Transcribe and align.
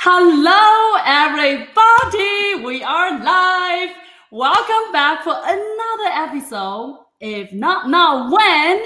Hello, 0.00 0.96
everybody. 1.04 2.64
We 2.64 2.84
are 2.84 3.18
live. 3.18 3.90
Welcome 4.30 4.92
back 4.92 5.24
for 5.24 5.34
another 5.34 6.10
episode. 6.12 7.04
If 7.18 7.52
not 7.52 7.90
now, 7.90 8.30
when? 8.30 8.84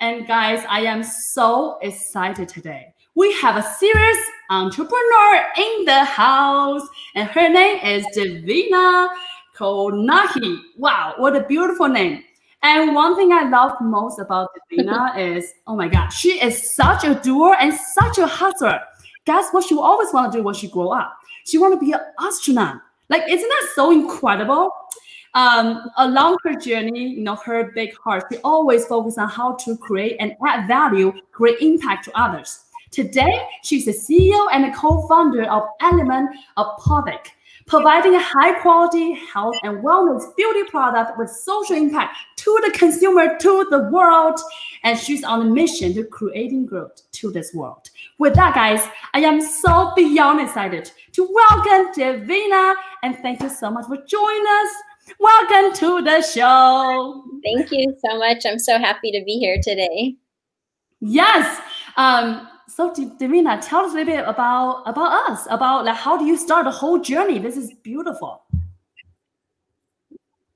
And 0.00 0.26
guys, 0.26 0.64
I 0.68 0.80
am 0.80 1.04
so 1.04 1.78
excited 1.80 2.48
today. 2.48 2.92
We 3.14 3.32
have 3.34 3.56
a 3.56 3.62
serious 3.62 4.18
entrepreneur 4.50 5.44
in 5.58 5.84
the 5.84 6.02
house, 6.02 6.82
and 7.14 7.28
her 7.28 7.48
name 7.48 7.78
is 7.84 8.04
Davina 8.16 9.10
Konahi. 9.56 10.58
Wow, 10.76 11.14
what 11.18 11.36
a 11.36 11.44
beautiful 11.46 11.86
name. 11.86 12.24
And 12.64 12.96
one 12.96 13.14
thing 13.14 13.32
I 13.32 13.48
love 13.48 13.74
most 13.80 14.18
about 14.18 14.48
Davina 14.72 15.16
is, 15.36 15.52
oh 15.68 15.76
my 15.76 15.86
God, 15.86 16.08
she 16.08 16.42
is 16.42 16.74
such 16.74 17.04
a 17.04 17.14
doer 17.14 17.56
and 17.60 17.72
such 17.72 18.18
a 18.18 18.26
hustler. 18.26 18.80
Guess 19.28 19.50
what 19.50 19.64
she 19.64 19.74
will 19.74 19.82
always 19.82 20.10
want 20.10 20.32
to 20.32 20.38
do 20.38 20.42
when 20.42 20.54
she 20.54 20.68
grow 20.68 20.88
up? 20.88 21.18
She 21.44 21.58
want 21.58 21.78
to 21.78 21.78
be 21.78 21.92
an 21.92 22.00
astronaut. 22.18 22.80
Like, 23.10 23.24
isn't 23.28 23.46
that 23.46 23.68
so 23.74 23.90
incredible? 23.90 24.70
Um, 25.34 25.90
along 25.98 26.38
her 26.44 26.54
journey, 26.54 27.08
you 27.08 27.20
know, 27.20 27.36
her 27.36 27.70
big 27.74 27.94
heart, 27.98 28.24
she 28.32 28.38
always 28.38 28.86
focus 28.86 29.18
on 29.18 29.28
how 29.28 29.52
to 29.56 29.76
create 29.76 30.16
and 30.18 30.34
add 30.46 30.66
value, 30.66 31.12
create 31.30 31.60
impact 31.60 32.06
to 32.06 32.18
others. 32.18 32.64
Today, 32.90 33.46
she's 33.62 33.84
the 33.84 33.92
CEO 33.92 34.46
and 34.50 34.74
co-founder 34.74 35.44
of 35.44 35.64
Element 35.82 36.30
Apothec, 36.56 37.26
providing 37.68 38.14
a 38.14 38.20
high 38.20 38.58
quality 38.60 39.12
health 39.14 39.54
and 39.62 39.84
wellness 39.84 40.24
beauty 40.36 40.68
product 40.70 41.16
with 41.18 41.30
social 41.30 41.76
impact 41.76 42.16
to 42.36 42.58
the 42.64 42.72
consumer, 42.72 43.38
to 43.38 43.66
the 43.70 43.88
world. 43.90 44.40
And 44.84 44.98
she's 44.98 45.22
on 45.22 45.42
a 45.42 45.44
mission 45.44 45.94
to 45.94 46.04
creating 46.04 46.66
growth 46.66 47.02
to 47.12 47.30
this 47.30 47.52
world. 47.54 47.90
With 48.18 48.34
that, 48.34 48.54
guys, 48.54 48.88
I 49.14 49.20
am 49.20 49.40
so 49.40 49.92
beyond 49.94 50.40
excited 50.40 50.90
to 51.12 51.28
welcome 51.30 51.92
Davina 51.94 52.74
and 53.02 53.16
thank 53.18 53.42
you 53.42 53.50
so 53.50 53.70
much 53.70 53.86
for 53.86 53.98
joining 54.06 54.46
us. 54.46 54.68
Welcome 55.20 55.72
to 55.76 56.02
the 56.02 56.22
show. 56.22 57.24
Thank 57.42 57.70
you 57.70 57.96
so 58.04 58.18
much. 58.18 58.44
I'm 58.46 58.58
so 58.58 58.78
happy 58.78 59.10
to 59.12 59.22
be 59.24 59.38
here 59.38 59.58
today. 59.62 60.16
Yes. 61.00 61.60
Um, 61.96 62.48
so 62.78 62.92
Davina, 62.92 63.58
tell 63.60 63.80
us 63.80 63.90
a 63.90 63.96
little 63.96 64.14
bit 64.14 64.24
about 64.24 64.84
about 64.86 65.28
us, 65.28 65.48
about 65.50 65.84
like 65.84 65.96
how 65.96 66.16
do 66.16 66.24
you 66.24 66.36
start 66.36 66.64
the 66.64 66.70
whole 66.70 67.00
journey? 67.00 67.40
This 67.40 67.56
is 67.56 67.72
beautiful. 67.82 68.44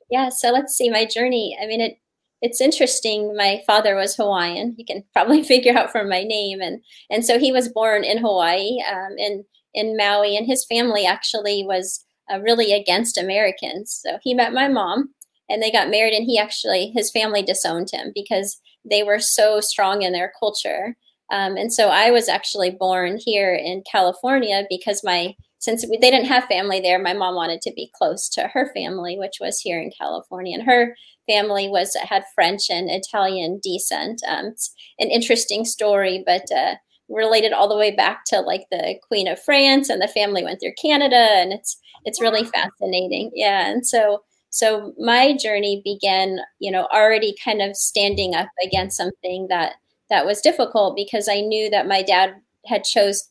Yeah, 0.08 0.28
so 0.28 0.52
let's 0.52 0.72
see 0.72 0.88
my 0.88 1.04
journey. 1.04 1.58
I 1.60 1.66
mean, 1.66 1.80
it 1.80 1.98
it's 2.40 2.60
interesting. 2.60 3.34
My 3.36 3.60
father 3.66 3.96
was 3.96 4.14
Hawaiian. 4.14 4.76
You 4.78 4.84
can 4.84 5.02
probably 5.12 5.42
figure 5.52 5.76
out 5.76 5.90
from 5.90 6.08
my 6.08 6.22
name, 6.22 6.60
and 6.60 6.80
and 7.10 7.24
so 7.26 7.40
he 7.40 7.50
was 7.50 7.72
born 7.72 8.04
in 8.04 8.18
Hawaii, 8.18 8.78
um, 8.88 9.18
in 9.18 9.44
in 9.74 9.96
Maui, 9.96 10.36
and 10.36 10.46
his 10.46 10.64
family 10.66 11.04
actually 11.04 11.64
was 11.66 12.04
uh, 12.32 12.38
really 12.38 12.72
against 12.72 13.18
Americans. 13.18 14.00
So 14.00 14.18
he 14.22 14.32
met 14.32 14.52
my 14.52 14.68
mom, 14.68 15.12
and 15.50 15.60
they 15.60 15.72
got 15.72 15.90
married, 15.90 16.14
and 16.14 16.24
he 16.24 16.38
actually 16.38 16.92
his 16.94 17.10
family 17.10 17.42
disowned 17.42 17.88
him 17.92 18.12
because 18.14 18.60
they 18.88 19.02
were 19.02 19.18
so 19.18 19.60
strong 19.60 20.02
in 20.02 20.12
their 20.12 20.32
culture. 20.38 20.96
Um, 21.32 21.56
and 21.56 21.72
so 21.72 21.88
I 21.88 22.10
was 22.10 22.28
actually 22.28 22.70
born 22.70 23.18
here 23.18 23.54
in 23.54 23.82
California 23.90 24.64
because 24.68 25.02
my 25.02 25.34
since 25.58 25.86
they 25.88 25.96
didn't 26.10 26.26
have 26.26 26.44
family 26.44 26.80
there, 26.80 26.98
my 26.98 27.12
mom 27.12 27.36
wanted 27.36 27.60
to 27.62 27.72
be 27.76 27.90
close 27.94 28.28
to 28.30 28.48
her 28.48 28.72
family, 28.74 29.16
which 29.16 29.36
was 29.40 29.60
here 29.60 29.80
in 29.80 29.92
California. 29.96 30.58
And 30.58 30.66
her 30.66 30.96
family 31.28 31.68
was 31.68 31.96
had 32.02 32.24
French 32.34 32.68
and 32.68 32.90
Italian 32.90 33.60
descent. 33.62 34.22
Um, 34.28 34.46
it's 34.46 34.74
an 34.98 35.08
interesting 35.08 35.64
story, 35.64 36.22
but 36.26 36.50
uh, 36.50 36.74
related 37.08 37.52
all 37.52 37.68
the 37.68 37.76
way 37.76 37.94
back 37.94 38.24
to 38.26 38.40
like 38.40 38.66
the 38.70 38.96
Queen 39.06 39.28
of 39.28 39.40
France, 39.40 39.88
and 39.88 40.02
the 40.02 40.08
family 40.08 40.42
went 40.44 40.60
through 40.60 40.74
Canada, 40.80 41.16
and 41.16 41.52
it's 41.52 41.78
it's 42.04 42.20
really 42.20 42.44
fascinating. 42.44 43.30
Yeah, 43.34 43.70
and 43.70 43.86
so 43.86 44.22
so 44.50 44.92
my 44.98 45.34
journey 45.36 45.80
began, 45.84 46.40
you 46.58 46.70
know, 46.70 46.86
already 46.92 47.34
kind 47.42 47.62
of 47.62 47.76
standing 47.76 48.34
up 48.34 48.48
against 48.64 48.96
something 48.98 49.46
that 49.48 49.74
that 50.10 50.26
was 50.26 50.40
difficult 50.40 50.96
because 50.96 51.28
I 51.28 51.40
knew 51.40 51.70
that 51.70 51.88
my 51.88 52.02
dad 52.02 52.34
had 52.66 52.84
chose 52.84 53.28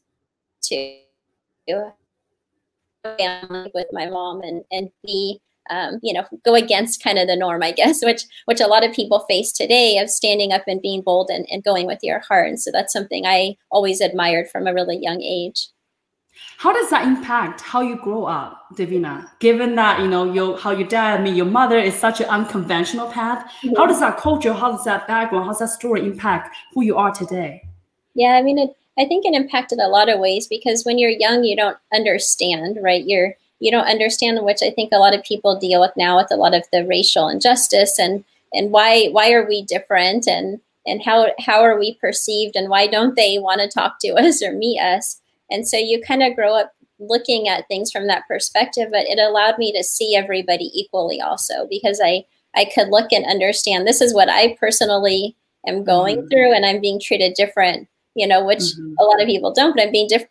to 0.63 0.97
family 3.17 3.71
with 3.73 3.87
my 3.91 4.07
mom 4.07 4.41
and 4.41 4.63
and 4.71 4.89
be 5.03 5.41
um, 5.69 5.99
you 6.03 6.13
know 6.13 6.25
go 6.43 6.55
against 6.55 7.03
kind 7.03 7.17
of 7.17 7.27
the 7.27 7.35
norm 7.35 7.63
i 7.63 7.71
guess 7.71 8.03
which 8.05 8.23
which 8.45 8.59
a 8.59 8.67
lot 8.67 8.85
of 8.85 8.93
people 8.93 9.25
face 9.27 9.51
today 9.51 9.97
of 9.97 10.09
standing 10.09 10.51
up 10.51 10.63
and 10.67 10.81
being 10.81 11.01
bold 11.01 11.29
and, 11.29 11.45
and 11.49 11.63
going 11.63 11.85
with 11.87 11.99
your 12.03 12.19
heart. 12.19 12.49
And 12.49 12.59
so 12.59 12.71
that's 12.71 12.93
something 12.93 13.25
i 13.25 13.55
always 13.71 14.01
admired 14.01 14.49
from 14.49 14.67
a 14.67 14.73
really 14.73 14.97
young 15.01 15.21
age 15.21 15.69
how 16.57 16.71
does 16.73 16.89
that 16.89 17.05
impact 17.05 17.61
how 17.61 17.81
you 17.81 17.95
grow 17.97 18.25
up 18.25 18.65
davina 18.75 19.29
given 19.39 19.75
that 19.75 19.99
you 19.99 20.07
know 20.07 20.31
your 20.31 20.57
how 20.57 20.71
your 20.71 20.87
dad 20.87 21.19
I 21.19 21.23
mean 21.23 21.35
your 21.35 21.45
mother 21.45 21.77
is 21.77 21.95
such 21.95 22.21
an 22.21 22.27
unconventional 22.27 23.11
path 23.11 23.45
mm-hmm. 23.63 23.75
how 23.75 23.85
does 23.85 23.99
that 23.99 24.17
culture 24.17 24.53
how 24.53 24.71
does 24.71 24.85
that 24.85 25.07
background 25.07 25.45
how 25.45 25.51
does 25.51 25.59
that 25.59 25.69
story 25.69 26.05
impact 26.05 26.55
who 26.73 26.83
you 26.83 26.97
are 26.97 27.11
today 27.11 27.67
yeah 28.13 28.33
i 28.33 28.41
mean 28.41 28.57
it 28.57 28.75
I 28.99 29.05
think 29.05 29.25
it 29.25 29.33
impacted 29.33 29.79
a 29.79 29.87
lot 29.87 30.09
of 30.09 30.19
ways 30.19 30.47
because 30.47 30.83
when 30.83 30.97
you're 30.97 31.09
young, 31.09 31.43
you 31.43 31.55
don't 31.55 31.77
understand, 31.93 32.77
right? 32.81 33.03
You're 33.05 33.35
you 33.59 33.71
don't 33.71 33.87
understand, 33.87 34.43
which 34.43 34.61
I 34.63 34.71
think 34.71 34.91
a 34.91 34.97
lot 34.97 35.15
of 35.15 35.23
people 35.23 35.57
deal 35.57 35.81
with 35.81 35.91
now 35.95 36.17
with 36.17 36.31
a 36.31 36.35
lot 36.35 36.53
of 36.53 36.63
the 36.71 36.85
racial 36.85 37.29
injustice 37.29 37.97
and 37.99 38.23
and 38.53 38.71
why 38.71 39.07
why 39.07 39.31
are 39.31 39.47
we 39.47 39.63
different 39.63 40.27
and 40.27 40.59
and 40.85 41.01
how 41.01 41.31
how 41.39 41.61
are 41.61 41.79
we 41.79 41.95
perceived 41.95 42.55
and 42.55 42.69
why 42.69 42.87
don't 42.87 43.15
they 43.15 43.39
want 43.39 43.61
to 43.61 43.67
talk 43.67 43.99
to 43.99 44.09
us 44.15 44.43
or 44.43 44.51
meet 44.51 44.79
us? 44.79 45.20
And 45.51 45.67
so 45.67 45.77
you 45.77 46.01
kind 46.01 46.23
of 46.23 46.35
grow 46.35 46.55
up 46.55 46.73
looking 46.99 47.47
at 47.47 47.67
things 47.67 47.91
from 47.91 48.07
that 48.07 48.27
perspective, 48.27 48.89
but 48.91 49.07
it 49.07 49.19
allowed 49.19 49.57
me 49.57 49.71
to 49.73 49.83
see 49.83 50.15
everybody 50.15 50.71
equally 50.73 51.21
also 51.21 51.67
because 51.69 51.99
I 52.03 52.25
I 52.53 52.65
could 52.65 52.89
look 52.89 53.13
and 53.13 53.25
understand 53.25 53.87
this 53.87 54.01
is 54.01 54.13
what 54.13 54.29
I 54.29 54.57
personally 54.59 55.37
am 55.67 55.83
going 55.83 56.17
mm-hmm. 56.17 56.27
through 56.27 56.53
and 56.53 56.65
I'm 56.65 56.81
being 56.81 56.99
treated 56.99 57.33
different 57.33 57.87
you 58.15 58.27
know, 58.27 58.43
which 58.43 58.59
mm-hmm. 58.59 58.93
a 58.99 59.03
lot 59.03 59.21
of 59.21 59.27
people 59.27 59.53
don't, 59.53 59.75
but 59.75 59.83
I'm 59.83 59.91
being 59.91 60.07
different. 60.07 60.29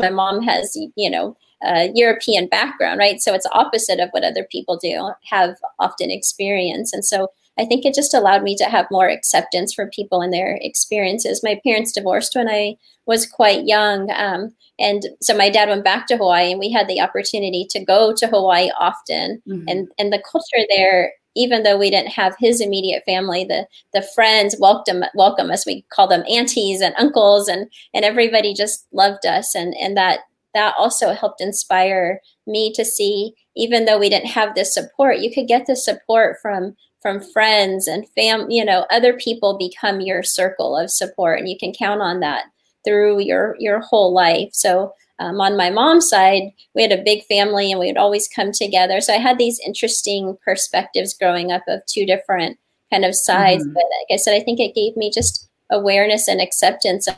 My 0.00 0.10
mom 0.10 0.42
has, 0.42 0.76
you 0.96 1.10
know, 1.10 1.36
a 1.62 1.90
European 1.94 2.46
background, 2.46 2.98
right? 2.98 3.20
So 3.20 3.34
it's 3.34 3.46
opposite 3.52 4.00
of 4.00 4.10
what 4.10 4.24
other 4.24 4.46
people 4.50 4.76
do 4.76 5.10
have 5.24 5.56
often 5.78 6.10
experience. 6.10 6.92
And 6.92 7.04
so 7.04 7.28
I 7.58 7.64
think 7.64 7.84
it 7.84 7.94
just 7.94 8.14
allowed 8.14 8.42
me 8.42 8.56
to 8.56 8.64
have 8.64 8.86
more 8.90 9.08
acceptance 9.08 9.74
for 9.74 9.90
people 9.90 10.20
and 10.20 10.32
their 10.32 10.58
experiences. 10.60 11.42
My 11.42 11.60
parents 11.66 11.92
divorced 11.92 12.34
when 12.36 12.48
I 12.48 12.76
was 13.06 13.26
quite 13.26 13.66
young. 13.66 14.10
Um, 14.12 14.54
and 14.78 15.02
so 15.20 15.36
my 15.36 15.50
dad 15.50 15.68
went 15.68 15.82
back 15.82 16.06
to 16.06 16.16
Hawaii 16.16 16.52
and 16.52 16.60
we 16.60 16.70
had 16.70 16.86
the 16.86 17.00
opportunity 17.00 17.66
to 17.70 17.84
go 17.84 18.14
to 18.14 18.28
Hawaii 18.28 18.70
often. 18.78 19.42
Mm-hmm. 19.48 19.68
And, 19.68 19.88
and 19.98 20.12
the 20.12 20.22
culture 20.30 20.64
there 20.68 21.12
even 21.38 21.62
though 21.62 21.78
we 21.78 21.88
didn't 21.88 22.10
have 22.10 22.34
his 22.38 22.60
immediate 22.60 23.04
family, 23.06 23.44
the 23.44 23.66
the 23.94 24.02
friends 24.02 24.56
welcome 24.58 25.04
welcome 25.14 25.50
us. 25.52 25.64
We 25.64 25.84
call 25.92 26.08
them 26.08 26.24
aunties 26.28 26.80
and 26.80 26.94
uncles, 26.98 27.48
and 27.48 27.70
and 27.94 28.04
everybody 28.04 28.52
just 28.54 28.86
loved 28.92 29.24
us, 29.24 29.54
and 29.54 29.72
and 29.80 29.96
that 29.96 30.20
that 30.54 30.74
also 30.76 31.12
helped 31.12 31.40
inspire 31.40 32.20
me 32.46 32.72
to 32.72 32.84
see, 32.84 33.34
even 33.56 33.84
though 33.84 33.98
we 33.98 34.08
didn't 34.08 34.30
have 34.30 34.54
this 34.54 34.74
support, 34.74 35.20
you 35.20 35.32
could 35.32 35.46
get 35.46 35.66
the 35.66 35.76
support 35.76 36.38
from 36.42 36.74
from 37.00 37.20
friends 37.20 37.86
and 37.86 38.08
fam, 38.10 38.50
you 38.50 38.64
know, 38.64 38.86
other 38.90 39.12
people 39.12 39.56
become 39.56 40.00
your 40.00 40.22
circle 40.22 40.76
of 40.76 40.90
support, 40.90 41.38
and 41.38 41.48
you 41.48 41.56
can 41.58 41.72
count 41.72 42.00
on 42.00 42.20
that 42.20 42.44
through 42.84 43.20
your 43.20 43.56
your 43.58 43.80
whole 43.80 44.12
life. 44.12 44.50
So 44.52 44.94
um, 45.18 45.40
on 45.40 45.56
my 45.56 45.70
mom's 45.70 46.08
side, 46.08 46.52
we 46.74 46.82
had 46.82 46.92
a 46.92 47.02
big 47.02 47.24
family 47.24 47.70
and 47.70 47.80
we 47.80 47.86
would 47.86 47.96
always 47.96 48.28
come 48.28 48.52
together. 48.52 49.00
So 49.00 49.12
I 49.12 49.18
had 49.18 49.36
these 49.36 49.60
interesting 49.66 50.36
perspectives 50.44 51.14
growing 51.14 51.50
up 51.50 51.62
of 51.66 51.84
two 51.86 52.06
different 52.06 52.58
kind 52.92 53.04
of 53.04 53.14
sides. 53.14 53.64
Mm-hmm. 53.64 53.74
But 53.74 53.82
like 53.82 54.14
I 54.14 54.16
said, 54.16 54.34
I 54.34 54.44
think 54.44 54.60
it 54.60 54.74
gave 54.74 54.96
me 54.96 55.10
just 55.10 55.48
awareness 55.70 56.28
and 56.28 56.40
acceptance 56.40 57.08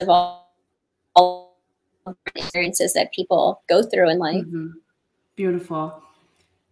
of 0.00 0.08
all, 0.08 0.54
all 1.16 1.56
experiences 2.36 2.92
that 2.92 3.12
people 3.12 3.62
go 3.68 3.82
through 3.82 4.10
in 4.10 4.18
life. 4.18 4.44
Mm-hmm. 4.44 4.68
Beautiful. 5.34 6.02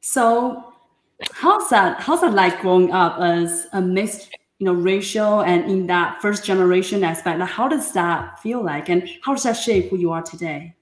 So 0.00 0.74
how's 1.32 1.68
that 1.70 2.00
how's 2.00 2.20
that 2.20 2.34
like 2.34 2.60
growing 2.60 2.92
up 2.92 3.18
as 3.20 3.66
a 3.72 3.80
mixed 3.80 4.30
you 4.58 4.66
know 4.66 4.74
racial 4.74 5.40
and 5.42 5.64
in 5.70 5.86
that 5.86 6.20
first 6.20 6.44
generation 6.44 7.04
aspect? 7.04 7.38
Like 7.38 7.50
how 7.50 7.68
does 7.68 7.92
that 7.92 8.40
feel 8.40 8.62
like? 8.62 8.88
And 8.88 9.08
how 9.22 9.34
does 9.34 9.44
that 9.44 9.54
shape 9.54 9.90
who 9.90 9.96
you 9.96 10.12
are 10.12 10.22
today? 10.22 10.74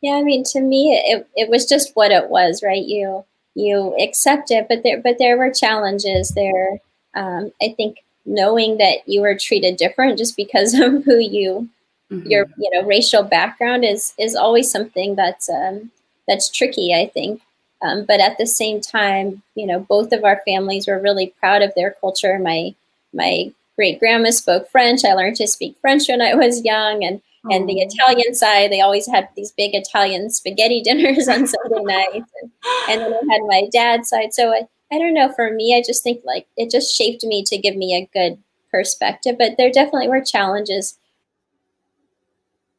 Yeah 0.00 0.14
i 0.14 0.22
mean 0.22 0.44
to 0.44 0.60
me 0.60 0.92
it, 0.92 1.26
it 1.34 1.48
was 1.48 1.66
just 1.66 1.94
what 1.94 2.10
it 2.10 2.28
was 2.28 2.62
right? 2.62 2.84
You 2.84 3.24
you 3.54 3.96
accept 4.00 4.50
it 4.50 4.66
but 4.68 4.82
there 4.82 5.00
but 5.00 5.18
there 5.18 5.36
were 5.36 5.52
challenges 5.52 6.30
there. 6.30 6.80
Um, 7.16 7.52
i 7.62 7.72
think 7.76 7.98
knowing 8.26 8.78
that 8.78 9.06
you 9.06 9.20
were 9.20 9.36
treated 9.36 9.76
different 9.76 10.18
just 10.18 10.36
because 10.36 10.74
of 10.78 11.04
who 11.04 11.18
you 11.18 11.68
mm-hmm. 12.10 12.28
your 12.28 12.46
you 12.58 12.70
know 12.72 12.86
racial 12.86 13.22
background 13.22 13.84
is 13.84 14.14
is 14.18 14.34
always 14.34 14.70
something 14.70 15.14
that's 15.14 15.48
um, 15.48 15.90
that's 16.26 16.50
tricky 16.50 16.94
i 16.94 17.06
think 17.06 17.40
um, 17.84 18.04
but 18.04 18.20
at 18.20 18.36
the 18.38 18.46
same 18.46 18.80
time 18.80 19.42
you 19.54 19.66
know 19.66 19.80
both 19.80 20.12
of 20.12 20.24
our 20.24 20.40
families 20.44 20.86
were 20.86 21.00
really 21.00 21.32
proud 21.38 21.62
of 21.62 21.72
their 21.76 21.94
culture 22.00 22.38
my 22.38 22.74
my 23.12 23.52
great 23.76 23.98
grandma 23.98 24.30
spoke 24.30 24.70
French. 24.70 25.04
I 25.04 25.14
learned 25.14 25.36
to 25.36 25.46
speak 25.46 25.76
French 25.80 26.08
when 26.08 26.20
I 26.20 26.34
was 26.34 26.64
young, 26.64 27.04
and 27.04 27.20
and 27.50 27.68
the 27.68 27.80
Italian 27.80 28.34
side, 28.34 28.72
they 28.72 28.80
always 28.80 29.06
had 29.06 29.28
these 29.36 29.52
big 29.52 29.74
Italian 29.74 30.30
spaghetti 30.30 30.80
dinners 30.84 31.28
on 31.28 31.46
Sunday 31.46 31.82
nights, 31.82 32.30
and, 32.40 32.50
and 32.88 33.00
then 33.00 33.12
I 33.12 33.32
had 33.32 33.42
my 33.46 33.68
dad's 33.72 34.08
side. 34.08 34.32
So 34.32 34.50
I, 34.50 34.62
I 34.92 34.98
don't 34.98 35.14
know. 35.14 35.32
For 35.32 35.52
me, 35.52 35.76
I 35.76 35.82
just 35.86 36.02
think 36.02 36.22
like 36.24 36.46
it 36.56 36.70
just 36.70 36.96
shaped 36.96 37.24
me 37.24 37.44
to 37.44 37.58
give 37.58 37.76
me 37.76 37.94
a 37.94 38.08
good 38.18 38.38
perspective. 38.70 39.36
But 39.38 39.56
there 39.56 39.70
definitely 39.70 40.08
were 40.08 40.22
challenges. 40.22 40.98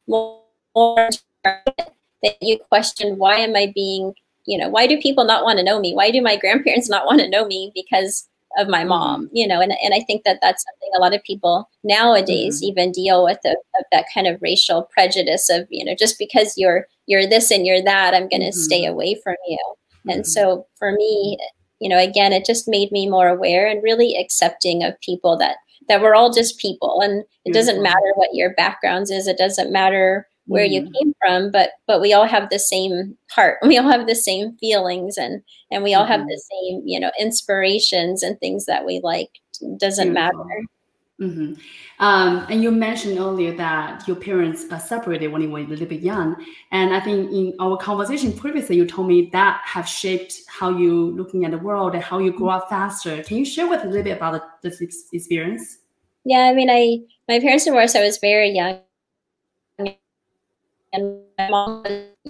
More 0.08 0.40
that 1.44 2.38
you 2.40 2.58
question 2.58 3.18
why 3.18 3.36
am 3.36 3.54
I 3.54 3.72
being, 3.74 4.14
you 4.46 4.56
know, 4.56 4.68
why 4.68 4.86
do 4.86 5.00
people 5.00 5.24
not 5.24 5.44
want 5.44 5.58
to 5.58 5.64
know 5.64 5.80
me? 5.80 5.94
Why 5.94 6.10
do 6.10 6.22
my 6.22 6.36
grandparents 6.36 6.88
not 6.90 7.06
want 7.06 7.20
to 7.20 7.28
know 7.28 7.44
me? 7.46 7.72
Because 7.74 8.28
of 8.56 8.68
my 8.68 8.84
mom, 8.84 9.26
mm-hmm. 9.26 9.36
you 9.36 9.46
know, 9.46 9.60
and, 9.60 9.72
and 9.82 9.94
I 9.94 10.00
think 10.00 10.24
that 10.24 10.38
that's 10.40 10.64
something 10.64 10.90
a 10.96 11.00
lot 11.00 11.14
of 11.14 11.22
people 11.22 11.68
nowadays 11.84 12.56
mm-hmm. 12.56 12.70
even 12.70 12.92
deal 12.92 13.24
with 13.24 13.38
of, 13.44 13.56
of, 13.78 13.84
that 13.92 14.06
kind 14.14 14.26
of 14.26 14.40
racial 14.40 14.88
prejudice 14.92 15.48
of, 15.50 15.66
you 15.70 15.84
know, 15.84 15.94
just 15.94 16.18
because 16.18 16.54
you're, 16.56 16.86
you're 17.06 17.26
this 17.26 17.50
and 17.50 17.66
you're 17.66 17.82
that, 17.82 18.14
I'm 18.14 18.28
going 18.28 18.40
to 18.40 18.48
mm-hmm. 18.48 18.58
stay 18.58 18.86
away 18.86 19.20
from 19.22 19.36
you. 19.46 19.58
And 20.08 20.22
mm-hmm. 20.22 20.28
so 20.28 20.66
for 20.78 20.92
me, 20.92 21.38
you 21.80 21.88
know, 21.88 21.98
again, 21.98 22.32
it 22.32 22.46
just 22.46 22.68
made 22.68 22.90
me 22.92 23.08
more 23.08 23.28
aware 23.28 23.66
and 23.66 23.82
really 23.82 24.16
accepting 24.16 24.82
of 24.82 24.98
people 25.00 25.36
that, 25.38 25.56
that 25.88 26.00
we're 26.00 26.14
all 26.14 26.32
just 26.32 26.58
people 26.58 27.00
and 27.02 27.24
it 27.44 27.52
doesn't 27.52 27.76
mm-hmm. 27.76 27.84
matter 27.84 28.12
what 28.14 28.30
your 28.32 28.54
backgrounds 28.54 29.10
is. 29.10 29.26
It 29.26 29.38
doesn't 29.38 29.72
matter 29.72 30.26
where 30.46 30.66
mm-hmm. 30.66 30.86
you 30.86 30.92
came 30.92 31.14
from 31.20 31.50
but 31.50 31.70
but 31.86 32.00
we 32.00 32.12
all 32.12 32.26
have 32.26 32.48
the 32.50 32.58
same 32.58 33.16
heart 33.30 33.58
we 33.66 33.76
all 33.76 33.90
have 33.90 34.06
the 34.06 34.14
same 34.14 34.56
feelings 34.56 35.16
and 35.16 35.42
and 35.70 35.82
we 35.82 35.94
all 35.94 36.04
mm-hmm. 36.04 36.12
have 36.12 36.26
the 36.26 36.42
same 36.50 36.82
you 36.84 36.98
know 36.98 37.10
inspirations 37.18 38.22
and 38.22 38.38
things 38.40 38.66
that 38.66 38.84
we 38.84 39.00
like 39.02 39.30
doesn't 39.78 40.12
Beautiful. 40.12 40.44
matter 40.44 40.62
mm-hmm. 41.20 42.04
um, 42.04 42.46
and 42.50 42.62
you 42.62 42.70
mentioned 42.70 43.18
earlier 43.18 43.54
that 43.56 44.06
your 44.06 44.16
parents 44.16 44.66
are 44.70 44.80
separated 44.80 45.28
when 45.28 45.42
you 45.42 45.50
were 45.50 45.60
a 45.60 45.66
little 45.66 45.86
bit 45.86 46.00
young 46.00 46.36
and 46.72 46.94
i 46.94 47.00
think 47.00 47.30
in 47.32 47.54
our 47.60 47.76
conversation 47.76 48.32
previously 48.32 48.76
you 48.76 48.86
told 48.86 49.08
me 49.08 49.28
that 49.32 49.60
have 49.64 49.88
shaped 49.88 50.40
how 50.46 50.76
you 50.76 51.10
looking 51.12 51.44
at 51.44 51.50
the 51.50 51.58
world 51.58 51.94
and 51.94 52.02
how 52.02 52.18
you 52.18 52.32
grow 52.32 52.50
up 52.50 52.68
faster 52.68 53.22
can 53.22 53.36
you 53.38 53.44
share 53.44 53.68
with 53.68 53.82
a 53.82 53.86
little 53.86 54.04
bit 54.04 54.16
about 54.16 54.62
this 54.62 54.80
experience 55.12 55.78
yeah 56.24 56.50
i 56.50 56.54
mean 56.54 56.70
i 56.70 56.98
my 57.28 57.40
parents 57.40 57.64
divorced 57.64 57.96
i 57.96 58.04
was 58.04 58.18
very 58.18 58.50
young 58.50 58.78
and 60.92 61.20
my 61.38 61.48
mom 61.48 61.84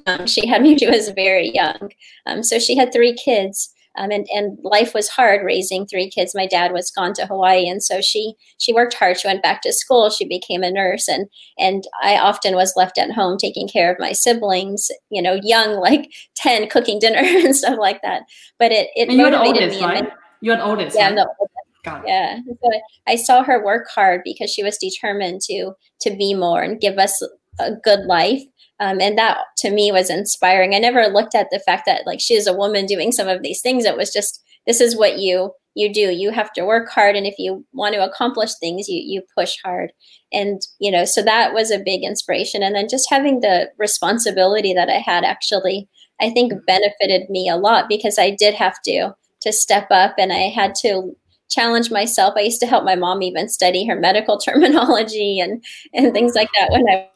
young. 0.07 0.27
She 0.27 0.47
had 0.47 0.63
me 0.63 0.77
she 0.79 0.89
was 0.89 1.09
very 1.11 1.53
young. 1.55 1.91
Um, 2.27 2.43
so 2.43 2.59
she 2.59 2.77
had 2.77 2.93
three 2.93 3.15
kids. 3.15 3.73
Um, 3.99 4.11
and, 4.11 4.27
and 4.31 4.59
life 4.63 4.93
was 4.93 5.09
hard 5.09 5.43
raising 5.43 5.87
three 5.87 6.11
kids. 6.11 6.35
My 6.35 6.47
dad 6.47 6.73
was 6.73 6.91
gone 6.91 7.15
to 7.15 7.25
Hawaii, 7.25 7.67
and 7.67 7.83
so 7.83 8.03
she 8.03 8.35
she 8.59 8.75
worked 8.75 8.93
hard. 8.93 9.19
She 9.19 9.27
went 9.27 9.43
back 9.43 9.63
to 9.63 9.73
school. 9.73 10.11
She 10.11 10.29
became 10.29 10.63
a 10.63 10.71
nurse, 10.71 11.09
and 11.09 11.29
and 11.59 11.85
I 12.03 12.19
often 12.19 12.55
was 12.55 12.75
left 12.77 12.99
at 12.99 13.11
home 13.11 13.39
taking 13.39 13.67
care 13.67 13.91
of 13.91 13.99
my 13.99 14.13
siblings. 14.13 14.91
You 15.09 15.23
know, 15.23 15.41
young, 15.43 15.77
like 15.81 16.13
ten, 16.35 16.69
cooking 16.69 16.99
dinner 16.99 17.21
and 17.23 17.57
stuff 17.57 17.79
like 17.79 18.03
that. 18.03 18.25
But 18.59 18.71
it 18.71 18.91
it 18.97 19.09
and 19.09 19.17
motivated 19.17 19.63
oldest, 19.63 19.81
me. 19.81 19.87
Right? 19.87 20.13
You're 20.43 20.57
the 20.57 20.65
oldest. 20.65 20.95
Yeah, 20.95 21.07
right? 21.07 21.15
the 21.15 21.29
oldest. 21.41 22.07
Yeah. 22.07 22.41
So 22.63 22.81
I 23.07 23.17
saw 23.17 23.45
her 23.45 23.65
work 23.65 23.87
hard 23.89 24.23
because 24.25 24.53
she 24.53 24.63
was 24.63 24.77
determined 24.77 25.41
to 25.43 25.73
to 26.01 26.11
be 26.11 26.35
more 26.35 26.63
and 26.63 26.81
give 26.81 26.99
us 26.99 27.23
a 27.59 27.73
good 27.85 28.01
life 28.07 28.43
um, 28.81 29.01
and 29.01 29.17
that 29.17 29.39
to 29.59 29.71
me 29.71 29.91
was 29.91 30.11
inspiring. 30.11 30.75
I 30.75 30.79
never 30.79 31.07
looked 31.07 31.35
at 31.35 31.49
the 31.51 31.61
fact 31.61 31.85
that 31.87 32.07
like 32.07 32.21
she 32.21 32.35
is 32.35 32.47
a 32.47 32.57
woman 32.57 32.87
doing 32.87 33.13
some 33.13 33.29
of 33.29 33.43
these 33.43 33.63
things. 33.63 33.85
It 33.85 33.97
was 33.97 34.13
just 34.13 34.43
this 34.67 34.81
is 34.81 34.97
what 34.97 35.19
you 35.19 35.53
you 35.75 35.93
do. 35.93 36.11
You 36.11 36.31
have 36.31 36.53
to 36.55 36.65
work 36.65 36.91
hard, 36.91 37.17
and 37.17 37.27
if 37.27 37.35
you 37.39 37.65
want 37.73 37.95
to 37.95 38.05
accomplish 38.05 38.55
things, 38.55 38.89
you 38.89 39.01
you 39.03 39.23
push 39.37 39.57
hard. 39.65 39.93
And 40.33 40.61
you 40.79 40.91
know, 40.91 41.05
so 41.05 41.23
that 41.23 41.55
was 41.55 41.71
a 41.71 41.83
big 41.83 42.03
inspiration. 42.05 42.63
And 42.63 42.75
then 42.75 42.89
just 42.89 43.09
having 43.09 43.41
the 43.41 43.71
responsibility 43.79 44.75
that 44.75 44.91
I 44.91 44.99
had 44.99 45.25
actually, 45.25 45.89
I 46.21 46.31
think 46.31 46.53
benefited 46.67 47.31
me 47.31 47.49
a 47.49 47.57
lot 47.57 47.89
because 47.89 48.19
I 48.19 48.31
did 48.31 48.55
have 48.55 48.81
to 48.83 49.15
to 49.41 49.53
step 49.53 49.87
up, 49.91 50.17
and 50.19 50.33
I 50.33 50.49
had 50.49 50.75
to 50.83 51.17
challenge 51.49 51.91
myself. 51.91 52.35
I 52.37 52.41
used 52.41 52.61
to 52.61 52.67
help 52.67 52.85
my 52.85 52.97
mom 52.97 53.23
even 53.23 53.49
study 53.49 53.87
her 53.87 53.97
medical 53.99 54.37
terminology 54.47 55.41
and 55.41 55.65
and 55.95 56.13
things 56.13 56.35
like 56.35 56.51
that 56.59 56.73
when 56.73 56.87
I 56.91 57.09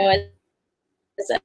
was 0.00 1.38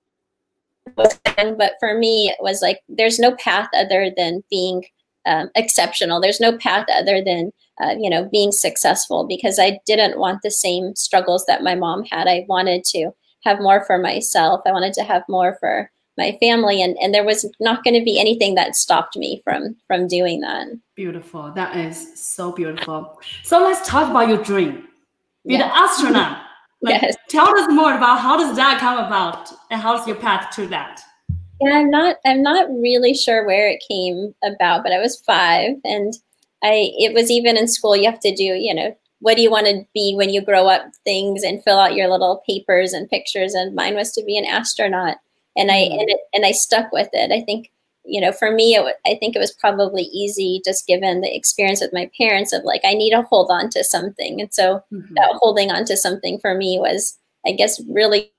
but 1.57 1.73
for 1.79 1.97
me 1.97 2.29
it 2.29 2.37
was 2.39 2.61
like 2.61 2.81
there's 2.87 3.19
no 3.19 3.35
path 3.35 3.67
other 3.73 4.11
than 4.15 4.43
being 4.49 4.85
um, 5.25 5.49
exceptional. 5.55 6.21
There's 6.21 6.39
no 6.39 6.57
path 6.57 6.85
other 6.93 7.23
than 7.23 7.51
uh, 7.81 7.95
you 7.99 8.09
know 8.09 8.29
being 8.31 8.53
successful 8.53 9.27
because 9.27 9.59
i 9.59 9.79
didn't 9.85 10.17
want 10.17 10.41
the 10.41 10.51
same 10.51 10.95
struggles 10.95 11.45
that 11.45 11.63
my 11.63 11.75
mom 11.75 12.05
had. 12.05 12.27
I 12.27 12.45
wanted 12.47 12.83
to 12.85 13.11
have 13.43 13.59
more 13.59 13.83
for 13.83 13.97
myself. 13.97 14.61
I 14.65 14.71
wanted 14.71 14.93
to 14.93 15.03
have 15.03 15.23
more 15.27 15.57
for 15.59 15.91
my 16.17 16.37
family. 16.39 16.81
And 16.81 16.97
and 17.01 17.13
there 17.13 17.25
was 17.25 17.49
not 17.59 17.83
going 17.83 17.97
to 17.97 18.03
be 18.03 18.19
anything 18.19 18.55
that 18.55 18.75
stopped 18.75 19.17
me 19.17 19.41
from 19.43 19.75
from 19.87 20.07
doing 20.07 20.41
that. 20.41 20.67
Beautiful. 20.95 21.51
That 21.51 21.75
is 21.75 22.19
so 22.19 22.51
beautiful. 22.51 23.19
So 23.43 23.61
let's 23.61 23.87
talk 23.87 24.09
about 24.09 24.29
your 24.29 24.41
dream. 24.43 24.87
Be 25.45 25.55
yeah. 25.55 25.67
the 25.67 25.77
astronaut 25.77 26.44
like, 26.81 27.01
yes. 27.01 27.15
Tell 27.29 27.47
us 27.57 27.67
more 27.71 27.95
about 27.95 28.19
how 28.19 28.37
does 28.37 28.55
that 28.55 28.79
come 28.79 28.97
about 28.97 29.49
and 29.71 29.81
how's 29.81 30.05
your 30.07 30.17
path 30.17 30.53
to 30.55 30.67
that? 30.67 31.01
Yeah, 31.61 31.73
I'm 31.73 31.89
not 31.89 32.17
I'm 32.25 32.41
not 32.41 32.69
really 32.69 33.13
sure 33.13 33.45
where 33.45 33.69
it 33.69 33.83
came 33.87 34.35
about, 34.43 34.83
but 34.83 34.91
I 34.91 34.99
was 34.99 35.19
five 35.21 35.77
and 35.83 36.13
I 36.63 36.91
it 36.97 37.13
was 37.13 37.31
even 37.31 37.57
in 37.57 37.67
school 37.67 37.95
you 37.95 38.09
have 38.09 38.19
to 38.19 38.35
do, 38.35 38.43
you 38.43 38.73
know, 38.73 38.95
what 39.19 39.37
do 39.37 39.41
you 39.41 39.49
want 39.49 39.67
to 39.67 39.85
be 39.93 40.13
when 40.15 40.29
you 40.29 40.41
grow 40.41 40.67
up 40.67 40.83
things 41.03 41.43
and 41.43 41.63
fill 41.63 41.79
out 41.79 41.95
your 41.95 42.09
little 42.09 42.43
papers 42.47 42.93
and 42.93 43.09
pictures 43.09 43.53
and 43.53 43.73
mine 43.73 43.95
was 43.95 44.11
to 44.13 44.23
be 44.23 44.37
an 44.37 44.45
astronaut 44.45 45.17
and 45.55 45.71
I 45.71 45.83
mm-hmm. 45.83 45.99
and 45.99 46.09
it, 46.09 46.19
and 46.33 46.45
I 46.45 46.51
stuck 46.51 46.91
with 46.91 47.09
it. 47.13 47.31
I 47.31 47.41
think 47.41 47.71
you 48.05 48.21
know, 48.21 48.31
for 48.31 48.51
me, 48.51 48.75
it, 48.75 48.95
I 49.05 49.15
think 49.19 49.35
it 49.35 49.39
was 49.39 49.53
probably 49.53 50.03
easy 50.03 50.61
just 50.63 50.87
given 50.87 51.21
the 51.21 51.35
experience 51.35 51.81
with 51.81 51.93
my 51.93 52.09
parents 52.19 52.53
of 52.53 52.63
like, 52.63 52.81
I 52.83 52.93
need 52.93 53.11
to 53.11 53.23
hold 53.23 53.49
on 53.49 53.69
to 53.71 53.83
something. 53.83 54.39
And 54.41 54.53
so 54.53 54.81
mm-hmm. 54.91 55.13
that 55.15 55.37
holding 55.39 55.71
on 55.71 55.85
to 55.85 55.97
something 55.97 56.39
for 56.39 56.55
me 56.55 56.77
was, 56.79 57.17
I 57.45 57.51
guess, 57.51 57.81
really 57.89 58.31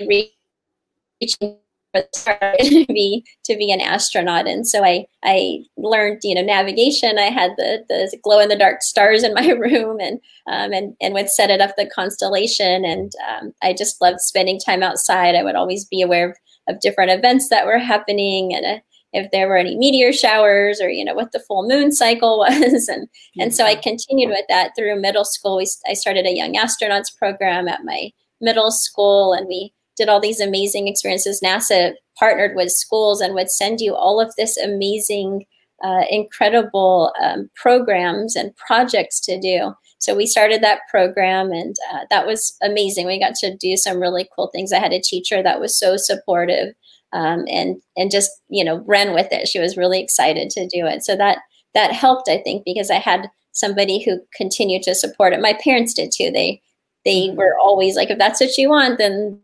reaching 0.00 1.56
to 1.94 2.86
be 2.88 3.24
to 3.44 3.56
be 3.56 3.70
an 3.70 3.80
astronaut 3.80 4.48
and 4.48 4.66
so 4.66 4.84
i 4.84 5.06
i 5.22 5.60
learned 5.76 6.18
you 6.24 6.34
know 6.34 6.42
navigation 6.42 7.20
i 7.20 7.30
had 7.30 7.52
the 7.56 7.84
the 7.88 8.18
glow 8.24 8.40
in 8.40 8.48
the 8.48 8.56
dark 8.56 8.82
stars 8.82 9.22
in 9.22 9.32
my 9.32 9.46
room 9.60 10.00
and 10.00 10.18
um, 10.48 10.72
and 10.72 10.96
and 11.00 11.14
would 11.14 11.30
set 11.30 11.50
it 11.50 11.60
up 11.60 11.70
the 11.76 11.88
constellation 11.94 12.84
and 12.84 13.12
um, 13.30 13.52
i 13.62 13.72
just 13.72 14.02
loved 14.02 14.18
spending 14.18 14.58
time 14.58 14.82
outside 14.82 15.36
i 15.36 15.42
would 15.44 15.54
always 15.54 15.84
be 15.84 16.02
aware 16.02 16.30
of 16.30 16.36
of 16.68 16.80
different 16.80 17.10
events 17.10 17.48
that 17.48 17.66
were 17.66 17.78
happening 17.78 18.54
and 18.54 18.64
uh, 18.64 18.80
if 19.12 19.30
there 19.30 19.48
were 19.48 19.56
any 19.56 19.76
meteor 19.76 20.12
showers 20.12 20.80
or 20.80 20.90
you 20.90 21.04
know 21.04 21.14
what 21.14 21.32
the 21.32 21.40
full 21.40 21.66
moon 21.66 21.92
cycle 21.92 22.38
was. 22.48 22.88
And 22.88 23.08
and 23.38 23.54
so 23.54 23.64
i 23.64 23.74
continued 23.74 24.30
with 24.30 24.44
that 24.48 24.72
through 24.76 25.00
middle 25.00 25.24
school. 25.24 25.56
We, 25.56 25.66
i 25.86 25.94
started 25.94 26.26
a 26.26 26.36
young 26.36 26.54
astronauts 26.54 27.16
program 27.16 27.68
at 27.68 27.84
my 27.84 28.10
middle 28.40 28.70
school 28.70 29.32
and 29.32 29.46
we 29.46 29.72
did 29.96 30.08
all 30.08 30.20
these 30.20 30.40
amazing 30.40 30.88
experiences. 30.88 31.40
Nasa 31.42 31.92
partnered 32.18 32.56
with 32.56 32.72
schools 32.72 33.20
and 33.20 33.34
would 33.34 33.50
send 33.50 33.80
you 33.80 33.94
all 33.94 34.20
of 34.20 34.34
this 34.36 34.56
amazing 34.56 35.46
uh, 35.84 36.02
incredible 36.10 37.12
um, 37.22 37.50
programs 37.54 38.36
and 38.36 38.54
projects 38.56 39.20
to 39.20 39.40
do 39.40 39.72
so 40.04 40.14
we 40.14 40.26
started 40.26 40.62
that 40.62 40.80
program 40.90 41.50
and 41.50 41.74
uh, 41.90 42.00
that 42.10 42.26
was 42.26 42.58
amazing. 42.62 43.06
We 43.06 43.18
got 43.18 43.34
to 43.36 43.56
do 43.56 43.74
some 43.74 43.98
really 43.98 44.28
cool 44.36 44.48
things. 44.48 44.70
I 44.70 44.78
had 44.78 44.92
a 44.92 45.00
teacher 45.00 45.42
that 45.42 45.60
was 45.60 45.78
so 45.78 45.96
supportive 45.96 46.74
um, 47.14 47.46
and 47.48 47.80
and 47.96 48.10
just 48.10 48.30
you 48.50 48.62
know 48.62 48.84
ran 48.86 49.14
with 49.14 49.28
it. 49.32 49.48
She 49.48 49.58
was 49.58 49.78
really 49.78 50.02
excited 50.02 50.50
to 50.50 50.66
do 50.66 50.84
it. 50.84 51.04
So 51.04 51.16
that 51.16 51.38
that 51.72 51.92
helped, 51.92 52.28
I 52.28 52.36
think, 52.36 52.66
because 52.66 52.90
I 52.90 52.98
had 52.98 53.30
somebody 53.52 53.98
who 53.98 54.20
continued 54.34 54.82
to 54.82 54.94
support 54.94 55.32
it. 55.32 55.40
My 55.40 55.54
parents 55.64 55.94
did 55.94 56.12
too. 56.12 56.30
They 56.30 56.60
they 57.06 57.28
mm-hmm. 57.28 57.38
were 57.38 57.56
always 57.58 57.96
like, 57.96 58.10
if 58.10 58.18
that's 58.18 58.42
what 58.42 58.58
you 58.58 58.68
want, 58.68 58.98
then. 58.98 59.40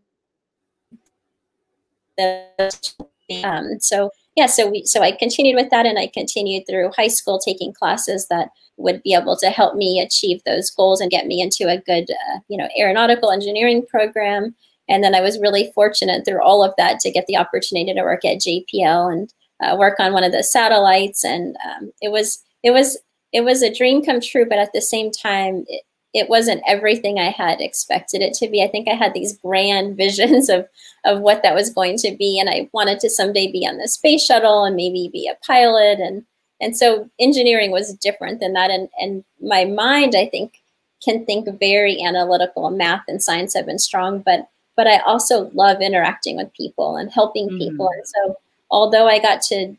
Um, 3.43 3.79
so 3.79 4.11
yeah, 4.35 4.45
so 4.45 4.69
we 4.69 4.85
so 4.85 5.01
I 5.01 5.11
continued 5.11 5.55
with 5.55 5.71
that, 5.71 5.87
and 5.87 5.97
I 5.97 6.05
continued 6.05 6.65
through 6.69 6.91
high 6.95 7.07
school 7.07 7.39
taking 7.39 7.73
classes 7.73 8.27
that 8.27 8.49
would 8.77 9.01
be 9.03 9.13
able 9.13 9.37
to 9.37 9.49
help 9.49 9.75
me 9.75 9.99
achieve 9.99 10.41
those 10.45 10.69
goals 10.71 11.01
and 11.01 11.11
get 11.11 11.27
me 11.27 11.41
into 11.41 11.69
a 11.69 11.79
good, 11.79 12.09
uh, 12.09 12.39
you 12.47 12.57
know, 12.57 12.67
aeronautical 12.77 13.31
engineering 13.31 13.85
program. 13.85 14.55
And 14.89 15.03
then 15.03 15.15
I 15.15 15.21
was 15.21 15.39
really 15.39 15.71
fortunate 15.73 16.25
through 16.25 16.41
all 16.41 16.63
of 16.63 16.73
that 16.77 16.99
to 17.01 17.11
get 17.11 17.25
the 17.27 17.37
opportunity 17.37 17.93
to 17.93 18.01
work 18.01 18.25
at 18.25 18.39
JPL 18.39 19.11
and 19.11 19.33
uh, 19.61 19.77
work 19.77 19.99
on 19.99 20.13
one 20.13 20.23
of 20.23 20.31
the 20.31 20.43
satellites. 20.43 21.23
And 21.23 21.55
um, 21.65 21.91
it 22.01 22.11
was 22.11 22.43
it 22.63 22.71
was 22.71 22.97
it 23.31 23.41
was 23.41 23.61
a 23.61 23.73
dream 23.73 24.03
come 24.03 24.19
true, 24.19 24.45
but 24.47 24.59
at 24.59 24.73
the 24.73 24.81
same 24.81 25.11
time, 25.11 25.63
it, 25.67 25.83
it 26.13 26.29
wasn't 26.29 26.63
everything 26.67 27.19
I 27.19 27.29
had 27.29 27.61
expected 27.61 28.21
it 28.21 28.33
to 28.35 28.49
be. 28.49 28.61
I 28.61 28.67
think 28.67 28.89
I 28.89 28.95
had 28.95 29.13
these 29.13 29.37
grand 29.37 29.95
visions 29.97 30.49
of 30.49 30.67
of 31.05 31.21
what 31.21 31.43
that 31.43 31.55
was 31.55 31.73
going 31.73 31.97
to 31.99 32.15
be, 32.17 32.39
and 32.39 32.49
I 32.49 32.69
wanted 32.73 32.99
to 33.01 33.09
someday 33.09 33.51
be 33.51 33.65
on 33.65 33.77
the 33.77 33.87
space 33.87 34.25
shuttle 34.25 34.65
and 34.65 34.75
maybe 34.75 35.09
be 35.11 35.27
a 35.27 35.45
pilot 35.45 35.99
and 35.99 36.25
and 36.61 36.77
so 36.77 37.09
engineering 37.19 37.71
was 37.71 37.93
different 37.95 38.39
than 38.39 38.53
that 38.53 38.71
and 38.71 38.87
and 38.99 39.23
my 39.41 39.65
mind 39.65 40.15
i 40.15 40.25
think 40.25 40.61
can 41.03 41.25
think 41.25 41.47
very 41.59 42.01
analytical. 42.01 42.69
Math 42.69 43.03
and 43.07 43.21
science 43.21 43.53
have 43.55 43.65
been 43.65 43.79
strong, 43.79 44.19
but 44.19 44.47
but 44.77 44.87
I 44.87 44.99
also 44.99 45.51
love 45.53 45.81
interacting 45.81 46.37
with 46.37 46.53
people 46.53 46.95
and 46.95 47.11
helping 47.11 47.49
mm-hmm. 47.49 47.57
people. 47.57 47.89
And 47.89 48.07
so 48.07 48.37
although 48.69 49.07
I 49.07 49.19
got 49.19 49.41
to 49.43 49.75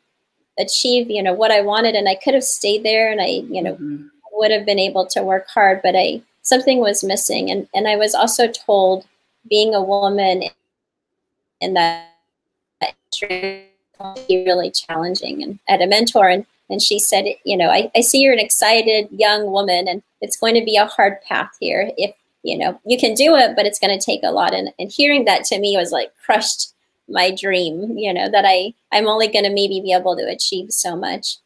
achieve, 0.58 1.10
you 1.10 1.22
know, 1.22 1.32
what 1.32 1.50
I 1.50 1.62
wanted 1.62 1.94
and 1.94 2.08
I 2.08 2.14
could 2.14 2.34
have 2.34 2.44
stayed 2.44 2.84
there 2.84 3.10
and 3.10 3.20
I, 3.20 3.26
you 3.48 3.62
know, 3.62 3.74
mm-hmm. 3.74 4.06
would 4.32 4.50
have 4.50 4.66
been 4.66 4.78
able 4.78 5.06
to 5.06 5.22
work 5.22 5.48
hard, 5.48 5.80
but 5.82 5.96
I 5.96 6.22
something 6.42 6.78
was 6.78 7.04
missing. 7.04 7.50
And 7.50 7.68
and 7.74 7.88
I 7.88 7.96
was 7.96 8.14
also 8.14 8.48
told 8.48 9.06
being 9.48 9.74
a 9.74 9.82
woman 9.82 10.44
in 11.60 11.74
that 11.74 12.08
industry 12.80 13.68
be 14.28 14.44
really 14.44 14.70
challenging. 14.70 15.42
And 15.42 15.58
I 15.68 15.72
had 15.72 15.82
a 15.82 15.86
mentor 15.86 16.28
and 16.28 16.44
and 16.72 16.80
she 16.80 16.98
said, 16.98 17.26
you 17.44 17.56
know, 17.56 17.68
I, 17.68 17.90
I 17.94 18.00
see 18.00 18.20
you're 18.20 18.32
an 18.32 18.38
excited 18.38 19.08
young 19.10 19.52
woman 19.52 19.86
and 19.86 20.02
it's 20.22 20.38
going 20.38 20.54
to 20.54 20.64
be 20.64 20.76
a 20.76 20.86
hard 20.86 21.20
path 21.20 21.54
here. 21.60 21.92
If, 21.98 22.14
you 22.42 22.56
know, 22.56 22.80
you 22.86 22.98
can 22.98 23.12
do 23.12 23.36
it, 23.36 23.54
but 23.54 23.66
it's 23.66 23.78
going 23.78 23.96
to 23.96 24.04
take 24.04 24.22
a 24.24 24.32
lot. 24.32 24.54
And, 24.54 24.72
and 24.78 24.90
hearing 24.90 25.26
that 25.26 25.44
to 25.44 25.60
me 25.60 25.76
was 25.76 25.92
like 25.92 26.12
crushed 26.24 26.72
my 27.08 27.30
dream, 27.30 27.98
you 27.98 28.12
know, 28.12 28.30
that 28.30 28.46
I, 28.46 28.72
I'm 28.90 29.06
only 29.06 29.28
going 29.28 29.44
to 29.44 29.52
maybe 29.52 29.82
be 29.82 29.92
able 29.92 30.16
to 30.16 30.26
achieve 30.26 30.72
so 30.72 30.96
much. 30.96 31.36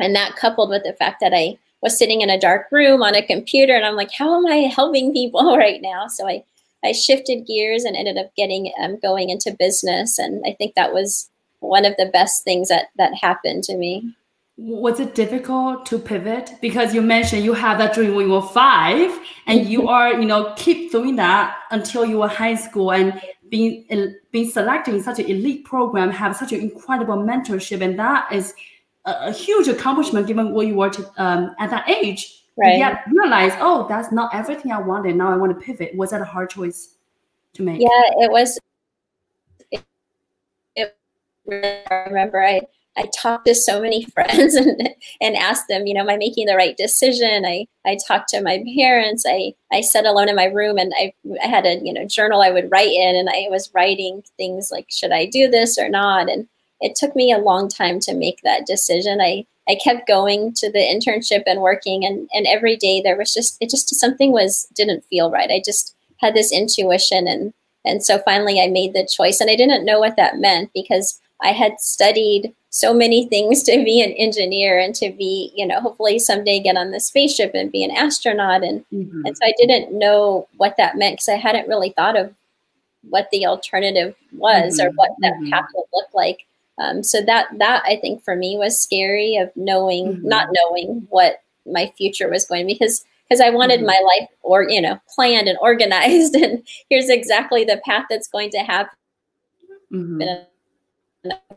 And 0.00 0.16
that 0.16 0.36
coupled 0.36 0.70
with 0.70 0.82
the 0.82 0.94
fact 0.94 1.20
that 1.20 1.34
I 1.34 1.58
was 1.82 1.98
sitting 1.98 2.22
in 2.22 2.30
a 2.30 2.40
dark 2.40 2.68
room 2.72 3.02
on 3.02 3.14
a 3.14 3.24
computer 3.24 3.74
and 3.74 3.84
I'm 3.84 3.96
like, 3.96 4.12
how 4.12 4.38
am 4.38 4.46
I 4.46 4.72
helping 4.74 5.12
people 5.12 5.56
right 5.58 5.82
now? 5.82 6.08
So 6.08 6.26
I, 6.26 6.42
I 6.82 6.92
shifted 6.92 7.46
gears 7.46 7.84
and 7.84 7.96
ended 7.96 8.16
up 8.16 8.34
getting 8.34 8.72
um, 8.80 8.98
going 8.98 9.28
into 9.28 9.54
business. 9.58 10.18
And 10.18 10.42
I 10.46 10.52
think 10.52 10.74
that 10.74 10.94
was 10.94 11.28
one 11.60 11.84
of 11.84 11.94
the 11.98 12.06
best 12.06 12.44
things 12.44 12.70
that, 12.70 12.86
that 12.96 13.14
happened 13.14 13.64
to 13.64 13.76
me 13.76 14.14
was 14.56 15.00
it 15.00 15.14
difficult 15.14 15.84
to 15.86 15.98
pivot? 15.98 16.52
Because 16.60 16.94
you 16.94 17.02
mentioned 17.02 17.44
you 17.44 17.54
had 17.54 17.78
that 17.80 17.94
dream 17.94 18.14
when 18.14 18.26
you 18.26 18.32
were 18.32 18.42
five 18.42 19.10
and 19.46 19.66
you 19.66 19.88
are 19.88 20.12
you 20.12 20.26
know 20.26 20.54
keep 20.56 20.92
doing 20.92 21.16
that 21.16 21.56
until 21.70 22.04
you 22.04 22.18
were 22.18 22.28
high 22.28 22.54
school 22.54 22.92
and 22.92 23.20
being 23.48 23.84
being 24.30 24.50
selected 24.50 24.94
in 24.94 25.02
such 25.02 25.18
an 25.18 25.26
elite 25.26 25.64
program 25.64 26.10
have 26.10 26.36
such 26.36 26.52
an 26.52 26.60
incredible 26.60 27.16
mentorship 27.16 27.80
and 27.80 27.98
that 27.98 28.32
is 28.32 28.54
a, 29.06 29.28
a 29.28 29.32
huge 29.32 29.66
accomplishment 29.68 30.26
given 30.26 30.52
what 30.52 30.66
you 30.66 30.74
were 30.74 30.90
to, 30.90 31.22
um, 31.22 31.54
at 31.58 31.70
that 31.70 31.88
age. 31.88 32.40
Right. 32.56 32.78
yet 32.78 33.02
realize 33.12 33.50
oh 33.58 33.84
that's 33.88 34.12
not 34.12 34.32
everything 34.32 34.70
i 34.70 34.78
wanted 34.78 35.16
now 35.16 35.32
i 35.32 35.36
want 35.36 35.58
to 35.58 35.66
pivot. 35.66 35.92
Was 35.96 36.10
that 36.10 36.20
a 36.20 36.24
hard 36.24 36.50
choice 36.50 36.94
to 37.54 37.64
make? 37.64 37.80
Yeah 37.80 37.88
it 37.90 38.30
was 38.30 38.60
it, 39.72 39.84
it 40.76 40.96
i 41.50 42.04
remember 42.06 42.40
i 42.40 42.60
I 42.96 43.08
talked 43.14 43.46
to 43.46 43.54
so 43.54 43.80
many 43.80 44.04
friends 44.14 44.54
and, 44.54 44.88
and 45.20 45.36
asked 45.36 45.68
them, 45.68 45.86
you 45.86 45.94
know, 45.94 46.00
am 46.00 46.10
I 46.10 46.16
making 46.16 46.46
the 46.46 46.56
right 46.56 46.76
decision? 46.76 47.44
I, 47.44 47.66
I 47.84 47.98
talked 48.06 48.28
to 48.30 48.42
my 48.42 48.62
parents. 48.76 49.24
I, 49.26 49.54
I 49.72 49.80
sat 49.80 50.06
alone 50.06 50.28
in 50.28 50.36
my 50.36 50.46
room 50.46 50.78
and 50.78 50.92
I, 50.98 51.12
I 51.42 51.46
had 51.46 51.66
a, 51.66 51.80
you 51.82 51.92
know, 51.92 52.06
journal 52.06 52.42
I 52.42 52.50
would 52.50 52.70
write 52.70 52.92
in 52.92 53.16
and 53.16 53.28
I 53.28 53.46
was 53.50 53.70
writing 53.74 54.22
things 54.36 54.70
like, 54.70 54.86
should 54.90 55.12
I 55.12 55.26
do 55.26 55.48
this 55.50 55.78
or 55.78 55.88
not? 55.88 56.28
And 56.30 56.48
it 56.80 56.94
took 56.96 57.16
me 57.16 57.32
a 57.32 57.38
long 57.38 57.68
time 57.68 58.00
to 58.00 58.14
make 58.14 58.40
that 58.42 58.66
decision. 58.66 59.20
I, 59.20 59.46
I 59.68 59.76
kept 59.82 60.06
going 60.06 60.52
to 60.54 60.70
the 60.70 60.78
internship 60.78 61.44
and 61.46 61.62
working 61.62 62.04
and, 62.04 62.28
and 62.34 62.46
every 62.46 62.76
day 62.76 63.00
there 63.00 63.16
was 63.16 63.32
just, 63.32 63.56
it 63.60 63.70
just, 63.70 63.94
something 63.94 64.30
was, 64.30 64.66
didn't 64.74 65.04
feel 65.06 65.30
right. 65.30 65.50
I 65.50 65.62
just 65.64 65.96
had 66.18 66.34
this 66.34 66.52
intuition 66.52 67.26
and, 67.26 67.54
and 67.84 68.04
so 68.04 68.18
finally 68.18 68.60
I 68.60 68.68
made 68.68 68.92
the 68.92 69.08
choice 69.10 69.40
and 69.40 69.50
I 69.50 69.56
didn't 69.56 69.84
know 69.84 69.98
what 69.98 70.16
that 70.16 70.38
meant 70.38 70.70
because 70.74 71.20
I 71.44 71.52
had 71.52 71.78
studied 71.78 72.54
so 72.70 72.92
many 72.92 73.28
things 73.28 73.62
to 73.64 73.84
be 73.84 74.02
an 74.02 74.10
engineer 74.12 74.78
and 74.80 74.94
to 74.96 75.12
be, 75.12 75.52
you 75.54 75.64
know, 75.64 75.80
hopefully 75.80 76.18
someday 76.18 76.58
get 76.58 76.76
on 76.76 76.90
the 76.90 76.98
spaceship 76.98 77.52
and 77.54 77.70
be 77.70 77.84
an 77.84 77.92
astronaut. 77.92 78.64
And, 78.64 78.84
mm-hmm. 78.92 79.22
and 79.24 79.36
so 79.36 79.44
I 79.44 79.52
didn't 79.56 79.96
know 79.96 80.48
what 80.56 80.76
that 80.78 80.96
meant 80.96 81.14
because 81.14 81.28
I 81.28 81.36
hadn't 81.36 81.68
really 81.68 81.90
thought 81.90 82.18
of 82.18 82.34
what 83.10 83.28
the 83.30 83.46
alternative 83.46 84.16
was 84.32 84.78
mm-hmm. 84.78 84.88
or 84.88 84.90
what 84.92 85.10
that 85.20 85.34
mm-hmm. 85.34 85.50
path 85.50 85.66
would 85.74 85.84
look 85.92 86.08
like. 86.14 86.46
Um, 86.78 87.04
so 87.04 87.22
that 87.22 87.46
that 87.58 87.84
I 87.86 87.96
think 87.96 88.24
for 88.24 88.34
me 88.34 88.56
was 88.56 88.76
scary 88.76 89.36
of 89.36 89.52
knowing, 89.54 90.14
mm-hmm. 90.14 90.28
not 90.28 90.48
knowing 90.50 91.06
what 91.10 91.42
my 91.66 91.92
future 91.96 92.28
was 92.28 92.44
going 92.46 92.66
because 92.66 93.04
because 93.28 93.40
I 93.40 93.50
wanted 93.50 93.78
mm-hmm. 93.78 93.86
my 93.86 94.02
life 94.18 94.28
or 94.42 94.68
you 94.68 94.80
know 94.80 94.98
planned 95.14 95.46
and 95.46 95.58
organized 95.60 96.34
and 96.34 96.66
here's 96.90 97.08
exactly 97.08 97.64
the 97.64 97.80
path 97.84 98.06
that's 98.10 98.26
going 98.26 98.50
to 98.50 98.58
happen. 98.58 98.96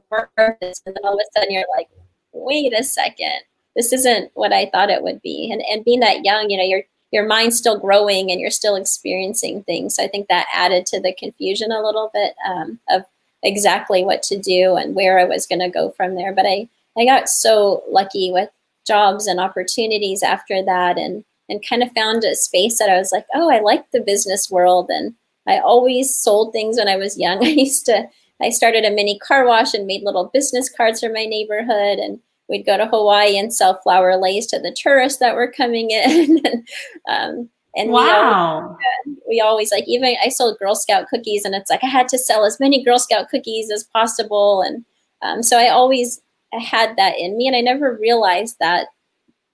Purpose 0.09 0.81
and 0.85 0.95
then 0.95 1.03
all 1.03 1.15
of 1.15 1.19
a 1.19 1.39
sudden 1.39 1.51
you're 1.51 1.65
like 1.75 1.89
wait 2.31 2.73
a 2.73 2.83
second. 2.83 3.41
This 3.75 3.93
isn't 3.93 4.31
what 4.33 4.53
i 4.53 4.67
thought 4.67 4.89
it 4.89 5.03
would 5.03 5.21
be. 5.21 5.49
And 5.51 5.61
and 5.69 5.85
being 5.85 5.99
that 6.01 6.23
young 6.23 6.49
you 6.49 6.57
know 6.57 6.63
your 6.63 6.83
your 7.11 7.25
mind's 7.25 7.57
still 7.57 7.79
growing 7.79 8.31
and 8.31 8.39
you're 8.39 8.51
still 8.51 8.75
experiencing 8.75 9.63
things. 9.63 9.95
So 9.95 10.03
i 10.03 10.07
think 10.07 10.27
that 10.27 10.47
added 10.53 10.85
to 10.87 10.99
the 10.99 11.13
confusion 11.13 11.71
a 11.71 11.83
little 11.83 12.09
bit 12.13 12.33
um, 12.47 12.79
of 12.89 13.03
exactly 13.43 14.03
what 14.03 14.23
to 14.23 14.37
do 14.37 14.75
and 14.75 14.95
where 14.95 15.19
i 15.19 15.23
was 15.23 15.45
going 15.45 15.59
to 15.59 15.69
go 15.69 15.91
from 15.91 16.15
there. 16.15 16.33
But 16.33 16.45
i 16.45 16.67
i 16.97 17.05
got 17.05 17.29
so 17.29 17.83
lucky 17.89 18.31
with 18.31 18.49
jobs 18.85 19.27
and 19.27 19.39
opportunities 19.39 20.23
after 20.23 20.63
that 20.63 20.97
and 20.97 21.23
and 21.49 21.65
kind 21.67 21.83
of 21.83 21.91
found 21.93 22.23
a 22.23 22.35
space 22.35 22.79
that 22.79 22.89
i 22.89 22.97
was 22.97 23.11
like 23.11 23.25
oh 23.33 23.49
i 23.49 23.59
like 23.59 23.91
the 23.91 24.01
business 24.01 24.49
world. 24.49 24.89
And 24.89 25.15
i 25.47 25.59
always 25.59 26.15
sold 26.15 26.53
things 26.53 26.77
when 26.77 26.87
i 26.87 26.95
was 26.95 27.19
young. 27.19 27.43
I 27.45 27.49
used 27.49 27.85
to 27.87 28.09
I 28.41 28.49
started 28.49 28.85
a 28.85 28.91
mini 28.91 29.17
car 29.19 29.45
wash 29.45 29.73
and 29.73 29.87
made 29.87 30.03
little 30.03 30.29
business 30.33 30.69
cards 30.69 30.99
for 30.99 31.09
my 31.09 31.25
neighborhood. 31.25 31.99
And 31.99 32.19
we'd 32.47 32.65
go 32.65 32.77
to 32.77 32.85
Hawaii 32.85 33.37
and 33.37 33.53
sell 33.53 33.79
flower 33.81 34.15
leis 34.17 34.45
to 34.47 34.59
the 34.59 34.75
tourists 34.75 35.19
that 35.19 35.35
were 35.35 35.51
coming 35.51 35.91
in. 35.91 36.45
and, 36.45 36.67
um, 37.09 37.49
and 37.75 37.91
wow. 37.91 37.97
we, 37.99 38.85
always, 39.05 39.21
we 39.29 39.41
always 39.41 39.71
like, 39.71 39.87
even 39.87 40.15
I 40.23 40.29
sold 40.29 40.57
Girl 40.59 40.75
Scout 40.75 41.07
cookies 41.09 41.45
and 41.45 41.55
it's 41.55 41.69
like 41.69 41.83
I 41.83 41.87
had 41.87 42.07
to 42.09 42.17
sell 42.17 42.45
as 42.45 42.59
many 42.59 42.83
Girl 42.83 42.99
Scout 42.99 43.29
cookies 43.29 43.71
as 43.71 43.83
possible. 43.83 44.61
And 44.61 44.85
um, 45.21 45.43
so 45.43 45.57
I 45.57 45.69
always 45.69 46.21
had 46.53 46.95
that 46.97 47.17
in 47.17 47.37
me. 47.37 47.47
And 47.47 47.55
I 47.55 47.61
never 47.61 47.97
realized 47.99 48.57
that 48.59 48.87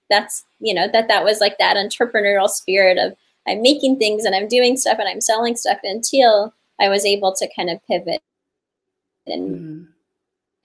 that's, 0.09 0.45
you 0.59 0.73
know, 0.73 0.87
that 0.91 1.07
that 1.07 1.23
was 1.23 1.41
like 1.41 1.57
that 1.57 1.75
entrepreneurial 1.75 2.49
spirit 2.49 2.97
of 2.97 3.15
I'm 3.47 3.61
making 3.61 3.97
things 3.97 4.23
and 4.25 4.35
I'm 4.35 4.47
doing 4.47 4.77
stuff 4.77 4.99
and 4.99 5.07
I'm 5.07 5.21
selling 5.21 5.55
stuff 5.55 5.79
until 5.83 6.53
I 6.79 6.87
was 6.89 7.05
able 7.05 7.33
to 7.35 7.49
kind 7.55 7.69
of 7.69 7.85
pivot 7.87 8.21
and 9.27 9.55
mm-hmm. 9.55 9.83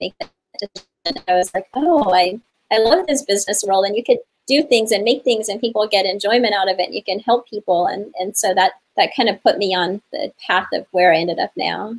make 0.01 0.13
that 0.19 0.31
decision. 0.59 1.23
I 1.27 1.33
was 1.33 1.53
like, 1.53 1.67
oh, 1.73 2.13
I, 2.13 2.39
I 2.71 2.79
love 2.79 3.07
this 3.07 3.23
business 3.23 3.63
world 3.65 3.85
and 3.85 3.95
you 3.95 4.03
could 4.03 4.19
do 4.47 4.63
things 4.63 4.91
and 4.91 5.03
make 5.03 5.23
things 5.23 5.47
and 5.47 5.61
people 5.61 5.87
get 5.87 6.05
enjoyment 6.05 6.53
out 6.53 6.69
of 6.69 6.79
it 6.79 6.87
and 6.87 6.95
you 6.95 7.03
can 7.03 7.19
help 7.19 7.47
people. 7.47 7.87
And, 7.87 8.13
and 8.19 8.35
so 8.35 8.53
that, 8.55 8.73
that 8.97 9.15
kind 9.15 9.29
of 9.29 9.41
put 9.43 9.57
me 9.57 9.75
on 9.75 10.01
the 10.11 10.31
path 10.45 10.67
of 10.73 10.85
where 10.91 11.13
I 11.13 11.17
ended 11.17 11.39
up 11.39 11.51
now. 11.55 11.95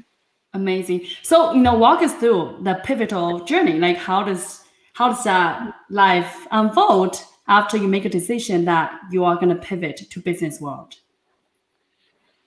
Amazing. 0.52 1.06
So, 1.22 1.52
you 1.52 1.60
know, 1.60 1.74
walk 1.74 2.02
us 2.02 2.12
through 2.14 2.58
the 2.62 2.74
pivotal 2.84 3.44
journey. 3.44 3.78
Like 3.78 3.96
how 3.96 4.24
does, 4.24 4.64
how 4.94 5.08
does 5.08 5.22
that 5.24 5.74
life 5.88 6.46
unfold 6.50 7.24
after 7.46 7.76
you 7.76 7.86
make 7.86 8.04
a 8.04 8.10
decision 8.10 8.64
that 8.64 8.98
you 9.12 9.24
are 9.24 9.36
going 9.36 9.48
to 9.48 9.54
pivot 9.54 10.10
to 10.10 10.20
business 10.20 10.60
world? 10.60 10.96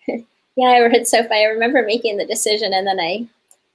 yeah, 0.07 0.67
I 0.67 0.79
read 0.81 1.07
so 1.07 1.23
far. 1.23 1.37
I 1.37 1.43
remember 1.43 1.81
making 1.81 2.17
the 2.17 2.25
decision 2.25 2.73
and 2.73 2.85
then 2.85 2.99
I 2.99 3.25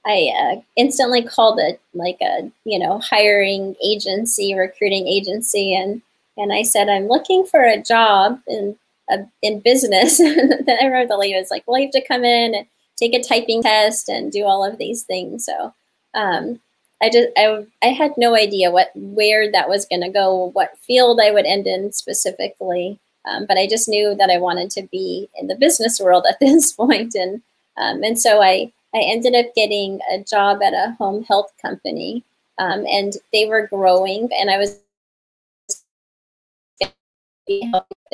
I 0.05 0.31
uh, 0.37 0.61
instantly 0.75 1.23
called 1.23 1.59
it 1.59 1.79
like 1.93 2.17
a 2.21 2.51
you 2.63 2.79
know 2.79 2.99
hiring 2.99 3.75
agency, 3.83 4.55
recruiting 4.55 5.07
agency, 5.07 5.75
and 5.75 6.01
and 6.37 6.53
I 6.53 6.63
said 6.63 6.89
I'm 6.89 7.07
looking 7.07 7.45
for 7.45 7.61
a 7.61 7.81
job 7.81 8.39
in 8.47 8.77
a, 9.09 9.19
in 9.41 9.59
business. 9.59 10.19
and 10.19 10.51
then 10.65 10.77
I 10.81 10.85
remember 10.85 11.07
the 11.07 11.17
lady 11.17 11.37
was 11.37 11.51
like, 11.51 11.63
"Well, 11.67 11.79
you 11.79 11.87
have 11.87 11.93
to 11.93 12.07
come 12.07 12.23
in 12.23 12.55
and 12.55 12.65
take 12.97 13.13
a 13.13 13.23
typing 13.23 13.61
test 13.61 14.09
and 14.09 14.31
do 14.31 14.45
all 14.45 14.63
of 14.63 14.77
these 14.77 15.03
things." 15.03 15.45
So 15.45 15.73
um, 16.13 16.59
I 17.01 17.09
just 17.09 17.29
I, 17.37 17.65
I 17.83 17.87
had 17.87 18.13
no 18.17 18.35
idea 18.35 18.71
what 18.71 18.91
where 18.95 19.51
that 19.51 19.69
was 19.69 19.85
going 19.85 20.01
to 20.01 20.09
go, 20.09 20.51
what 20.53 20.77
field 20.79 21.19
I 21.21 21.31
would 21.31 21.45
end 21.45 21.67
in 21.67 21.91
specifically. 21.91 22.99
Um, 23.25 23.45
but 23.45 23.57
I 23.57 23.67
just 23.67 23.89
knew 23.89 24.15
that 24.15 24.29
I 24.29 24.37
wanted 24.37 24.71
to 24.71 24.83
be 24.83 25.29
in 25.37 25.47
the 25.47 25.55
business 25.55 25.99
world 25.99 26.25
at 26.27 26.39
this 26.41 26.71
point, 26.71 27.15
and 27.15 27.41
um, 27.77 28.03
and 28.03 28.19
so 28.19 28.41
I 28.41 28.71
I 28.93 29.01
ended 29.01 29.35
up 29.35 29.53
getting 29.55 29.99
a 30.11 30.23
job 30.23 30.61
at 30.63 30.73
a 30.73 30.95
home 30.97 31.23
health 31.23 31.51
company, 31.61 32.23
um, 32.57 32.85
and 32.87 33.13
they 33.31 33.45
were 33.45 33.67
growing, 33.67 34.29
and 34.39 34.49
I 34.49 34.57
was 34.57 34.79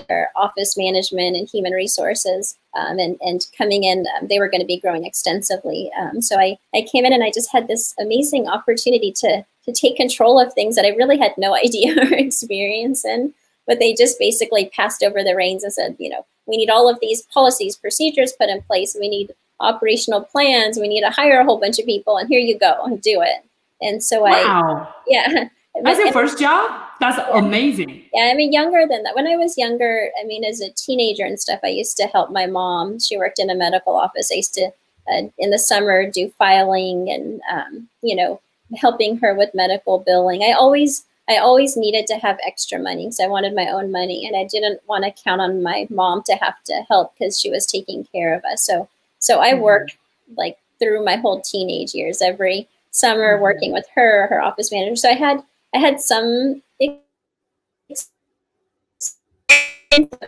their 0.08 0.32
office 0.38 0.78
management 0.78 1.36
and 1.36 1.50
human 1.50 1.74
resources 1.74 2.58
um, 2.74 3.00
and, 3.00 3.18
and 3.20 3.46
coming 3.58 3.84
in 3.84 4.06
um, 4.18 4.28
they 4.28 4.40
were 4.40 4.48
going 4.48 4.62
to 4.62 4.68
be 4.68 4.80
growing 4.80 5.04
extensively. 5.04 5.92
Um, 6.00 6.22
so 6.22 6.38
I, 6.38 6.58
I 6.74 6.86
came 6.90 7.04
in 7.04 7.12
and 7.12 7.22
i 7.22 7.32
just 7.32 7.52
had 7.52 7.68
this 7.68 7.94
amazing 8.00 8.48
opportunity 8.48 9.12
to, 9.12 9.46
to 9.66 9.74
take 9.74 9.98
control 9.98 10.40
of 10.40 10.54
things 10.54 10.78
that 10.78 10.86
i 10.86 10.96
really 10.96 11.18
had 11.18 11.34
no 11.38 11.54
idea 11.66 11.98
or 11.98 12.14
experience 12.14 13.04
in 13.04 13.34
but 13.68 13.80
they 13.80 13.94
just 13.94 14.18
basically 14.20 14.70
passed 14.70 15.04
over 15.04 15.22
the 15.22 15.36
reins 15.36 15.66
and 15.66 15.74
said 15.74 15.98
you 16.00 16.10
know 16.10 16.26
we 16.46 16.58
need 16.58 16.70
all 16.70 16.90
of 16.90 17.00
these 17.02 17.24
policies 17.24 17.76
procedures 17.76 18.34
put 18.34 18.50
in 18.50 18.62
place. 18.62 18.96
We 19.00 19.10
need 19.10 19.34
operational 19.60 20.22
plans. 20.22 20.78
We 20.78 20.88
need 20.88 21.02
to 21.02 21.10
hire 21.10 21.40
a 21.40 21.46
whole 21.46 21.60
bunch 21.60 21.80
of 21.80 21.86
people, 21.86 22.18
and 22.18 22.28
here 22.28 22.40
you 22.40 22.58
go 22.58 22.84
and 22.84 23.02
do 23.02 23.22
it. 23.22 23.44
And 23.82 24.04
so 24.04 24.24
wow. 24.24 24.88
I, 24.88 24.94
yeah. 25.08 25.50
That's 25.84 26.00
your 26.00 26.14
first 26.14 26.40
job? 26.40 26.86
that's 27.00 27.20
amazing. 27.34 28.04
Yeah, 28.14 28.30
I 28.32 28.34
mean, 28.34 28.54
younger 28.54 28.86
than 28.90 29.04
that. 29.04 29.16
When 29.16 29.28
I 29.28 29.36
was 29.36 29.58
younger, 29.58 30.10
I 30.20 30.26
mean, 30.26 30.44
as 30.44 30.62
a 30.62 30.72
teenager 30.72 31.24
and 31.24 31.40
stuff, 31.40 31.60
I 31.64 31.68
used 31.68 31.98
to 31.98 32.08
help 32.08 32.32
my 32.32 32.46
mom. 32.46 33.00
She 33.00 33.18
worked 33.18 33.40
in 33.40 33.50
a 33.50 33.56
medical 33.56 33.96
office. 33.96 34.30
I 34.32 34.36
used 34.36 34.54
to, 34.56 34.72
uh, 35.12 35.24
in 35.38 35.50
the 35.50 35.60
summer, 35.60 36.10
do 36.10 36.30
filing 36.38 37.10
and, 37.10 37.42
um, 37.52 37.90
you 38.02 38.16
know, 38.16 38.40
helping 38.78 39.18
her 39.18 39.36
with 39.36 39.54
medical 39.54 40.00
billing. 40.00 40.44
I 40.44 40.54
always, 40.54 41.06
I 41.30 41.38
always 41.38 41.76
needed 41.76 42.08
to 42.08 42.16
have 42.16 42.40
extra 42.46 42.80
money 42.80 43.06
because 43.06 43.20
I 43.20 43.28
wanted 43.28 43.56
my 43.56 43.68
own 43.68 43.92
money, 43.92 44.26
and 44.26 44.36
I 44.36 44.46
didn't 44.46 44.82
want 44.88 45.04
to 45.04 45.24
count 45.24 45.42
on 45.42 45.62
my 45.62 45.88
mom 45.90 46.24
to 46.24 46.36
have 46.36 46.64
to 46.66 46.84
help 46.88 47.14
because 47.14 47.40
she 47.40 47.50
was 47.50 47.66
taking 47.66 48.06
care 48.06 48.34
of 48.34 48.44
us. 48.46 48.64
So, 48.64 48.88
so 49.26 49.40
I 49.40 49.54
Mhm. 49.54 49.62
worked 49.62 49.98
like 50.38 50.58
through 50.80 51.04
my 51.04 51.16
whole 51.16 51.42
teenage 51.42 51.96
years, 51.96 52.22
every 52.22 52.68
summer 52.92 53.38
Mhm. 53.38 53.42
working 53.42 53.72
with 53.74 53.88
her, 53.96 54.28
her 54.28 54.40
office 54.40 54.72
manager. 54.72 54.96
So 54.96 55.10
I 55.10 55.14
had, 55.14 55.42
I 55.74 55.80
had 55.80 56.00
some 56.00 56.62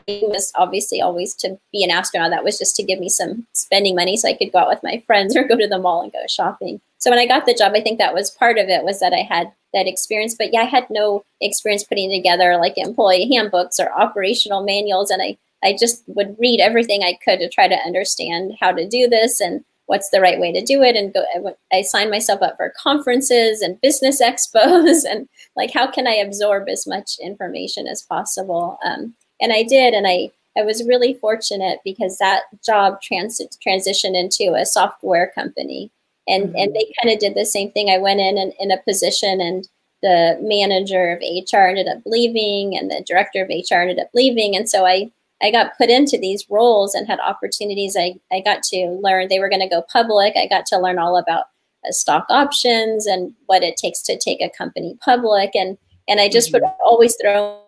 It 0.07 0.29
was 0.29 0.53
obviously 0.55 1.01
always 1.01 1.35
to 1.35 1.59
be 1.73 1.83
an 1.83 1.91
astronaut. 1.91 2.31
That 2.31 2.43
was 2.43 2.57
just 2.57 2.75
to 2.77 2.83
give 2.83 2.99
me 2.99 3.09
some 3.09 3.45
spending 3.51 3.95
money 3.95 4.15
so 4.15 4.29
I 4.29 4.33
could 4.33 4.53
go 4.53 4.59
out 4.59 4.69
with 4.69 4.81
my 4.81 4.99
friends 5.05 5.35
or 5.35 5.43
go 5.43 5.57
to 5.57 5.67
the 5.67 5.77
mall 5.77 6.01
and 6.01 6.11
go 6.11 6.25
shopping. 6.27 6.79
So 6.99 7.09
when 7.11 7.19
I 7.19 7.25
got 7.27 7.45
the 7.45 7.53
job, 7.53 7.73
I 7.75 7.81
think 7.81 7.99
that 7.99 8.13
was 8.13 8.31
part 8.31 8.57
of 8.57 8.69
it 8.69 8.85
was 8.85 8.99
that 9.01 9.13
I 9.13 9.23
had 9.23 9.51
that 9.73 9.85
experience. 9.85 10.35
But 10.35 10.53
yeah, 10.53 10.61
I 10.61 10.65
had 10.65 10.89
no 10.89 11.25
experience 11.41 11.83
putting 11.83 12.09
together 12.09 12.55
like 12.57 12.77
employee 12.77 13.29
handbooks 13.31 13.77
or 13.79 13.91
operational 13.91 14.63
manuals. 14.63 15.11
And 15.11 15.21
I, 15.21 15.37
I 15.63 15.75
just 15.79 16.03
would 16.07 16.35
read 16.39 16.59
everything 16.59 17.03
I 17.03 17.17
could 17.23 17.39
to 17.39 17.49
try 17.49 17.67
to 17.67 17.75
understand 17.75 18.53
how 18.59 18.71
to 18.71 18.87
do 18.87 19.07
this 19.07 19.39
and 19.41 19.63
what's 19.87 20.09
the 20.09 20.21
right 20.21 20.39
way 20.39 20.51
to 20.51 20.61
do 20.61 20.81
it. 20.83 20.95
And 20.95 21.13
go, 21.13 21.25
I, 21.71 21.81
signed 21.81 22.11
myself 22.11 22.41
up 22.41 22.57
for 22.57 22.73
conferences 22.77 23.61
and 23.61 23.81
business 23.81 24.21
expos 24.21 25.03
and 25.09 25.27
like, 25.55 25.71
how 25.73 25.89
can 25.89 26.07
I 26.07 26.15
absorb 26.15 26.69
as 26.69 26.85
much 26.85 27.17
information 27.19 27.87
as 27.87 28.01
possible? 28.03 28.77
Um, 28.85 29.15
and 29.41 29.53
I 29.53 29.63
did, 29.63 29.93
and 29.93 30.07
I 30.07 30.31
I 30.57 30.63
was 30.63 30.83
really 30.87 31.13
fortunate 31.13 31.79
because 31.83 32.17
that 32.17 32.43
job 32.65 32.99
trans- 33.01 33.39
transitioned 33.65 34.15
into 34.15 34.55
a 34.55 34.65
software 34.65 35.31
company, 35.35 35.91
and 36.27 36.49
Mhm. 36.49 36.53
and 36.63 36.75
they 36.75 36.91
kind 37.01 37.13
of 37.13 37.19
did 37.19 37.35
the 37.35 37.45
same 37.45 37.71
thing. 37.71 37.89
I 37.91 37.99
went 37.99 38.19
in 38.19 38.37
and, 38.37 38.53
in 38.59 38.71
a 38.71 38.77
position, 38.81 39.39
and 39.39 39.67
the 40.01 40.37
manager 40.41 41.11
of 41.11 41.21
HR 41.21 41.67
ended 41.67 41.87
up 41.87 41.99
leaving, 42.05 42.75
and 42.75 42.89
the 42.89 43.03
director 43.05 43.43
of 43.43 43.49
HR 43.49 43.81
ended 43.81 43.99
up 43.99 44.09
leaving, 44.15 44.55
and 44.55 44.67
so 44.67 44.85
I 44.85 45.11
I 45.41 45.51
got 45.51 45.77
put 45.77 45.89
into 45.89 46.17
these 46.17 46.45
roles 46.49 46.95
and 46.95 47.07
had 47.07 47.19
opportunities. 47.19 47.95
I 47.97 48.15
I 48.31 48.41
got 48.41 48.63
to 48.63 48.99
learn 49.01 49.27
they 49.27 49.39
were 49.39 49.49
going 49.49 49.61
to 49.61 49.69
go 49.69 49.83
public. 49.91 50.35
I 50.35 50.47
got 50.47 50.65
to 50.67 50.79
learn 50.79 50.99
all 50.99 51.17
about 51.17 51.45
uh, 51.87 51.91
stock 51.91 52.25
options 52.29 53.05
and 53.05 53.33
what 53.45 53.63
it 53.63 53.77
takes 53.77 54.01
to 54.03 54.17
take 54.17 54.41
a 54.41 54.49
company 54.49 54.97
public, 55.03 55.55
and 55.55 55.77
and 56.07 56.19
I 56.19 56.29
just 56.29 56.51
would 56.53 56.63
always 56.83 57.15
throw 57.21 57.61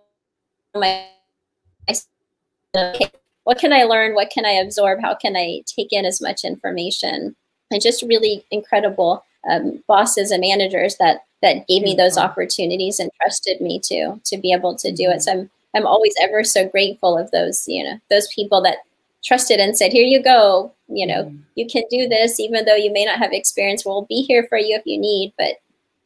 my 0.76 1.06
okay, 2.76 3.10
what 3.44 3.58
can 3.58 3.74
I 3.74 3.84
learn? 3.84 4.14
What 4.14 4.30
can 4.30 4.46
I 4.46 4.52
absorb? 4.52 5.00
How 5.02 5.16
can 5.16 5.36
I 5.36 5.62
take 5.66 5.92
in 5.92 6.06
as 6.06 6.22
much 6.22 6.44
information? 6.44 7.36
And 7.72 7.82
just 7.82 8.04
really 8.04 8.46
incredible 8.52 9.24
um, 9.50 9.84
bosses 9.88 10.32
and 10.32 10.42
managers 10.42 10.98
that 10.98 11.26
that 11.42 11.68
gave 11.68 11.84
me 11.84 11.96
those 11.96 12.18
opportunities 12.18 13.00
and 13.00 13.10
trusted 13.22 13.62
me 13.62 13.80
to 13.86 14.20
to 14.26 14.38
be 14.38 14.52
able 14.52 14.76
to 14.76 14.92
do 14.92 15.10
it. 15.10 15.22
So 15.22 15.32
I'm 15.32 15.50
I'm 15.76 15.86
always 15.88 16.14
ever 16.22 16.44
so 16.44 16.68
grateful 16.68 17.18
of 17.18 17.32
those 17.32 17.64
you 17.68 17.84
know 17.84 18.00
those 18.10 18.28
people 18.34 18.62
that 18.64 18.78
trusted 19.24 19.60
and 19.60 19.76
said, 19.78 19.92
here 19.92 20.06
you 20.06 20.24
go, 20.24 20.72
you 20.88 21.06
know, 21.06 21.26
Mhm. 21.26 21.40
you 21.56 21.68
can 21.68 21.84
do 21.90 22.08
this 22.08 22.40
even 22.40 22.64
though 22.64 22.76
you 22.76 22.90
may 22.92 23.04
not 23.04 23.20
have 23.20 23.34
experience. 23.34 23.86
We'll 23.86 24.04
be 24.04 24.22
here 24.22 24.46
for 24.48 24.58
you 24.58 24.76
if 24.76 24.84
you 24.86 24.98
need, 24.98 25.34
but 25.38 25.56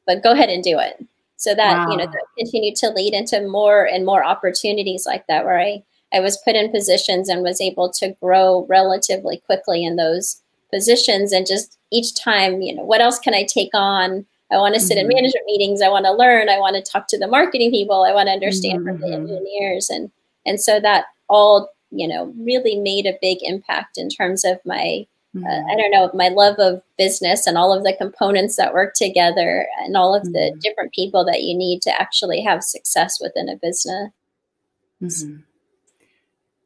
but 0.07 0.23
go 0.23 0.31
ahead 0.31 0.49
and 0.49 0.63
do 0.63 0.79
it. 0.79 1.05
So 1.37 1.53
that 1.55 1.89
you 1.91 1.97
know 1.97 2.05
that 2.05 2.23
continued 2.37 2.75
to 2.77 2.89
lead 2.89 3.13
into 3.13 3.41
more 3.47 3.85
and 3.85 4.05
more 4.05 4.23
opportunities 4.25 5.05
like 5.05 5.27
that 5.27 5.45
where 5.45 5.59
I 5.59 5.83
I 6.13 6.19
was 6.21 6.37
put 6.45 6.55
in 6.55 6.71
positions 6.71 7.27
and 7.29 7.41
was 7.43 7.59
able 7.61 7.89
to 7.93 8.15
grow 8.21 8.65
relatively 8.69 9.37
quickly 9.45 9.83
in 9.83 9.95
those 9.95 10.41
positions 10.71 11.31
and 11.33 11.45
just 11.45 11.77
each 11.91 12.15
time, 12.15 12.61
you 12.61 12.73
know, 12.73 12.83
what 12.83 13.01
else 13.01 13.19
can 13.19 13.33
I 13.35 13.43
take 13.43 13.71
on? 13.73 14.25
I 14.53 14.57
want 14.57 14.75
to 14.75 14.79
sit 14.79 14.97
in 14.97 15.05
Mhm. 15.07 15.15
management 15.15 15.45
meetings. 15.47 15.81
I 15.81 15.89
want 15.89 16.05
to 16.05 16.11
learn. 16.13 16.47
I 16.49 16.59
want 16.59 16.75
to 16.75 16.81
talk 16.81 17.07
to 17.07 17.17
the 17.17 17.27
marketing 17.27 17.71
people. 17.71 18.03
I 18.03 18.13
want 18.13 18.27
to 18.27 18.33
understand 18.33 18.83
from 18.85 18.99
the 18.99 19.07
Mhm. 19.07 19.13
engineers 19.13 19.89
and 19.89 20.11
and 20.45 20.59
so 20.61 20.79
that 20.79 21.05
all 21.29 21.69
you 21.91 22.07
know 22.07 22.33
really 22.37 22.75
made 22.77 23.05
a 23.05 23.17
big 23.21 23.39
impact 23.41 23.97
in 23.97 24.09
terms 24.09 24.45
of 24.45 24.59
my 24.65 25.05
uh, 25.35 25.39
Mhm. 25.39 25.71
I 25.71 25.75
don't 25.75 25.89
know, 25.89 26.11
my 26.13 26.27
love 26.29 26.59
of 26.59 26.83
business 26.95 27.47
and 27.47 27.57
all 27.57 27.73
of 27.73 27.83
the 27.83 27.93
components 27.93 28.55
that 28.57 28.71
work 28.71 28.93
together 28.93 29.67
and 29.81 29.97
all 29.97 30.13
of 30.13 30.25
the 30.31 30.51
Mhm. 30.51 30.59
different 30.61 30.93
people 30.93 31.25
that 31.25 31.41
you 31.41 31.57
need 31.57 31.81
to 31.81 32.01
actually 32.01 32.41
have 32.41 32.63
success 32.63 33.19
within 33.19 33.49
a 33.49 33.55
business. 33.55 34.11
Mhm. 35.01 35.41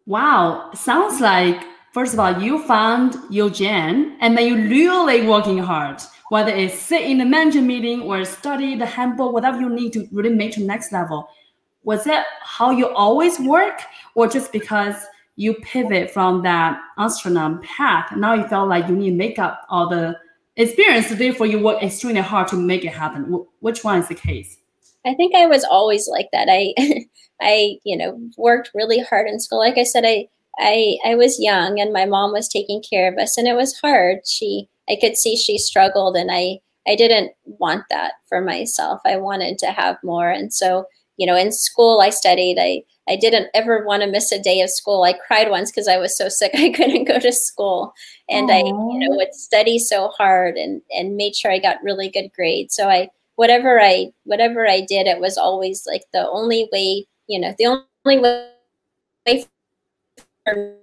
Wow, 0.05 0.69
sounds 0.73 1.21
like 1.21 1.59
first 1.93 2.13
of 2.13 2.19
all 2.19 2.41
you 2.41 2.59
found 2.63 3.15
your 3.29 3.49
gen 3.49 4.17
and 4.19 4.37
then 4.37 4.45
you 4.47 4.55
really 4.67 5.25
working 5.25 5.59
hard, 5.59 6.01
whether 6.29 6.51
it's 6.51 6.77
sit 6.77 7.03
in 7.03 7.17
the 7.17 7.25
management 7.25 7.67
meeting 7.67 8.01
or 8.01 8.23
study 8.25 8.75
the 8.75 8.85
handbook, 8.85 9.33
whatever 9.33 9.59
you 9.59 9.69
need 9.69 9.93
to 9.93 10.07
really 10.11 10.33
make 10.33 10.53
to 10.53 10.61
next 10.61 10.91
level. 10.91 11.29
Was 11.83 12.03
that 12.03 12.25
how 12.41 12.71
you 12.71 12.89
always 12.89 13.39
work, 13.39 13.81
or 14.15 14.27
just 14.27 14.51
because 14.51 14.95
you 15.37 15.53
pivot 15.55 16.11
from 16.11 16.41
that 16.43 16.79
astronaut 16.97 17.63
path, 17.63 18.11
now 18.15 18.33
you 18.33 18.45
felt 18.47 18.67
like 18.67 18.87
you 18.87 18.95
need 18.95 19.11
to 19.11 19.15
make 19.15 19.39
up 19.39 19.65
all 19.69 19.87
the 19.87 20.17
experience, 20.57 21.09
therefore 21.09 21.45
you 21.45 21.59
work 21.59 21.81
extremely 21.81 22.21
hard 22.21 22.47
to 22.49 22.55
make 22.57 22.83
it 22.83 22.93
happen. 22.93 23.45
Which 23.59 23.83
one 23.83 23.99
is 23.99 24.07
the 24.07 24.15
case? 24.15 24.57
I 25.05 25.13
think 25.13 25.35
I 25.35 25.45
was 25.45 25.63
always 25.63 26.07
like 26.09 26.29
that. 26.33 26.47
I 26.49 26.73
I, 27.41 27.77
you 27.83 27.95
know, 27.95 28.19
worked 28.35 28.71
really 28.73 28.99
hard 28.99 29.27
in 29.27 29.39
school. 29.39 29.59
Like 29.59 29.77
I 29.77 29.83
said, 29.83 30.03
I 30.05 30.27
I 30.59 30.97
I 31.05 31.15
was 31.15 31.39
young 31.39 31.79
and 31.79 31.93
my 31.93 32.05
mom 32.05 32.33
was 32.33 32.49
taking 32.49 32.81
care 32.81 33.11
of 33.11 33.17
us 33.17 33.37
and 33.37 33.47
it 33.47 33.55
was 33.55 33.79
hard. 33.79 34.27
She 34.27 34.67
I 34.89 34.97
could 34.99 35.17
see 35.17 35.35
she 35.35 35.57
struggled 35.57 36.15
and 36.15 36.29
I 36.31 36.59
I 36.87 36.95
didn't 36.95 37.33
want 37.43 37.83
that 37.89 38.13
for 38.29 38.39
myself. 38.39 39.01
I 39.05 39.17
wanted 39.17 39.57
to 39.59 39.67
have 39.67 39.97
more. 40.03 40.29
And 40.29 40.53
so, 40.53 40.85
you 41.17 41.27
know, 41.27 41.35
in 41.35 41.51
school 41.51 41.99
I 41.99 42.09
studied. 42.09 42.57
I 42.59 42.83
I 43.09 43.15
didn't 43.15 43.49
ever 43.53 43.85
want 43.85 44.03
to 44.03 44.09
miss 44.09 44.31
a 44.31 44.41
day 44.41 44.61
of 44.61 44.69
school. 44.69 45.03
I 45.03 45.13
cried 45.13 45.49
once 45.49 45.71
because 45.71 45.87
I 45.87 45.97
was 45.97 46.17
so 46.17 46.29
sick 46.29 46.51
I 46.55 46.69
couldn't 46.69 47.05
go 47.05 47.19
to 47.19 47.31
school. 47.31 47.93
And 48.29 48.51
I, 48.51 48.59
you 48.59 48.99
know, 48.99 49.15
would 49.15 49.33
study 49.33 49.79
so 49.79 50.09
hard 50.09 50.55
and 50.55 50.81
and 50.91 51.17
made 51.17 51.35
sure 51.35 51.51
I 51.51 51.59
got 51.59 51.83
really 51.83 52.09
good 52.09 52.29
grades. 52.35 52.75
So 52.75 52.89
I 52.89 53.09
whatever 53.35 53.79
I 53.81 54.11
whatever 54.23 54.67
I 54.67 54.81
did, 54.81 55.07
it 55.07 55.19
was 55.19 55.37
always 55.37 55.85
like 55.87 56.03
the 56.13 56.27
only 56.29 56.69
way, 56.71 57.05
you 57.27 57.39
know, 57.39 57.53
the 57.57 57.83
only 58.05 58.19
way 58.19 59.45
for 60.45 60.55
me 60.55 60.73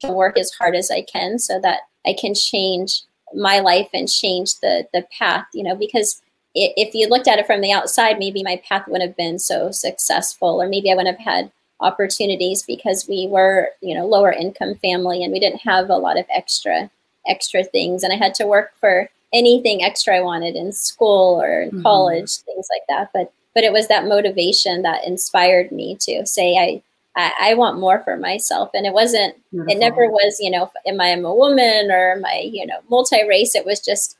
to 0.00 0.12
work 0.12 0.38
as 0.38 0.52
hard 0.52 0.74
as 0.74 0.90
I 0.90 1.02
can 1.02 1.38
so 1.38 1.60
that 1.60 1.80
I 2.06 2.14
can 2.18 2.34
change 2.34 3.02
my 3.34 3.60
life 3.60 3.88
and 3.92 4.08
change 4.08 4.58
the 4.60 4.86
the 4.92 5.06
path, 5.18 5.46
you 5.54 5.62
know, 5.62 5.74
because 5.74 6.20
if 6.54 6.94
you 6.94 7.08
looked 7.08 7.26
at 7.26 7.38
it 7.40 7.46
from 7.46 7.60
the 7.60 7.72
outside, 7.72 8.18
maybe 8.18 8.42
my 8.44 8.60
path 8.68 8.86
wouldn't 8.86 9.08
have 9.08 9.16
been 9.16 9.38
so 9.40 9.70
successful, 9.72 10.62
or 10.62 10.68
maybe 10.68 10.90
I 10.90 10.94
wouldn't 10.94 11.18
have 11.18 11.24
had 11.34 11.50
opportunities 11.80 12.62
because 12.62 13.08
we 13.08 13.26
were, 13.26 13.70
you 13.80 13.94
know, 13.94 14.06
lower 14.06 14.32
income 14.32 14.76
family 14.76 15.22
and 15.24 15.32
we 15.32 15.40
didn't 15.40 15.62
have 15.62 15.90
a 15.90 15.96
lot 15.96 16.18
of 16.18 16.26
extra 16.32 16.90
extra 17.26 17.64
things, 17.64 18.02
and 18.04 18.12
I 18.12 18.16
had 18.16 18.34
to 18.36 18.46
work 18.46 18.72
for 18.80 19.08
anything 19.32 19.82
extra 19.82 20.16
I 20.16 20.20
wanted 20.20 20.54
in 20.54 20.70
school 20.72 21.40
or 21.42 21.62
in 21.62 21.70
Mhm. 21.72 21.82
college, 21.82 22.36
things 22.38 22.68
like 22.72 22.82
that. 22.88 23.10
But 23.12 23.32
but 23.54 23.64
it 23.64 23.72
was 23.72 23.88
that 23.88 24.06
motivation 24.06 24.82
that 24.82 25.04
inspired 25.06 25.70
me 25.72 25.96
to 26.00 26.24
say 26.26 26.56
I 26.56 26.82
I, 27.16 27.32
I 27.40 27.54
want 27.54 27.78
more 27.80 28.02
for 28.04 28.16
myself, 28.16 28.70
and 28.74 28.86
it 28.86 28.92
wasn't 28.92 29.34
it 29.68 29.78
never 29.78 30.08
was 30.10 30.38
you 30.40 30.50
know 30.50 30.68
am 30.86 31.00
i 31.00 31.06
am 31.06 31.24
a 31.24 31.34
woman 31.34 31.90
or 31.90 32.12
am 32.12 32.24
i 32.24 32.50
you 32.52 32.66
know 32.66 32.80
multi-race 32.90 33.54
it 33.54 33.64
was 33.64 33.78
just 33.80 34.16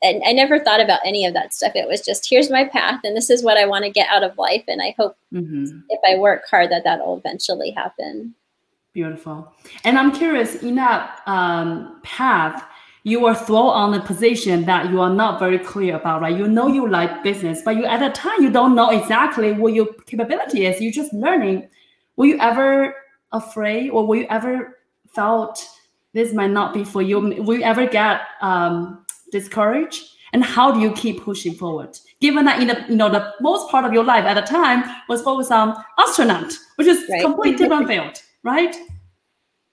and 0.00 0.22
i 0.24 0.30
never 0.32 0.60
thought 0.60 0.80
about 0.80 1.00
any 1.04 1.26
of 1.26 1.34
that 1.34 1.52
stuff 1.52 1.72
it 1.74 1.88
was 1.88 2.00
just 2.00 2.30
here's 2.30 2.48
my 2.50 2.64
path 2.64 3.00
and 3.02 3.16
this 3.16 3.30
is 3.30 3.42
what 3.42 3.56
i 3.56 3.66
want 3.66 3.84
to 3.84 3.90
get 3.90 4.08
out 4.08 4.22
of 4.22 4.38
life 4.38 4.62
and 4.68 4.80
i 4.80 4.94
hope 4.96 5.16
Mhm. 5.32 5.82
if 5.88 6.00
i 6.08 6.16
work 6.18 6.42
hard 6.48 6.70
that 6.70 6.84
that'll 6.84 7.16
eventually 7.18 7.72
happen 7.72 8.34
Beautiful. 8.92 9.52
And 9.84 9.96
I'm 9.96 10.10
curious, 10.10 10.56
in 10.56 10.74
that 10.74 11.20
um, 11.26 12.00
path, 12.02 12.64
you 13.04 13.20
were 13.20 13.36
thrown 13.36 13.68
on 13.68 13.94
a 13.94 14.00
position 14.00 14.64
that 14.64 14.90
you 14.90 15.00
are 15.00 15.14
not 15.14 15.38
very 15.38 15.60
clear 15.60 15.94
about, 15.96 16.22
right? 16.22 16.36
You 16.36 16.48
know 16.48 16.66
you 16.66 16.88
like 16.88 17.22
business, 17.22 17.62
but 17.64 17.76
you 17.76 17.84
at 17.84 18.00
the 18.00 18.10
time 18.10 18.42
you 18.42 18.50
don't 18.50 18.74
know 18.74 18.90
exactly 18.90 19.52
what 19.52 19.74
your 19.74 19.86
capability 20.06 20.66
is. 20.66 20.80
You're 20.80 20.90
just 20.92 21.12
learning. 21.12 21.68
Were 22.20 22.26
you 22.26 22.38
ever 22.38 22.94
afraid, 23.32 23.88
or 23.88 24.06
were 24.06 24.16
you 24.16 24.26
ever 24.28 24.76
felt 25.08 25.66
this 26.12 26.34
might 26.34 26.50
not 26.50 26.74
be 26.74 26.84
for 26.84 27.00
you? 27.00 27.18
Will 27.18 27.56
you 27.56 27.62
ever 27.62 27.86
get 27.86 28.20
um, 28.42 29.06
discouraged? 29.32 30.04
And 30.34 30.44
how 30.44 30.70
do 30.70 30.80
you 30.80 30.92
keep 30.92 31.22
pushing 31.22 31.54
forward? 31.54 31.98
Given 32.20 32.44
that 32.44 32.60
in 32.60 32.68
the 32.68 32.84
you 32.90 32.96
know 32.96 33.08
the 33.08 33.32
most 33.40 33.70
part 33.70 33.86
of 33.86 33.94
your 33.94 34.04
life 34.04 34.26
at 34.26 34.34
the 34.34 34.42
time 34.42 34.84
was 35.08 35.22
focused 35.22 35.50
on 35.50 35.74
astronaut, 35.98 36.52
which 36.76 36.88
is 36.88 37.08
Right. 37.08 37.22
completely 37.22 37.56
different 37.64 37.88
field, 37.88 38.22
right? 38.42 38.76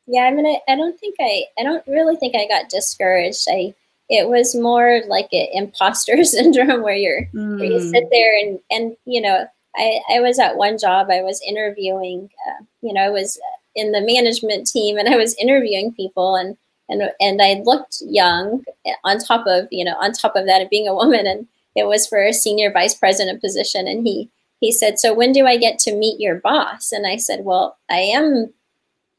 yeah 0.09 0.21
i 0.21 0.31
mean 0.31 0.45
I, 0.47 0.57
I 0.71 0.75
don't 0.77 0.97
think 0.97 1.15
i 1.19 1.43
i 1.59 1.63
don't 1.63 1.85
really 1.85 2.15
think 2.15 2.33
i 2.33 2.47
got 2.47 2.69
discouraged 2.69 3.45
i 3.51 3.73
it 4.07 4.29
was 4.29 4.55
more 4.55 5.01
like 5.09 5.27
an 5.33 5.47
imposter 5.51 6.23
syndrome 6.35 6.81
where 6.81 6.95
you're 6.95 7.23
where 7.33 7.65
you 7.73 7.79
Mm. 7.81 7.91
sit 7.91 8.05
there 8.09 8.39
and 8.39 8.57
and 8.71 8.95
you 9.03 9.19
know 9.19 9.45
I, 9.77 9.99
I 10.15 10.19
was 10.19 10.39
at 10.39 10.57
one 10.57 10.77
job, 10.77 11.09
I 11.09 11.21
was 11.21 11.41
interviewing, 11.47 12.29
uh, 12.47 12.63
you 12.81 12.93
know, 12.93 13.01
I 13.01 13.09
was 13.09 13.39
in 13.75 13.91
the 13.91 14.01
management 14.01 14.67
team 14.67 14.97
and 14.97 15.07
I 15.07 15.17
was 15.17 15.35
interviewing 15.35 15.93
people 15.93 16.35
and, 16.35 16.57
and, 16.89 17.11
and 17.19 17.41
I 17.41 17.61
looked 17.63 18.01
young 18.01 18.63
on 19.03 19.19
top 19.19 19.45
of, 19.45 19.67
you 19.71 19.85
know, 19.85 19.95
on 19.99 20.13
top 20.13 20.35
of 20.35 20.45
that 20.47 20.61
of 20.61 20.69
being 20.69 20.87
a 20.87 20.95
woman 20.95 21.27
and 21.27 21.47
it 21.75 21.85
was 21.85 22.07
for 22.07 22.23
a 22.23 22.33
senior 22.33 22.71
vice 22.71 22.95
president 22.95 23.39
position. 23.39 23.87
And 23.87 24.05
he, 24.05 24.29
he 24.59 24.71
said, 24.71 24.97
so 24.97 25.13
when 25.13 25.31
do 25.31 25.45
I 25.45 25.57
get 25.57 25.77
to 25.79 25.95
meet 25.95 26.19
your 26.19 26.35
boss? 26.35 26.91
And 26.91 27.05
I 27.05 27.17
said, 27.17 27.45
well, 27.45 27.77
I 27.89 27.99
am 27.99 28.51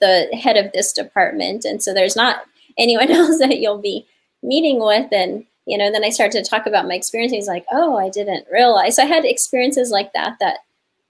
the 0.00 0.28
head 0.32 0.56
of 0.56 0.72
this 0.72 0.92
department. 0.92 1.64
And 1.64 1.80
so 1.82 1.94
there's 1.94 2.16
not 2.16 2.42
anyone 2.76 3.10
else 3.12 3.38
that 3.38 3.58
you'll 3.58 3.78
be 3.78 4.06
meeting 4.42 4.80
with. 4.80 5.12
And, 5.12 5.44
you 5.68 5.76
know, 5.76 5.92
then 5.92 6.02
I 6.02 6.08
started 6.08 6.42
to 6.42 6.48
talk 6.48 6.66
about 6.66 6.88
my 6.88 6.94
experiences 6.94 7.46
like, 7.46 7.66
oh, 7.70 7.98
I 7.98 8.08
didn't 8.08 8.46
realize. 8.50 8.96
So 8.96 9.02
I 9.02 9.06
had 9.06 9.26
experiences 9.26 9.90
like 9.90 10.14
that, 10.14 10.38
that 10.40 10.60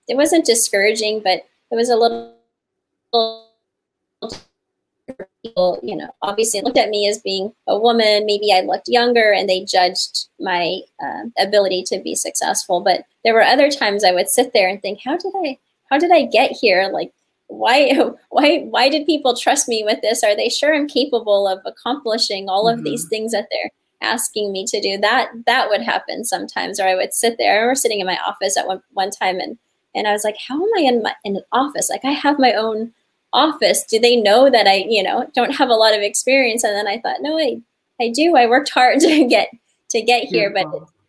it 0.08 0.16
wasn't 0.16 0.44
discouraging, 0.44 1.20
but 1.22 1.44
it 1.70 1.76
was 1.76 1.90
a 1.90 1.96
little, 1.96 2.34
people, 5.44 5.78
you 5.80 5.94
know, 5.94 6.10
obviously 6.22 6.60
looked 6.60 6.76
at 6.76 6.88
me 6.88 7.08
as 7.08 7.20
being 7.20 7.52
a 7.68 7.78
woman. 7.78 8.26
Maybe 8.26 8.52
I 8.52 8.62
looked 8.62 8.88
younger 8.88 9.32
and 9.32 9.48
they 9.48 9.64
judged 9.64 10.26
my 10.40 10.80
uh, 11.00 11.26
ability 11.38 11.84
to 11.84 12.00
be 12.00 12.16
successful. 12.16 12.80
But 12.80 13.04
there 13.22 13.34
were 13.34 13.44
other 13.44 13.70
times 13.70 14.02
I 14.02 14.12
would 14.12 14.28
sit 14.28 14.52
there 14.54 14.68
and 14.68 14.82
think, 14.82 14.98
how 15.04 15.16
did 15.16 15.34
I, 15.36 15.56
how 15.88 15.98
did 15.98 16.10
I 16.10 16.26
get 16.26 16.50
here? 16.50 16.90
Like, 16.92 17.12
why 17.46 17.92
why 18.30 18.58
why 18.70 18.88
did 18.88 19.06
people 19.06 19.36
trust 19.36 19.68
me 19.68 19.82
with 19.82 20.02
this 20.02 20.22
are 20.22 20.36
they 20.36 20.50
sure 20.50 20.74
i'm 20.74 20.86
capable 20.86 21.48
of 21.48 21.60
accomplishing 21.64 22.46
all 22.46 22.68
of 22.68 22.76
mm-hmm. 22.76 22.84
these 22.84 23.08
things 23.08 23.32
that 23.32 23.48
they're 23.50 23.70
asking 24.00 24.52
me 24.52 24.64
to 24.66 24.80
do 24.80 24.98
that 24.98 25.30
that 25.46 25.68
would 25.68 25.82
happen 25.82 26.24
sometimes 26.24 26.78
or 26.78 26.86
i 26.86 26.94
would 26.94 27.12
sit 27.12 27.36
there. 27.38 27.52
I 27.52 27.56
remember 27.56 27.74
sitting 27.74 28.00
in 28.00 28.06
my 28.06 28.18
office 28.26 28.56
at 28.56 28.66
one, 28.66 28.82
one 28.92 29.10
time 29.10 29.40
and 29.40 29.58
and 29.94 30.06
i 30.06 30.12
was 30.12 30.24
like 30.24 30.36
how 30.46 30.54
am 30.54 30.70
i 30.76 30.80
in 30.82 31.02
my 31.02 31.14
in 31.24 31.36
an 31.36 31.42
office? 31.52 31.90
Like 31.90 32.04
i 32.04 32.10
have 32.12 32.38
my 32.38 32.52
own 32.52 32.92
office. 33.32 33.84
Do 33.84 33.98
they 33.98 34.16
know 34.16 34.50
that 34.50 34.66
i 34.66 34.84
you 34.88 35.02
know 35.02 35.28
don't 35.34 35.56
have 35.56 35.68
a 35.68 35.74
lot 35.74 35.94
of 35.94 36.02
experience? 36.02 36.64
And 36.64 36.74
then 36.74 36.86
i 36.86 37.00
thought 37.00 37.22
no 37.22 37.38
i 37.38 37.60
i 38.00 38.10
do. 38.10 38.36
I 38.36 38.46
worked 38.46 38.70
hard 38.70 39.00
to 39.00 39.24
get 39.26 39.50
to 39.90 40.02
get 40.02 40.24
here 40.24 40.50
but 40.50 40.66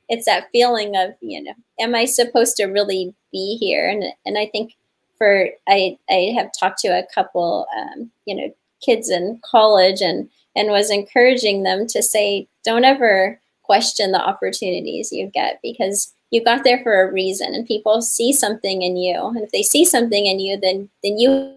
it's 0.07 0.25
that 0.25 0.47
feeling 0.51 0.95
of 0.95 1.11
you 1.21 1.43
know 1.43 1.53
am 1.79 1.95
i 1.95 2.05
supposed 2.05 2.55
to 2.57 2.65
really 2.65 3.13
be 3.31 3.57
here? 3.59 3.87
And 3.89 4.03
and 4.25 4.37
i 4.37 4.47
think 4.47 4.73
for 5.19 5.49
I 5.67 5.97
I 6.09 6.33
have 6.35 6.49
talked 6.57 6.79
to 6.79 6.87
a 6.87 7.05
couple 7.13 7.67
um, 7.77 8.09
you 8.25 8.35
know 8.35 8.55
kids 8.81 9.09
in 9.09 9.39
college 9.43 10.01
and 10.01 10.29
and 10.55 10.69
was 10.69 10.89
encouraging 10.89 11.63
them 11.63 11.87
to 11.87 12.01
say 12.01 12.47
don't 12.63 12.83
ever 12.83 13.39
question 13.63 14.11
the 14.11 14.21
opportunities 14.21 15.11
you 15.11 15.27
get 15.27 15.59
because 15.61 16.13
you 16.31 16.43
got 16.43 16.63
there 16.63 16.81
for 16.83 17.01
a 17.01 17.11
reason 17.11 17.53
and 17.53 17.67
people 17.67 18.01
see 18.01 18.33
something 18.33 18.81
in 18.81 18.97
you 18.97 19.27
and 19.27 19.39
if 19.39 19.51
they 19.51 19.63
see 19.63 19.85
something 19.85 20.25
in 20.25 20.39
you 20.39 20.57
then 20.59 20.89
then 21.03 21.17
you 21.17 21.55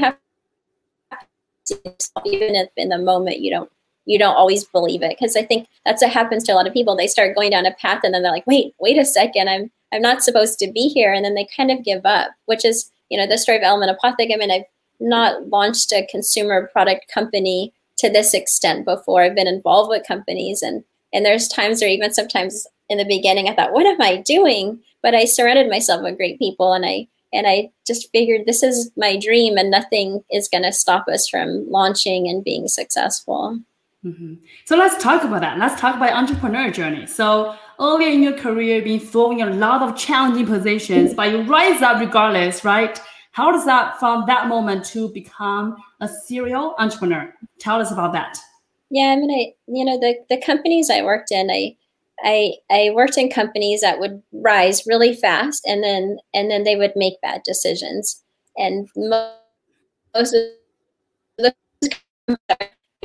have 0.00 0.16
even 2.24 2.54
if 2.54 2.68
in 2.76 2.88
the 2.88 2.98
moment 2.98 3.40
you 3.40 3.50
don't 3.50 3.70
you 4.04 4.18
don't 4.18 4.36
always 4.36 4.64
believe 4.64 5.02
it 5.02 5.16
because 5.16 5.36
i 5.36 5.44
think 5.44 5.68
that's 5.86 6.02
what 6.02 6.10
happens 6.10 6.42
to 6.42 6.52
a 6.52 6.54
lot 6.54 6.66
of 6.66 6.72
people 6.72 6.96
they 6.96 7.06
start 7.06 7.36
going 7.36 7.50
down 7.50 7.66
a 7.66 7.74
path 7.74 8.00
and 8.02 8.12
then 8.12 8.22
they're 8.22 8.32
like 8.32 8.46
wait 8.46 8.74
wait 8.80 8.98
a 8.98 9.04
second 9.04 9.48
i'm 9.48 9.70
I'm 9.92 10.02
not 10.02 10.22
supposed 10.22 10.58
to 10.58 10.72
be 10.72 10.88
here. 10.88 11.12
And 11.12 11.24
then 11.24 11.34
they 11.34 11.46
kind 11.56 11.70
of 11.70 11.84
give 11.84 12.04
up, 12.04 12.30
which 12.46 12.64
is, 12.64 12.90
you 13.10 13.18
know, 13.18 13.26
the 13.26 13.38
story 13.38 13.58
of 13.58 13.62
Element 13.62 13.96
Apothec. 13.96 14.32
I 14.32 14.36
mean, 14.36 14.50
I've 14.50 14.64
not 15.02 15.48
launched 15.48 15.92
a 15.92 16.06
consumer 16.10 16.68
product 16.72 17.10
company 17.12 17.72
to 17.98 18.10
this 18.10 18.34
extent 18.34 18.84
before. 18.84 19.22
I've 19.22 19.34
been 19.34 19.46
involved 19.46 19.88
with 19.88 20.06
companies 20.06 20.62
and 20.62 20.84
and 21.14 21.26
there's 21.26 21.46
times 21.46 21.82
or 21.82 21.86
even 21.86 22.12
sometimes 22.12 22.66
in 22.88 22.98
the 22.98 23.04
beginning 23.04 23.48
I 23.48 23.54
thought, 23.54 23.72
what 23.72 23.86
am 23.86 24.00
I 24.00 24.16
doing? 24.16 24.80
But 25.02 25.14
I 25.14 25.24
surrounded 25.24 25.68
myself 25.68 26.02
with 26.02 26.16
great 26.16 26.38
people 26.38 26.72
and 26.72 26.86
I 26.86 27.08
and 27.32 27.46
I 27.46 27.70
just 27.86 28.10
figured 28.12 28.42
this 28.44 28.62
is 28.62 28.90
my 28.96 29.18
dream 29.18 29.56
and 29.56 29.70
nothing 29.70 30.22
is 30.30 30.48
to 30.48 30.72
stop 30.72 31.08
us 31.08 31.28
from 31.28 31.70
launching 31.70 32.28
and 32.28 32.44
being 32.44 32.68
successful. 32.68 33.58
Mm-hmm. 34.04 34.34
So 34.64 34.76
let's 34.76 35.02
talk 35.02 35.22
about 35.22 35.40
that. 35.42 35.58
Let's 35.58 35.80
talk 35.80 35.96
about 35.96 36.12
entrepreneur 36.12 36.70
journey. 36.70 37.06
So 37.06 37.54
earlier 37.80 38.08
in 38.08 38.22
your 38.22 38.36
career, 38.36 38.76
you've 38.76 38.84
been 38.84 39.00
throwing 39.00 39.42
a 39.42 39.46
lot 39.46 39.80
of 39.82 39.96
challenging 39.96 40.46
positions, 40.46 41.14
but 41.14 41.30
you 41.30 41.42
rise 41.42 41.80
up 41.82 42.00
regardless, 42.00 42.64
right? 42.64 43.00
How 43.32 43.50
does 43.50 43.64
that 43.64 43.98
from 43.98 44.24
that 44.26 44.46
moment 44.46 44.84
to 44.86 45.08
become 45.08 45.76
a 46.00 46.08
serial 46.08 46.74
entrepreneur? 46.78 47.34
Tell 47.58 47.80
us 47.80 47.90
about 47.90 48.12
that. 48.12 48.38
Yeah, 48.90 49.08
I 49.08 49.16
mean, 49.16 49.30
I 49.30 49.54
you 49.66 49.84
know 49.84 49.98
the 49.98 50.16
the 50.28 50.40
companies 50.40 50.90
I 50.90 51.02
worked 51.02 51.32
in, 51.32 51.50
I 51.50 51.76
I 52.22 52.52
I 52.70 52.90
worked 52.94 53.16
in 53.16 53.30
companies 53.30 53.80
that 53.80 53.98
would 53.98 54.22
rise 54.32 54.86
really 54.86 55.14
fast, 55.14 55.66
and 55.66 55.82
then 55.82 56.18
and 56.34 56.50
then 56.50 56.64
they 56.64 56.76
would 56.76 56.92
make 56.94 57.20
bad 57.22 57.42
decisions, 57.42 58.22
and 58.56 58.88
most 58.96 59.32
of 60.14 60.28
the 61.38 61.54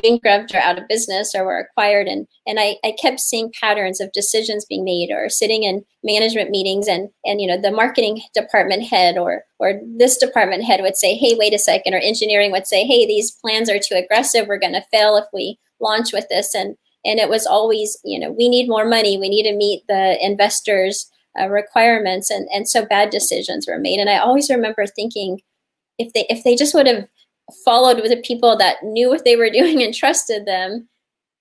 bankrupt 0.02 0.54
or 0.54 0.58
out 0.58 0.78
of 0.78 0.88
business 0.88 1.34
or 1.34 1.44
were 1.44 1.58
acquired 1.58 2.06
and 2.06 2.26
and 2.46 2.58
I, 2.60 2.76
I 2.84 2.94
kept 3.00 3.20
seeing 3.20 3.52
patterns 3.58 4.00
of 4.00 4.12
decisions 4.12 4.64
being 4.64 4.84
made 4.84 5.10
or 5.10 5.28
sitting 5.28 5.64
in 5.64 5.84
management 6.04 6.50
meetings 6.50 6.86
and 6.86 7.08
and 7.24 7.40
you 7.40 7.46
know 7.46 7.60
the 7.60 7.70
marketing 7.70 8.20
department 8.34 8.84
head 8.84 9.18
or 9.18 9.42
or 9.58 9.80
this 9.96 10.16
department 10.16 10.64
head 10.64 10.80
would 10.82 10.96
say 10.96 11.16
hey 11.16 11.34
wait 11.38 11.54
a 11.54 11.58
second 11.58 11.94
or 11.94 11.98
engineering 11.98 12.52
would 12.52 12.66
say 12.66 12.84
hey 12.84 13.06
these 13.06 13.32
plans 13.32 13.68
are 13.68 13.78
too 13.78 13.94
aggressive. 13.96 14.46
We're 14.46 14.58
going 14.58 14.74
to 14.74 14.84
fail 14.92 15.16
if 15.16 15.24
we 15.32 15.58
launch 15.80 16.12
with 16.12 16.28
this 16.28 16.54
and 16.54 16.76
and 17.04 17.18
it 17.18 17.28
was 17.28 17.46
always 17.46 17.98
you 18.04 18.18
know 18.18 18.30
we 18.30 18.48
need 18.48 18.68
more 18.68 18.86
money. 18.86 19.18
We 19.18 19.28
need 19.28 19.44
to 19.44 19.56
meet 19.56 19.82
the 19.88 20.16
investors 20.24 21.10
uh, 21.38 21.48
requirements 21.48 22.30
and 22.30 22.48
and 22.52 22.68
so 22.68 22.86
bad 22.86 23.10
decisions 23.10 23.66
were 23.66 23.78
made. 23.78 23.98
And 23.98 24.08
i 24.08 24.18
always 24.18 24.48
remember 24.48 24.86
thinking 24.86 25.40
if 25.98 26.12
they 26.12 26.24
if 26.28 26.44
they 26.44 26.54
just 26.54 26.74
would 26.74 26.86
have 26.86 27.08
followed 27.64 28.00
with 28.00 28.10
the 28.10 28.22
people 28.22 28.56
that 28.56 28.82
knew 28.82 29.08
what 29.08 29.24
they 29.24 29.36
were 29.36 29.50
doing 29.60 29.82
and 29.82 29.94
trusted 29.94 30.46
them, 30.46 30.88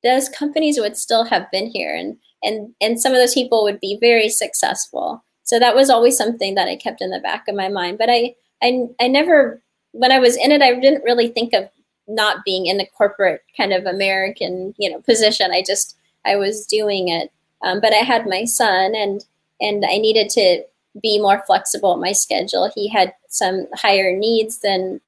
those 0.03 0.29
companies 0.29 0.79
would 0.79 0.97
still 0.97 1.23
have 1.25 1.49
been 1.51 1.67
here 1.67 1.95
and 1.95 2.17
and 2.43 2.73
and 2.81 3.01
some 3.01 3.13
of 3.13 3.17
those 3.17 3.33
people 3.33 3.63
would 3.63 3.79
be 3.79 3.97
very 3.99 4.29
successful. 4.29 5.23
So 5.43 5.59
that 5.59 5.75
was 5.75 5.89
always 5.89 6.17
something 6.17 6.55
that 6.55 6.67
I 6.67 6.75
kept 6.75 7.01
in 7.01 7.09
the 7.09 7.19
back 7.19 7.47
of 7.47 7.55
my 7.55 7.67
mind. 7.67 7.97
But 7.97 8.09
I 8.09 8.35
I 8.61 8.87
I 8.99 9.07
never 9.07 9.61
when 9.91 10.11
I 10.11 10.19
was 10.19 10.37
in 10.37 10.51
it, 10.51 10.61
I 10.61 10.79
didn't 10.79 11.03
really 11.03 11.29
think 11.29 11.53
of 11.53 11.69
not 12.07 12.45
being 12.45 12.67
in 12.67 12.79
a 12.79 12.85
corporate 12.85 13.41
kind 13.55 13.73
of 13.73 13.85
American, 13.85 14.73
you 14.77 14.89
know, 14.89 15.01
position. 15.01 15.51
I 15.51 15.63
just 15.65 15.97
I 16.25 16.35
was 16.35 16.65
doing 16.65 17.07
it. 17.07 17.31
Um, 17.63 17.81
but 17.81 17.91
I 17.91 17.97
had 17.97 18.27
my 18.27 18.45
son 18.45 18.93
and 18.95 19.25
and 19.59 19.83
I 19.85 19.97
needed 19.97 20.29
to 20.31 20.63
be 21.01 21.19
more 21.19 21.43
flexible 21.45 21.93
at 21.93 21.99
my 21.99 22.11
schedule. 22.11 22.71
He 22.73 22.87
had 22.87 23.13
some 23.29 23.67
higher 23.73 24.15
needs 24.15 24.59
than 24.59 25.01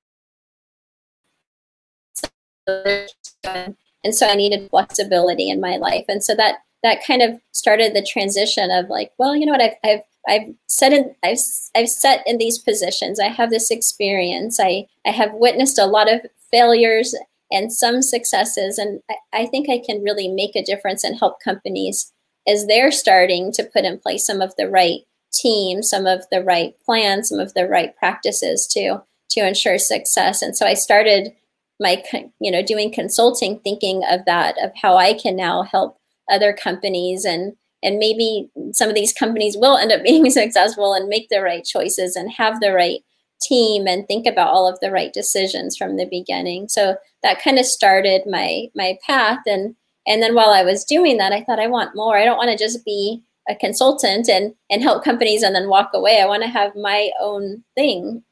and 4.03 4.15
so 4.15 4.27
I 4.27 4.35
needed 4.35 4.69
flexibility 4.69 5.49
in 5.49 5.59
my 5.59 5.77
life. 5.77 6.05
And 6.07 6.23
so 6.23 6.35
that 6.35 6.55
that 6.83 7.03
kind 7.05 7.21
of 7.21 7.39
started 7.51 7.93
the 7.93 8.07
transition 8.09 8.71
of 8.71 8.89
like, 8.89 9.11
well, 9.17 9.35
you 9.35 9.45
know 9.45 9.51
what, 9.51 9.61
I've 9.61 9.75
I've 9.83 10.01
I've 10.27 10.53
set 10.67 10.93
in 10.93 11.15
I've 11.23 11.39
I've 11.75 11.89
set 11.89 12.23
in 12.25 12.37
these 12.37 12.57
positions. 12.57 13.19
I 13.19 13.27
have 13.27 13.49
this 13.49 13.71
experience. 13.71 14.59
I 14.59 14.87
I 15.05 15.11
have 15.11 15.33
witnessed 15.33 15.79
a 15.79 15.85
lot 15.85 16.11
of 16.11 16.21
failures 16.51 17.15
and 17.51 17.73
some 17.73 18.01
successes, 18.01 18.77
and 18.77 19.01
I, 19.09 19.41
I 19.41 19.45
think 19.47 19.69
I 19.69 19.81
can 19.83 20.03
really 20.03 20.27
make 20.27 20.55
a 20.55 20.63
difference 20.63 21.03
and 21.03 21.17
help 21.17 21.41
companies 21.43 22.13
as 22.47 22.67
they're 22.67 22.91
starting 22.91 23.51
to 23.53 23.63
put 23.63 23.85
in 23.85 23.99
place 23.99 24.25
some 24.25 24.41
of 24.41 24.55
the 24.55 24.69
right 24.69 25.01
team, 25.33 25.83
some 25.83 26.05
of 26.05 26.23
the 26.31 26.43
right 26.43 26.75
plans, 26.85 27.29
some 27.29 27.39
of 27.39 27.53
the 27.53 27.67
right 27.67 27.95
practices 27.97 28.67
to 28.67 29.01
to 29.31 29.47
ensure 29.47 29.77
success. 29.77 30.41
And 30.41 30.55
so 30.57 30.65
I 30.65 30.73
started 30.73 31.33
my 31.79 32.03
you 32.39 32.51
know 32.51 32.61
doing 32.61 32.91
consulting 32.91 33.59
thinking 33.59 34.03
of 34.09 34.21
that 34.25 34.55
of 34.63 34.71
how 34.81 34.97
i 34.97 35.13
can 35.13 35.35
now 35.35 35.63
help 35.63 35.97
other 36.31 36.53
companies 36.53 37.25
and 37.25 37.53
and 37.81 37.97
maybe 37.97 38.49
some 38.73 38.89
of 38.89 38.95
these 38.95 39.13
companies 39.13 39.55
will 39.57 39.77
end 39.77 39.91
up 39.91 40.03
being 40.03 40.29
successful 40.29 40.93
and 40.93 41.07
make 41.07 41.29
the 41.29 41.41
right 41.41 41.63
choices 41.63 42.15
and 42.15 42.31
have 42.31 42.59
the 42.59 42.73
right 42.73 43.01
team 43.41 43.87
and 43.87 44.05
think 44.05 44.27
about 44.27 44.49
all 44.49 44.67
of 44.67 44.79
the 44.81 44.91
right 44.91 45.13
decisions 45.13 45.77
from 45.77 45.95
the 45.95 46.05
beginning. 46.05 46.67
So 46.67 46.97
that 47.23 47.41
kind 47.41 47.57
of 47.57 47.65
started 47.65 48.23
my 48.25 48.67
my 48.75 48.97
path. 49.05 49.39
And 49.45 49.75
and 50.07 50.21
then 50.21 50.35
while 50.35 50.49
i 50.49 50.63
was 50.63 50.83
doing 50.83 51.17
that 51.17 51.33
i 51.33 51.43
thought 51.43 51.59
i 51.59 51.67
want 51.67 51.95
more. 51.95 52.17
I 52.17 52.25
don't 52.25 52.37
want 52.37 52.51
to 52.51 52.57
just 52.57 52.83
be 52.85 53.21
a 53.49 53.55
consultant 53.55 54.29
and 54.29 54.53
and 54.69 54.81
help 54.81 55.03
companies 55.03 55.43
and 55.43 55.55
then 55.55 55.69
walk 55.69 55.91
away. 55.93 56.21
I 56.21 56.25
want 56.25 56.43
to 56.43 56.49
have 56.49 56.75
my 56.75 57.11
own 57.21 57.63
thing. 57.75 58.23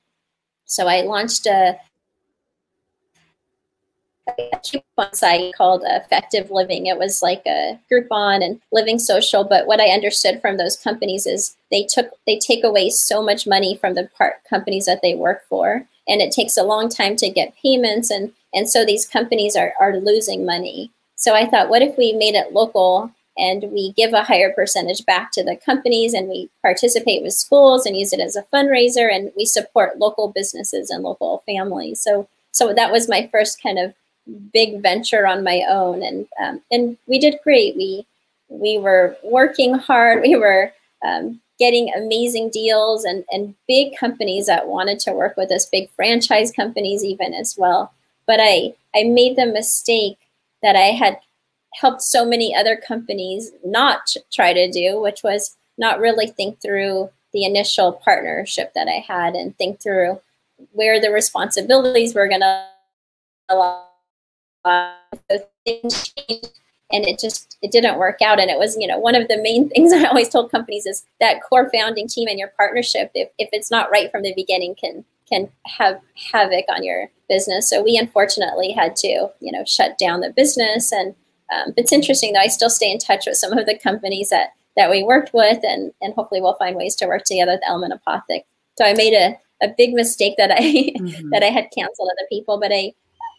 So 0.65 0.87
i 0.87 1.01
launched 1.01 1.45
a 1.45 1.77
a 4.27 4.59
coupon 4.63 5.13
site 5.13 5.55
called 5.55 5.83
Effective 5.85 6.51
Living. 6.51 6.85
It 6.85 6.97
was 6.97 7.21
like 7.21 7.43
a 7.45 7.79
Groupon 7.91 8.43
and 8.43 8.61
Living 8.71 8.99
Social. 8.99 9.43
But 9.43 9.67
what 9.67 9.79
I 9.79 9.89
understood 9.89 10.41
from 10.41 10.57
those 10.57 10.75
companies 10.75 11.25
is 11.25 11.55
they 11.71 11.87
took 11.89 12.11
they 12.25 12.37
take 12.37 12.63
away 12.63 12.89
so 12.89 13.21
much 13.21 13.47
money 13.47 13.77
from 13.77 13.93
the 13.93 14.09
part 14.17 14.35
companies 14.49 14.85
that 14.85 15.01
they 15.01 15.15
work 15.15 15.43
for, 15.47 15.85
and 16.07 16.21
it 16.21 16.31
takes 16.31 16.57
a 16.57 16.63
long 16.63 16.89
time 16.89 17.15
to 17.17 17.29
get 17.29 17.55
payments, 17.61 18.09
and 18.09 18.33
and 18.53 18.69
so 18.69 18.85
these 18.85 19.07
companies 19.07 19.55
are 19.55 19.73
are 19.79 19.97
losing 19.97 20.45
money. 20.45 20.91
So 21.15 21.33
I 21.33 21.47
thought, 21.47 21.69
what 21.69 21.81
if 21.81 21.97
we 21.97 22.13
made 22.13 22.35
it 22.35 22.53
local 22.53 23.11
and 23.37 23.71
we 23.71 23.93
give 23.93 24.13
a 24.13 24.23
higher 24.23 24.51
percentage 24.51 25.05
back 25.05 25.31
to 25.31 25.43
the 25.43 25.55
companies 25.55 26.13
and 26.13 26.27
we 26.27 26.49
participate 26.61 27.23
with 27.23 27.33
schools 27.33 27.85
and 27.85 27.95
use 27.95 28.11
it 28.13 28.19
as 28.19 28.35
a 28.35 28.45
fundraiser 28.53 29.13
and 29.13 29.31
we 29.37 29.45
support 29.45 29.99
local 29.99 30.31
businesses 30.31 30.89
and 30.89 31.03
local 31.03 31.43
families 31.45 32.01
so 32.01 32.27
so 32.51 32.73
that 32.73 32.91
was 32.91 33.07
my 33.07 33.29
first 33.31 33.61
kind 33.61 33.77
of 33.77 33.93
big 34.53 34.81
venture 34.81 35.27
on 35.27 35.43
my 35.43 35.63
own. 35.67 36.03
And 36.03 36.27
um, 36.41 36.61
and 36.71 36.97
we 37.07 37.19
did 37.19 37.39
great. 37.43 37.75
We 37.75 38.05
we 38.49 38.77
were 38.77 39.17
working 39.23 39.73
hard. 39.73 40.21
We 40.27 40.35
were 40.35 40.71
um, 41.05 41.39
getting 41.59 41.93
amazing 41.93 42.49
deals 42.49 43.05
and 43.05 43.23
and 43.31 43.55
big 43.67 43.97
companies 43.97 44.45
that 44.47 44.67
wanted 44.67 44.99
to 44.99 45.13
work 45.13 45.37
with 45.37 45.51
us 45.51 45.65
big 45.65 45.89
franchise 45.91 46.51
companies 46.51 47.03
even 47.03 47.33
as 47.33 47.55
well. 47.57 47.93
But 48.25 48.39
i 48.41 48.73
i 48.95 49.03
made 49.03 49.35
the 49.35 49.45
mistake 49.45 50.17
that 50.61 50.75
i 50.75 50.91
had 50.91 51.19
helped 51.73 52.01
so 52.01 52.25
many 52.25 52.55
other 52.55 52.75
companies 52.75 53.51
not 53.63 54.15
try 54.31 54.53
to 54.53 54.69
do, 54.71 54.99
which 54.99 55.23
was 55.23 55.55
not 55.77 55.99
really 55.99 56.27
think 56.27 56.59
through 56.61 57.09
the 57.33 57.45
initial 57.45 57.93
partnership 57.93 58.73
that 58.73 58.87
I 58.87 59.05
had 59.07 59.35
and 59.35 59.55
think 59.57 59.79
through 59.79 60.19
where 60.71 60.99
the 60.99 61.11
responsibilities 61.11 62.15
were 62.15 62.27
going 62.27 62.41
to 62.41 62.65
things 65.65 66.13
and 66.89 67.05
it 67.05 67.19
just 67.19 67.57
it 67.61 67.71
didn't 67.71 67.97
work 67.97 68.21
out 68.21 68.39
and 68.39 68.49
it 68.49 68.57
was 68.57 68.77
you 68.79 68.87
know 68.87 68.97
one 68.97 69.15
of 69.15 69.27
the 69.27 69.41
main 69.41 69.69
things 69.71 69.91
i 69.91 70.05
always 70.05 70.29
told 70.29 70.51
companies 70.51 70.85
is 70.85 71.05
that 71.19 71.41
core 71.41 71.69
founding 71.73 72.07
team 72.07 72.27
and 72.27 72.39
your 72.39 72.51
partnership 72.57 73.11
if, 73.13 73.29
if 73.37 73.49
it's 73.51 73.71
not 73.71 73.91
right 73.91 74.11
from 74.11 74.23
the 74.23 74.33
beginning 74.35 74.75
can 74.75 75.03
can 75.27 75.49
have 75.65 75.99
havoc 76.31 76.63
on 76.69 76.83
your 76.83 77.09
business 77.27 77.69
so 77.69 77.83
we 77.83 77.97
unfortunately 77.97 78.71
had 78.71 78.95
to 78.95 79.27
you 79.39 79.51
know 79.51 79.63
shut 79.65 79.97
down 79.97 80.21
the 80.21 80.29
business 80.29 80.91
and 80.91 81.13
um, 81.51 81.73
it's 81.77 81.91
interesting 81.91 82.33
though. 82.33 82.39
I 82.39 82.47
still 82.47 82.69
stay 82.69 82.91
in 82.91 82.97
touch 82.97 83.25
with 83.25 83.37
some 83.37 83.57
of 83.57 83.65
the 83.65 83.77
companies 83.77 84.29
that 84.29 84.49
that 84.75 84.89
we 84.89 85.03
worked 85.03 85.33
with, 85.33 85.59
and 85.63 85.91
and 86.01 86.13
hopefully 86.13 86.41
we'll 86.41 86.55
find 86.55 86.75
ways 86.75 86.95
to 86.97 87.07
work 87.07 87.23
together 87.25 87.53
with 87.53 87.61
Element 87.65 87.93
Apothec. 87.93 88.43
So 88.77 88.85
I 88.85 88.93
made 88.93 89.13
a, 89.13 89.37
a 89.63 89.73
big 89.75 89.93
mistake 89.93 90.35
that 90.37 90.51
I 90.51 90.61
mm-hmm. 90.61 91.29
that 91.29 91.43
I 91.43 91.47
had 91.47 91.69
canceled 91.75 92.09
other 92.11 92.27
people, 92.29 92.59
but 92.59 92.71
I 92.73 92.93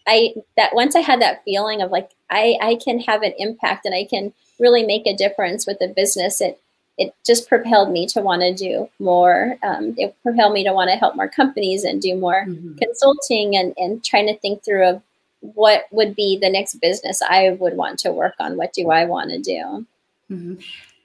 I 0.08 0.34
that 0.56 0.74
once 0.74 0.96
I 0.96 1.00
had 1.00 1.20
that 1.20 1.44
feeling 1.44 1.82
of 1.82 1.90
like 1.90 2.10
I 2.30 2.56
I 2.60 2.78
can 2.82 2.98
have 3.00 3.22
an 3.22 3.34
impact 3.38 3.84
and 3.84 3.94
I 3.94 4.04
can 4.04 4.32
really 4.58 4.84
make 4.84 5.06
a 5.06 5.16
difference 5.16 5.66
with 5.66 5.78
the 5.78 5.88
business. 5.88 6.40
It 6.40 6.60
it 6.96 7.14
just 7.24 7.48
propelled 7.48 7.92
me 7.92 8.06
to 8.08 8.20
want 8.20 8.42
to 8.42 8.52
do 8.52 8.88
more. 8.98 9.56
Um, 9.62 9.94
it 9.96 10.16
propelled 10.22 10.54
me 10.54 10.64
to 10.64 10.72
want 10.72 10.90
to 10.90 10.96
help 10.96 11.14
more 11.14 11.28
companies 11.28 11.84
and 11.84 12.02
do 12.02 12.16
more 12.16 12.44
mm-hmm. 12.48 12.76
consulting 12.76 13.54
and, 13.54 13.72
and 13.76 14.04
trying 14.04 14.26
to 14.26 14.36
think 14.36 14.64
through 14.64 14.84
of 14.84 15.02
what 15.40 15.84
would 15.92 16.16
be 16.16 16.36
the 16.36 16.50
next 16.50 16.80
business 16.80 17.22
I 17.22 17.50
would 17.60 17.76
want 17.76 18.00
to 18.00 18.10
work 18.10 18.34
on? 18.40 18.56
What 18.56 18.72
do 18.72 18.90
I 18.90 19.04
want 19.04 19.30
to 19.30 19.38
do? 19.38 19.86
Mm-hmm. 20.28 20.54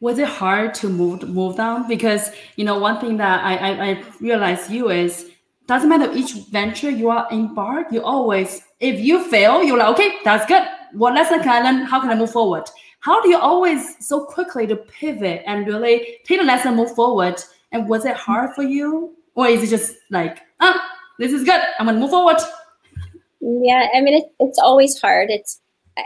Was 0.02 0.18
it 0.18 0.28
hard 0.28 0.74
to 0.76 0.90
move 0.90 1.30
move 1.30 1.58
down? 1.58 1.88
Because 1.88 2.32
you 2.56 2.66
know, 2.66 2.80
one 2.80 3.00
thing 3.00 3.18
that 3.18 3.44
I 3.44 3.56
I, 3.58 3.90
I 3.90 4.04
realized 4.20 4.72
you 4.72 4.90
is 4.90 5.30
doesn't 5.68 5.88
matter 5.88 6.12
each 6.14 6.34
venture 6.52 6.90
you 6.90 7.10
are 7.10 7.28
embarked, 7.32 7.94
you 7.94 8.02
always 8.04 8.64
if 8.84 9.00
you 9.00 9.24
fail, 9.30 9.64
you're 9.64 9.78
like, 9.78 9.90
okay, 9.90 10.18
that's 10.26 10.46
good. 10.46 10.64
What 10.92 11.14
lesson 11.14 11.42
can 11.42 11.50
I 11.50 11.72
learn? 11.72 11.86
How 11.86 12.02
can 12.02 12.10
I 12.10 12.16
move 12.16 12.32
forward? 12.32 12.70
How 13.00 13.22
do 13.22 13.30
you 13.30 13.38
always 13.38 14.06
so 14.06 14.26
quickly 14.26 14.68
to 14.68 14.76
pivot 14.76 15.42
and 15.46 15.66
really 15.66 16.18
take 16.26 16.40
the 16.40 16.46
lesson, 16.46 16.76
move 16.76 16.94
forward? 16.94 17.42
And 17.72 17.88
was 17.88 18.06
it 18.06 18.16
hard 18.16 18.54
for 18.54 18.64
you, 18.64 19.16
or 19.36 19.48
is 19.48 19.64
it 19.64 19.70
just 19.70 19.96
like, 20.12 20.42
ah, 20.60 20.80
this 21.18 21.32
is 21.32 21.44
good, 21.44 21.62
I'm 21.80 21.86
gonna 21.86 22.00
move 22.00 22.12
forward? 22.12 22.38
Yeah, 23.40 23.88
I 23.96 24.02
mean, 24.02 24.16
it, 24.16 24.26
it's 24.40 24.60
always 24.60 25.00
hard. 25.00 25.30
It's 25.30 25.62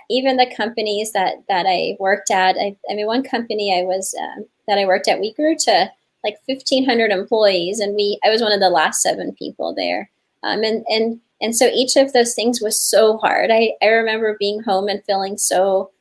even 0.10 0.38
the 0.38 0.52
companies 0.56 1.12
that 1.14 1.36
that 1.50 1.66
I 1.68 1.98
worked 2.00 2.32
at. 2.32 2.56
I, 2.58 2.76
I 2.90 2.94
mean, 2.94 3.08
one 3.08 3.24
company 3.24 3.80
I 3.80 3.84
was 3.84 4.16
um, 4.22 4.46
that 4.68 4.78
I 4.78 4.86
worked 4.86 5.08
at, 5.08 5.20
we 5.20 5.34
grew 5.34 5.56
to 5.56 5.92
like 6.24 6.38
fifteen 6.46 6.86
hundred 6.86 7.12
employees, 7.12 7.80
and 7.80 7.96
we 7.96 8.20
I 8.24 8.30
was 8.30 8.42
one 8.42 8.52
of 8.52 8.60
the 8.60 8.70
last 8.70 9.02
seven 9.02 9.34
people 9.34 9.74
there. 9.76 10.10
Um, 10.44 10.64
and 10.64 10.86
and 10.90 11.20
and 11.42 11.56
so 11.56 11.68
each 11.68 11.96
of 11.96 12.14
those 12.14 12.34
things 12.34 12.62
was 12.62 12.80
so 12.80 13.18
hard. 13.18 13.52
I 13.52 13.74
I 13.82 13.88
remember 13.88 14.38
being 14.40 14.64
home 14.64 14.88
and 14.88 15.04
feeling 15.06 15.38
so 15.38 15.92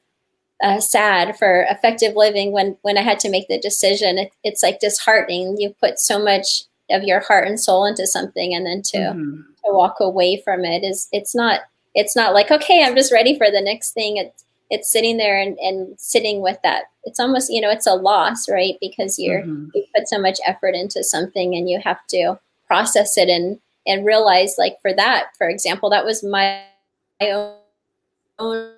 uh, 0.63 0.81
sad 0.81 1.37
for 1.39 1.67
effective 1.71 2.17
living 2.17 2.53
when 2.53 2.77
when 2.83 2.99
I 2.99 3.03
had 3.03 3.21
to 3.21 3.31
make 3.31 3.49
the 3.49 3.61
decision. 3.61 4.19
It, 4.19 4.33
it's 4.45 4.63
like 4.63 4.81
disheartening. 4.81 5.57
You 5.59 5.75
put 5.81 5.99
so 5.99 6.23
much 6.23 6.65
of 6.91 7.03
your 7.03 7.21
heart 7.21 7.49
and 7.49 7.59
soul 7.59 7.85
into 7.85 8.07
something, 8.07 8.55
and 8.55 8.65
then 8.67 8.83
to 8.83 8.99
mm-hmm 8.99 9.41
to 9.67 9.73
walk 9.73 9.97
away 10.01 10.41
from 10.43 10.65
it 10.65 10.85
is 10.85 11.09
it's 11.13 11.35
not 11.35 11.61
it's 11.95 12.17
not 12.17 12.33
like 12.33 12.51
okay 12.51 12.85
i'm 12.85 12.95
just 12.95 13.13
ready 13.13 13.37
for 13.37 13.51
the 13.51 13.61
next 13.61 13.93
thing 13.93 14.17
it's 14.17 14.45
it's 14.69 14.91
sitting 14.91 15.17
there 15.17 15.41
and, 15.41 15.57
and 15.59 15.99
sitting 15.99 16.41
with 16.41 16.59
that 16.63 16.85
it's 17.05 17.21
almost 17.21 17.53
you 17.53 17.61
know 17.61 17.71
it's 17.71 17.87
a 17.87 17.95
loss 17.95 18.49
right 18.49 18.77
because 18.81 19.19
you're 19.19 19.43
mm-hmm. 19.43 19.69
you 19.75 19.85
put 19.95 20.09
so 20.09 20.19
much 20.19 20.39
effort 20.47 20.75
into 20.75 21.05
something 21.05 21.55
and 21.55 21.69
you 21.69 21.81
have 21.81 22.05
to 22.09 22.39
process 22.67 23.17
it 23.17 23.29
and 23.29 23.61
and 23.87 24.05
realize 24.05 24.57
like 24.59 24.77
for 24.83 24.93
that 24.93 25.29
for 25.39 25.49
example 25.49 25.91
that 25.91 26.05
was 26.05 26.23
my, 26.25 26.63
my 27.21 27.55
own 28.39 28.73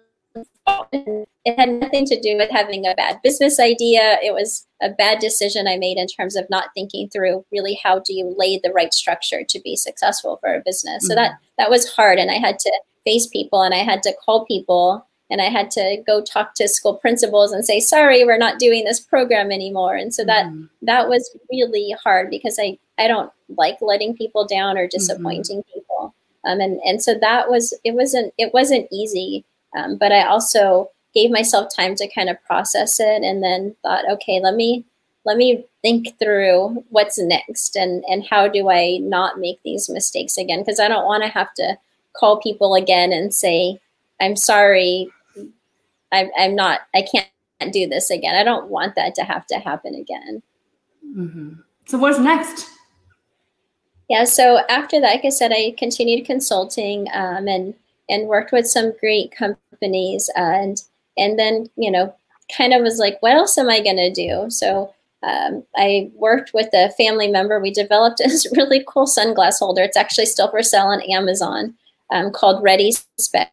it 1.45 1.59
had 1.59 1.71
nothing 1.71 2.05
to 2.07 2.21
do 2.21 2.37
with 2.37 2.51
having 2.51 2.87
a 2.87 2.95
bad 2.95 3.21
business 3.23 3.59
idea. 3.59 4.19
It 4.23 4.35
was 4.35 4.67
a 4.83 4.91
bad 4.91 5.19
decision 5.19 5.67
I 5.67 5.77
made 5.77 5.97
in 5.97 6.07
terms 6.07 6.37
of 6.37 6.49
not 6.51 6.71
thinking 6.75 7.09
through 7.09 7.45
really 7.51 7.81
how 7.83 8.01
do 8.01 8.13
you 8.13 8.35
lay 8.37 8.61
the 8.63 8.73
right 8.73 8.93
structure 8.93 9.43
to 9.49 9.61
be 9.61 9.75
successful 9.75 10.37
for 10.37 10.55
a 10.55 10.63
business. 10.65 11.05
Mm-hmm. 11.05 11.07
So 11.07 11.15
that 11.15 11.39
that 11.57 11.71
was 11.71 11.91
hard, 11.91 12.19
and 12.19 12.31
I 12.31 12.35
had 12.35 12.59
to 12.61 12.81
face 13.05 13.27
people, 13.27 13.63
and 13.63 13.75
I 13.75 13.79
had 13.79 14.03
to 14.03 14.15
call 14.25 14.45
people, 14.45 15.07
and 15.31 15.41
I 15.43 15.47
had 15.47 15.71
to 15.73 16.03
go 16.07 16.23
talk 16.23 16.55
to 16.55 16.69
school 16.69 16.95
principals 16.95 17.53
and 17.53 17.65
say, 17.65 17.81
"Sorry, 17.81 18.25
we're 18.25 18.39
not 18.39 18.59
doing 18.59 18.85
this 18.85 19.01
program 19.01 19.53
anymore." 19.53 19.95
And 19.95 20.15
so 20.15 20.25
that 20.25 20.47
mm-hmm. 20.47 20.65
that 20.83 21.09
was 21.09 21.37
really 21.51 21.95
hard 22.03 22.31
because 22.31 22.59
I 22.59 22.79
I 22.99 23.09
don't 23.09 23.33
like 23.57 23.79
letting 23.81 24.17
people 24.17 24.47
down 24.47 24.77
or 24.77 24.83
mm-hmm. 24.85 24.97
disappointing 24.97 25.59
mm-hmm. 25.59 25.75
people. 25.75 26.15
Um, 26.45 26.61
and 26.61 26.81
and 26.85 27.03
so 27.03 27.15
that 27.19 27.51
was 27.51 27.75
it 27.85 27.95
wasn't 27.95 28.33
it 28.39 28.55
wasn't 28.55 28.89
easy 28.91 29.45
um, 29.77 29.97
but 29.97 30.13
I 30.13 30.27
also 30.27 30.91
gave 31.15 31.31
myself 31.31 31.75
time 31.75 31.95
to 31.97 32.09
kind 32.09 32.29
of 32.29 32.43
process 32.45 33.01
it 33.01 33.23
and 33.23 33.43
then 33.43 33.75
thought, 33.83 34.09
okay, 34.11 34.41
let 34.41 34.55
me 34.55 34.85
let 35.25 35.37
me 35.37 35.67
think 35.83 36.19
through 36.19 36.85
what's 36.91 37.19
next 37.19 37.77
and 37.77 38.05
and 38.09 38.25
how 38.29 38.49
do 38.49 38.71
I 38.71 38.99
not 38.99 39.39
make 39.39 39.61
these 39.63 39.89
mistakes 39.89 40.39
again 40.39 40.61
because 40.61 40.81
I 40.81 40.89
don't 40.89 41.07
want 41.07 41.23
to 41.23 41.29
have 41.29 41.53
to 41.55 41.77
call 42.15 42.41
people 42.41 42.75
again 42.75 43.13
and 43.13 43.35
say, 43.35 43.79
I'm 44.21 44.37
sorry, 44.37 45.11
I'm, 46.13 46.31
I'm 46.39 46.55
not, 46.55 46.81
I 46.95 47.03
can't 47.03 47.73
do 47.73 47.87
this 47.87 48.11
again. 48.11 48.35
I 48.35 48.45
don't 48.45 48.69
want 48.69 48.95
that 48.97 49.15
to 49.17 49.23
have 49.23 49.47
to 49.47 49.57
happen 49.57 49.95
again. 49.95 50.43
Mm-hmm. 51.07 51.55
So 51.87 51.99
what's 51.99 52.19
next? 52.19 52.69
Yeah, 54.09 54.25
so 54.25 54.61
after 54.69 55.01
that, 55.01 55.15
like 55.15 55.25
I 55.25 55.29
said, 55.29 55.53
I 55.53 55.75
continued 55.77 56.25
consulting 56.27 57.09
um, 57.13 57.47
and 57.47 57.75
and 58.09 58.29
worked 58.29 58.53
with 58.53 58.67
some 58.67 58.93
great 59.01 59.33
companies 59.33 60.31
uh, 60.37 60.41
and 60.41 60.83
and 61.17 61.39
then 61.39 61.69
you 61.77 61.91
know 61.91 62.15
kind 62.57 62.73
of 62.73 62.83
was 62.83 62.99
like 62.99 63.19
what 63.21 63.37
else 63.37 63.59
am 63.59 63.69
i 63.69 63.81
going 63.81 63.97
to 63.97 64.13
do 64.13 64.47
so 64.49 64.93
um, 65.23 65.63
i 65.77 66.11
worked 66.15 66.55
with 66.55 66.69
a 66.73 66.91
family 66.93 67.29
member 67.29 67.61
we 67.61 67.71
developed 67.71 68.19
this 68.25 68.51
really 68.57 68.85
cool 68.89 69.07
sunglass 69.07 69.59
holder 69.59 69.83
it's 69.83 69.97
actually 69.97 70.27
still 70.27 70.51
for 70.51 70.63
sale 70.63 70.87
on 70.87 71.03
amazon 71.03 71.75
um, 72.11 72.31
called 72.31 72.63
ready 72.63 72.93
spec 73.19 73.53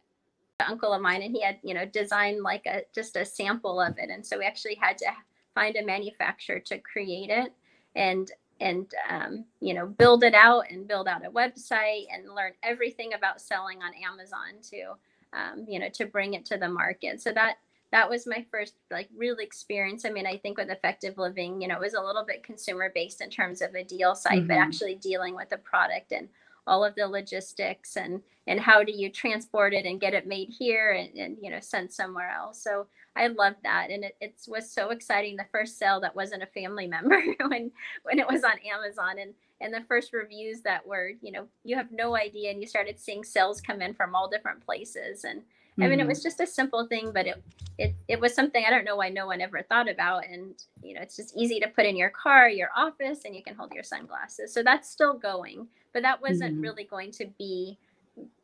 uncle 0.60 0.92
of 0.92 1.02
mine 1.02 1.22
and 1.22 1.34
he 1.34 1.42
had 1.42 1.58
you 1.62 1.74
know 1.74 1.84
designed 1.84 2.42
like 2.42 2.66
a 2.66 2.82
just 2.94 3.16
a 3.16 3.24
sample 3.24 3.80
of 3.80 3.98
it. 3.98 4.10
And 4.10 4.24
so 4.24 4.38
we 4.38 4.44
actually 4.44 4.76
had 4.80 4.98
to 4.98 5.06
find 5.54 5.76
a 5.76 5.84
manufacturer 5.84 6.60
to 6.60 6.78
create 6.78 7.30
it 7.30 7.52
and 7.94 8.30
and 8.60 8.90
um, 9.10 9.44
you 9.60 9.74
know 9.74 9.86
build 9.86 10.24
it 10.24 10.34
out 10.34 10.64
and 10.70 10.88
build 10.88 11.08
out 11.08 11.26
a 11.26 11.30
website 11.30 12.06
and 12.12 12.34
learn 12.34 12.52
everything 12.62 13.12
about 13.14 13.40
selling 13.40 13.78
on 13.82 13.92
amazon 14.02 14.60
to 14.70 14.94
um, 15.32 15.66
you 15.68 15.78
know 15.78 15.88
to 15.90 16.06
bring 16.06 16.34
it 16.34 16.44
to 16.46 16.56
the 16.56 16.68
market. 16.68 17.20
So 17.20 17.32
that 17.32 17.56
that 17.92 18.08
was 18.08 18.26
my 18.26 18.44
first 18.50 18.74
like 18.90 19.08
real 19.16 19.36
experience. 19.38 20.04
I 20.04 20.10
mean 20.10 20.26
i 20.26 20.38
think 20.38 20.56
with 20.56 20.70
effective 20.70 21.18
living 21.18 21.60
you 21.60 21.68
know 21.68 21.76
it 21.76 21.80
was 21.80 21.94
a 21.94 22.02
little 22.02 22.24
bit 22.24 22.42
consumer 22.42 22.90
based 22.94 23.20
in 23.20 23.28
terms 23.28 23.60
of 23.60 23.74
a 23.74 23.84
deal 23.84 24.14
site 24.14 24.38
mm-hmm. 24.38 24.48
but 24.48 24.56
actually 24.56 24.94
dealing 24.94 25.34
with 25.36 25.50
the 25.50 25.58
product 25.58 26.12
and 26.12 26.28
all 26.66 26.84
of 26.84 26.94
the 26.94 27.06
logistics 27.06 27.96
and 27.96 28.20
and 28.48 28.60
how 28.60 28.82
do 28.82 28.92
you 28.92 29.10
transport 29.10 29.74
it 29.74 29.84
and 29.86 30.00
get 30.00 30.14
it 30.14 30.26
made 30.26 30.48
here 30.48 30.92
and, 30.92 31.16
and 31.16 31.36
you 31.40 31.50
know 31.50 31.60
sent 31.60 31.92
somewhere 31.92 32.30
else. 32.30 32.62
So 32.62 32.86
i 33.16 33.28
love 33.28 33.54
that. 33.62 33.90
And 33.90 34.04
it, 34.04 34.16
it 34.20 34.34
was 34.46 34.70
so 34.70 34.90
exciting 34.90 35.36
the 35.36 35.46
first 35.50 35.78
sale 35.78 36.00
that 36.00 36.14
wasn't 36.14 36.42
a 36.42 36.46
family 36.46 36.86
member 36.96 37.22
when 37.48 37.70
when 38.02 38.18
it 38.18 38.28
was 38.28 38.44
on 38.44 38.58
amazon. 38.72 39.18
And 39.18 39.34
and 39.60 39.72
the 39.72 39.86
first 39.88 40.12
reviews 40.12 40.60
that 40.62 40.86
were 40.86 41.12
you 41.20 41.32
know 41.32 41.46
you 41.64 41.76
have 41.76 41.90
no 41.90 42.16
idea 42.16 42.50
and 42.50 42.60
you 42.60 42.66
started 42.66 42.98
seeing 42.98 43.24
sales 43.24 43.60
come 43.60 43.82
in 43.82 43.94
from 43.94 44.14
all 44.14 44.28
different 44.28 44.64
places. 44.64 45.24
And 45.24 45.42
mm-hmm. 45.78 45.82
i 45.82 45.88
mean 45.88 45.98
it 45.98 46.02
mm-hmm. 46.02 46.08
was 46.08 46.22
just 46.22 46.40
a 46.40 46.46
simple 46.46 46.86
thing 46.86 47.10
but 47.12 47.26
it, 47.26 47.42
it 47.78 47.94
it 48.08 48.20
was 48.20 48.34
something 48.34 48.64
i 48.66 48.70
don't 48.70 48.84
know 48.84 48.96
why 48.96 49.08
no 49.08 49.26
one 49.26 49.40
ever 49.40 49.62
thought 49.62 49.88
about 49.88 50.26
and 50.26 50.54
you 50.82 50.94
know 50.94 51.00
it's 51.00 51.16
just 51.16 51.36
easy 51.36 51.60
to 51.60 51.68
put 51.68 51.86
in 51.86 51.96
your 51.96 52.10
car 52.10 52.48
your 52.48 52.70
office 52.76 53.20
and 53.24 53.34
you 53.34 53.42
can 53.42 53.54
hold 53.54 53.72
your 53.72 53.82
sunglasses 53.82 54.52
so 54.52 54.62
that's 54.62 54.90
still 54.90 55.14
going 55.14 55.66
but 55.92 56.02
that 56.02 56.20
wasn't 56.20 56.52
mm-hmm. 56.52 56.62
really 56.62 56.84
going 56.84 57.10
to 57.10 57.26
be 57.38 57.78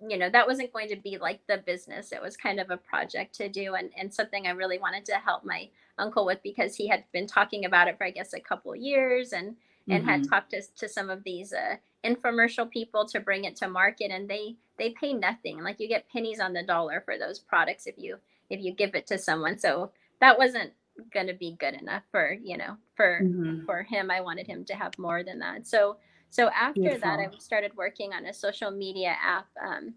you 0.07 0.19
know 0.19 0.29
that 0.29 0.47
wasn't 0.47 0.73
going 0.73 0.89
to 0.89 0.97
be 0.97 1.17
like 1.19 1.41
the 1.47 1.59
business 1.59 2.13
it 2.13 2.21
was 2.21 2.37
kind 2.37 2.61
of 2.61 2.71
a 2.71 2.77
project 2.77 3.35
to 3.35 3.49
do 3.49 3.75
and, 3.75 3.91
and 3.97 4.13
something 4.13 4.47
i 4.47 4.51
really 4.51 4.79
wanted 4.79 5.05
to 5.05 5.15
help 5.15 5.45
my 5.45 5.69
uncle 5.99 6.27
with 6.27 6.43
because 6.43 6.77
he 6.77 6.87
had 6.89 7.05
been 7.13 7.27
talking 7.27 7.65
about 7.65 7.89
it 7.89 7.97
for 7.97 8.05
i 8.05 8.11
guess 8.11 8.35
a 8.35 8.41
couple 8.41 8.75
years 8.77 9.33
and 9.33 9.57
and 9.89 10.03
mm-hmm. 10.03 10.11
had 10.11 10.29
talked 10.29 10.51
to, 10.51 10.63
to 10.77 10.89
some 10.89 11.11
of 11.11 11.25
these 11.25 11.53
uh, 11.53 11.77
infomercial 12.05 12.71
people 12.71 13.07
to 13.07 13.21
bring 13.21 13.45
it 13.45 13.57
to 13.57 13.69
market 13.69 14.11
and 14.11 14.29
they 14.29 14.57
they 14.83 14.91
pay 14.91 15.13
nothing 15.13 15.63
like 15.63 15.79
you 15.79 15.89
get 15.89 16.09
pennies 16.11 16.41
on 16.41 16.53
the 16.53 16.63
dollar 16.63 17.03
for 17.05 17.17
those 17.17 17.39
products 17.39 17.87
if 17.87 17.95
you 17.97 18.17
if 18.51 18.61
you 18.61 18.73
give 18.73 18.95
it 18.95 19.07
to 19.07 19.17
someone 19.17 19.57
so 19.57 19.91
that 20.21 20.37
wasn't 20.37 20.73
going 21.15 21.27
to 21.27 21.35
be 21.35 21.57
good 21.59 21.75
enough 21.75 22.03
for 22.11 22.37
you 22.43 22.57
know 22.57 22.77
for 22.97 23.21
mm-hmm. 23.23 23.65
for 23.65 23.83
him 23.83 24.11
i 24.11 24.21
wanted 24.21 24.47
him 24.47 24.65
to 24.65 24.75
have 24.75 24.99
more 24.99 25.23
than 25.23 25.39
that 25.39 25.67
so 25.67 25.97
so 26.33 26.49
after 26.49 26.81
Beautiful. 26.81 27.01
that, 27.03 27.19
I 27.19 27.29
started 27.39 27.77
working 27.77 28.15
on 28.15 28.25
a 28.25 28.33
social 28.33 28.71
media 28.71 29.15
app, 29.23 29.49
um, 29.63 29.93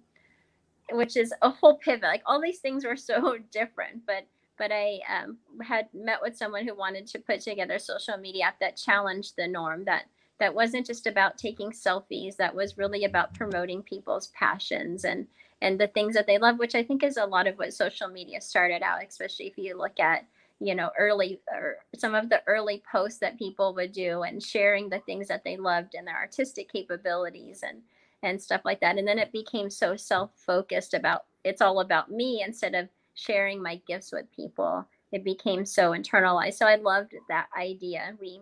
which 0.92 1.16
is 1.16 1.34
a 1.42 1.50
whole 1.50 1.78
pivot. 1.78 2.04
Like 2.04 2.24
all 2.26 2.42
these 2.42 2.60
things 2.60 2.84
were 2.84 2.98
so 2.98 3.38
different, 3.52 4.06
but 4.06 4.28
but 4.58 4.72
I 4.72 5.00
um, 5.10 5.38
had 5.64 5.88
met 5.94 6.20
with 6.22 6.38
someone 6.38 6.68
who 6.68 6.76
wanted 6.76 7.08
to 7.08 7.20
put 7.20 7.40
together 7.40 7.76
a 7.76 7.80
social 7.80 8.18
media 8.18 8.46
app 8.46 8.60
that 8.60 8.76
challenged 8.76 9.36
the 9.38 9.48
norm. 9.48 9.86
That 9.86 10.08
that 10.40 10.54
wasn't 10.54 10.86
just 10.86 11.08
about 11.08 11.38
taking 11.38 11.72
selfies. 11.72 12.36
That 12.38 12.56
was 12.56 12.78
really 12.78 13.06
about 13.06 13.34
promoting 13.34 13.84
people's 13.84 14.28
passions 14.28 15.06
and 15.06 15.28
and 15.62 15.80
the 15.80 15.88
things 15.88 16.14
that 16.16 16.28
they 16.28 16.38
love, 16.38 16.60
which 16.60 16.76
I 16.76 16.84
think 16.84 17.02
is 17.04 17.18
a 17.18 17.26
lot 17.26 17.48
of 17.48 17.58
what 17.58 17.74
social 17.74 18.10
media 18.10 18.42
started 18.42 18.82
out. 18.82 19.04
Especially 19.08 19.48
if 19.48 19.58
you 19.58 19.78
look 19.78 20.00
at 20.00 20.26
you 20.60 20.76
know 20.76 20.90
early 20.98 21.40
or 21.52 21.78
some 21.98 22.16
of 22.16 22.30
the 22.30 22.42
early 22.48 22.82
posts 22.90 23.20
that 23.20 23.38
people 23.38 23.74
would 23.76 23.92
do 23.92 24.24
and 24.24 24.42
sharing 24.42 24.90
the 24.90 25.00
things 25.00 25.28
that 25.28 25.44
they 25.44 25.58
loved 25.58 25.96
and 25.96 26.08
their 26.08 26.16
artistic 26.16 26.72
capabilities 26.72 27.62
and 27.64 27.82
and 28.24 28.42
stuff 28.42 28.62
like 28.64 28.80
that 28.80 28.98
and 28.98 29.08
then 29.08 29.20
it 29.20 29.32
became 29.32 29.70
so 29.70 29.96
self-focused 29.96 30.94
about 30.94 31.26
it's 31.44 31.62
all 31.62 31.82
about 31.82 32.10
me 32.10 32.42
instead 32.46 32.74
of 32.74 32.88
sharing 33.16 33.62
my 33.62 33.80
gifts 33.88 34.12
with 34.12 34.32
people 34.36 34.86
it 35.12 35.24
became 35.24 35.66
so 35.66 35.92
internalized 35.92 36.54
so 36.54 36.66
i 36.66 36.76
loved 36.76 37.14
that 37.28 37.48
idea 37.58 38.16
we 38.20 38.40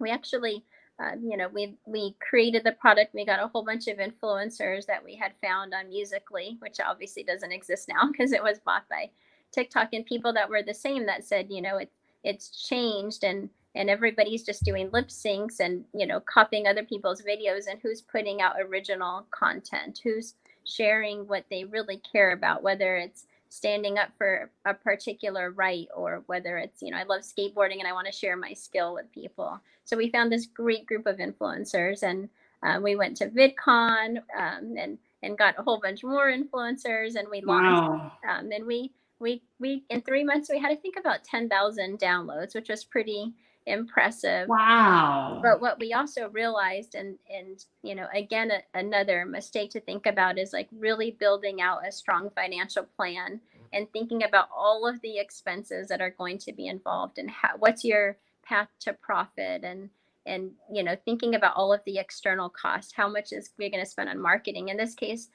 we 0.00 0.10
actually 0.10 0.64
uh, 1.00 1.12
you 1.22 1.36
know 1.36 1.48
we 1.48 1.76
we 1.86 2.14
created 2.20 2.64
the 2.64 2.72
product 2.72 3.14
we 3.14 3.24
got 3.24 3.42
a 3.42 3.48
whole 3.48 3.64
bunch 3.64 3.86
of 3.88 3.98
influencers 3.98 4.86
that 4.86 5.04
we 5.04 5.14
had 5.14 5.32
found 5.42 5.72
on 5.72 5.88
Musical.ly 5.88 6.56
which 6.60 6.78
obviously 6.84 7.22
doesn't 7.22 7.52
exist 7.52 7.88
now 7.88 8.08
because 8.12 8.32
it 8.32 8.42
was 8.42 8.58
bought 8.58 8.88
by 8.88 9.10
TikTok 9.52 9.90
and 9.92 10.04
people 10.04 10.32
that 10.34 10.48
were 10.48 10.62
the 10.62 10.74
same 10.74 11.06
that 11.06 11.24
said, 11.24 11.46
you 11.50 11.62
know, 11.62 11.78
it 11.78 11.90
it's 12.24 12.66
changed 12.66 13.24
and 13.24 13.48
and 13.74 13.88
everybody's 13.88 14.42
just 14.42 14.64
doing 14.64 14.90
lip 14.92 15.08
syncs 15.08 15.60
and 15.60 15.84
you 15.94 16.06
know 16.06 16.20
copying 16.20 16.66
other 16.66 16.82
people's 16.82 17.22
videos 17.22 17.66
and 17.70 17.78
who's 17.80 18.02
putting 18.02 18.40
out 18.40 18.56
original 18.60 19.26
content, 19.30 20.00
who's 20.02 20.34
sharing 20.64 21.26
what 21.26 21.44
they 21.50 21.64
really 21.64 21.98
care 22.12 22.32
about, 22.32 22.62
whether 22.62 22.96
it's 22.96 23.26
standing 23.48 23.98
up 23.98 24.10
for 24.16 24.50
a 24.64 24.74
particular 24.74 25.50
right 25.52 25.88
or 25.94 26.22
whether 26.26 26.58
it's 26.58 26.82
you 26.82 26.90
know 26.90 26.98
i 26.98 27.04
love 27.04 27.22
skateboarding 27.22 27.78
and 27.78 27.86
i 27.86 27.92
want 27.92 28.06
to 28.06 28.12
share 28.12 28.36
my 28.36 28.52
skill 28.52 28.94
with 28.94 29.10
people 29.12 29.60
so 29.84 29.96
we 29.96 30.10
found 30.10 30.30
this 30.30 30.46
great 30.46 30.86
group 30.86 31.06
of 31.06 31.16
influencers 31.16 32.02
and 32.02 32.28
uh, 32.62 32.80
we 32.82 32.96
went 32.96 33.16
to 33.16 33.28
VidCon 33.28 34.18
um, 34.36 34.74
and 34.76 34.98
and 35.22 35.38
got 35.38 35.58
a 35.58 35.62
whole 35.62 35.80
bunch 35.80 36.04
more 36.04 36.30
influencers 36.30 37.14
and 37.14 37.28
we 37.30 37.40
launched 37.40 37.90
wow. 37.90 38.12
um, 38.28 38.50
and 38.52 38.66
we 38.66 38.92
we 39.18 39.42
we 39.58 39.84
in 39.90 40.00
three 40.02 40.24
months 40.24 40.48
we 40.50 40.58
had 40.58 40.70
I 40.70 40.76
think 40.76 40.96
about 40.98 41.24
ten 41.24 41.48
thousand 41.48 41.98
downloads, 41.98 42.54
which 42.54 42.68
was 42.68 42.84
pretty 42.84 43.34
impressive. 43.68 44.48
Wow. 44.48 45.40
But 45.42 45.60
what 45.60 45.78
we 45.78 45.92
also 45.92 46.28
realized, 46.30 46.94
and 46.94 47.18
and 47.28 47.64
you 47.82 47.94
know, 47.94 48.06
again, 48.14 48.50
a, 48.50 48.78
another 48.78 49.24
mistake 49.24 49.70
to 49.70 49.80
think 49.80 50.06
about 50.06 50.38
is 50.38 50.52
like 50.52 50.68
really 50.72 51.12
building 51.12 51.60
out 51.60 51.86
a 51.86 51.92
strong 51.92 52.30
financial 52.30 52.84
plan 52.96 53.40
mm-hmm. 53.40 53.64
and 53.72 53.92
thinking 53.92 54.24
about 54.24 54.48
all 54.56 54.86
of 54.86 55.00
the 55.02 55.18
expenses 55.18 55.88
that 55.88 56.00
are 56.00 56.14
going 56.18 56.38
to 56.38 56.52
be 56.52 56.66
involved 56.66 57.18
and 57.18 57.30
how, 57.30 57.50
what's 57.58 57.84
your 57.84 58.16
path 58.42 58.68
to 58.80 58.92
profit 58.94 59.62
and 59.62 59.90
and 60.26 60.50
you 60.72 60.82
know 60.82 60.96
thinking 61.04 61.34
about 61.34 61.54
all 61.54 61.72
of 61.72 61.80
the 61.84 61.98
external 61.98 62.48
costs 62.48 62.92
how 62.94 63.08
much 63.08 63.32
is 63.32 63.50
we're 63.58 63.70
going 63.70 63.84
to 63.84 63.88
spend 63.88 64.08
on 64.08 64.18
marketing 64.18 64.68
in 64.68 64.76
this 64.76 64.94
case 64.94 65.28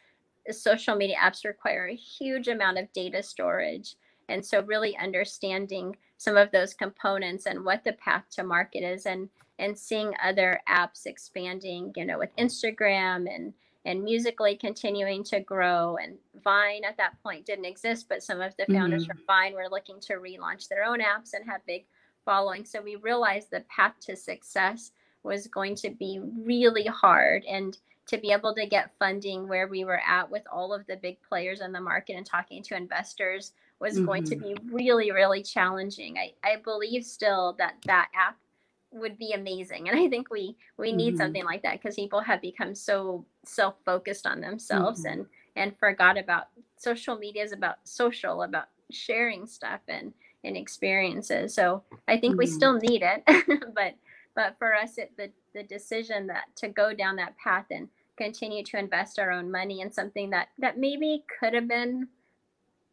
social 0.52 0.96
media 0.96 1.16
apps 1.18 1.46
require 1.46 1.88
a 1.88 1.96
huge 1.96 2.48
amount 2.48 2.78
of 2.78 2.92
data 2.94 3.24
storage. 3.24 3.96
And 4.30 4.46
so 4.46 4.62
really 4.64 4.98
understanding 4.98 5.96
some 6.18 6.38
of 6.38 6.52
those 6.52 6.74
components 6.74 7.46
and 7.46 7.66
what 7.66 7.84
the 7.84 7.94
path 7.94 8.24
to 8.32 8.44
market 8.44 8.84
is 8.84 9.06
and 9.06 9.30
and 9.60 9.78
seeing 9.78 10.14
other 10.24 10.60
apps 10.68 11.06
expanding, 11.06 11.94
you 11.96 12.06
know, 12.06 12.18
with 12.18 12.36
Instagram 12.38 13.28
and 13.34 13.54
and 13.86 14.04
Musical.ly 14.04 14.56
continuing 14.56 15.24
to 15.26 15.42
grow 15.42 15.98
and 15.98 16.18
Vine 16.44 16.84
at 16.86 16.98
that 16.98 17.22
point 17.22 17.46
didn't 17.46 17.66
exist, 17.66 18.08
but 18.08 18.24
some 18.24 18.40
of 18.40 18.56
the 18.58 18.66
founders 18.74 19.04
mm-hmm. 19.04 19.12
from 19.12 19.26
Vine 19.28 19.54
were 19.54 19.70
looking 19.70 20.00
to 20.02 20.14
relaunch 20.14 20.68
their 20.68 20.86
own 20.86 21.00
apps 21.00 21.34
and 21.34 21.46
have 21.46 21.66
big 21.68 21.86
following. 22.24 22.64
So 22.64 22.82
we 22.82 22.96
realized 22.96 23.52
the 23.52 23.66
path 23.70 23.96
to 24.02 24.16
success 24.16 24.92
was 25.24 25.48
going 25.48 25.76
to 25.76 25.90
be 25.90 26.22
really 26.22 26.86
hard 26.86 27.44
and 27.46 27.78
to 28.08 28.18
be 28.18 28.32
able 28.32 28.54
to 28.56 28.66
get 28.66 28.92
funding 29.00 29.48
where 29.48 29.68
we 29.68 29.86
were 29.86 30.02
at 30.06 30.30
with 30.30 30.44
all 30.52 30.74
of 30.74 30.86
the 30.88 30.98
big 30.98 31.18
players 31.22 31.62
in 31.62 31.72
the 31.72 31.80
market 31.80 32.16
and 32.16 32.26
talking 32.26 32.62
to 32.64 32.76
investors 32.76 33.54
was 33.84 33.96
mm-hmm. 33.96 34.06
going 34.06 34.24
to 34.24 34.36
mm-hmm. 34.38 34.68
be 34.68 34.74
really 34.74 35.12
really 35.12 35.44
challenging 35.44 36.18
I, 36.18 36.32
I 36.44 36.56
believe 36.56 37.04
still 37.04 37.54
that 37.60 37.76
that 37.86 38.08
app 38.16 38.38
would 38.92 39.18
be 39.18 39.34
amazing 39.34 39.90
and 39.90 40.00
i 40.00 40.08
think 40.08 40.30
we 40.32 40.56
we 40.78 40.92
need 40.92 41.10
mm-hmm. 41.10 41.18
something 41.18 41.44
like 41.44 41.64
that 41.64 41.82
because 41.82 41.96
people 41.96 42.22
have 42.22 42.42
become 42.42 42.74
so 42.74 43.26
self-focused 43.44 44.26
on 44.26 44.40
themselves 44.40 45.04
mm-hmm. 45.04 45.20
and 45.20 45.26
and 45.56 45.78
forgot 45.78 46.18
about 46.18 46.48
social 46.78 47.18
media 47.18 47.44
is 47.44 47.52
about 47.52 47.76
social 47.84 48.44
about 48.44 48.68
sharing 48.90 49.46
stuff 49.46 49.82
and 49.88 50.14
and 50.44 50.56
experiences 50.56 51.54
so 51.54 51.84
i 52.08 52.18
think 52.18 52.38
we 52.38 52.46
mm-hmm. 52.46 52.56
still 52.56 52.74
need 52.74 53.02
it 53.04 53.24
but 53.76 53.96
but 54.36 54.56
for 54.58 54.74
us 54.74 54.98
it 54.98 55.12
the 55.18 55.30
the 55.54 55.64
decision 55.64 56.28
that 56.28 56.46
to 56.56 56.68
go 56.70 56.94
down 56.94 57.16
that 57.18 57.38
path 57.38 57.66
and 57.70 57.90
continue 58.16 58.64
to 58.64 58.78
invest 58.78 59.18
our 59.20 59.32
own 59.32 59.52
money 59.52 59.82
in 59.82 59.92
something 59.92 60.30
that 60.30 60.50
that 60.60 60.78
maybe 60.78 61.24
could 61.40 61.54
have 61.54 61.68
been 61.68 62.08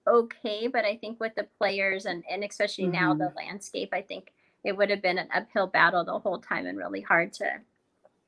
okay 0.06 0.66
but 0.66 0.84
i 0.84 0.96
think 0.96 1.20
with 1.20 1.34
the 1.34 1.46
players 1.58 2.06
and 2.06 2.24
and 2.30 2.44
especially 2.44 2.84
mm-hmm. 2.84 2.92
now 2.94 3.14
the 3.14 3.24
mm-hmm. 3.24 3.36
landscape 3.36 3.90
i 3.92 4.00
think 4.00 4.32
it 4.64 4.76
would 4.76 4.90
have 4.90 5.02
been 5.02 5.18
an 5.18 5.28
uphill 5.34 5.66
battle 5.66 6.04
the 6.04 6.18
whole 6.18 6.38
time 6.38 6.66
and 6.66 6.78
really 6.78 7.00
hard 7.00 7.32
to 7.32 7.44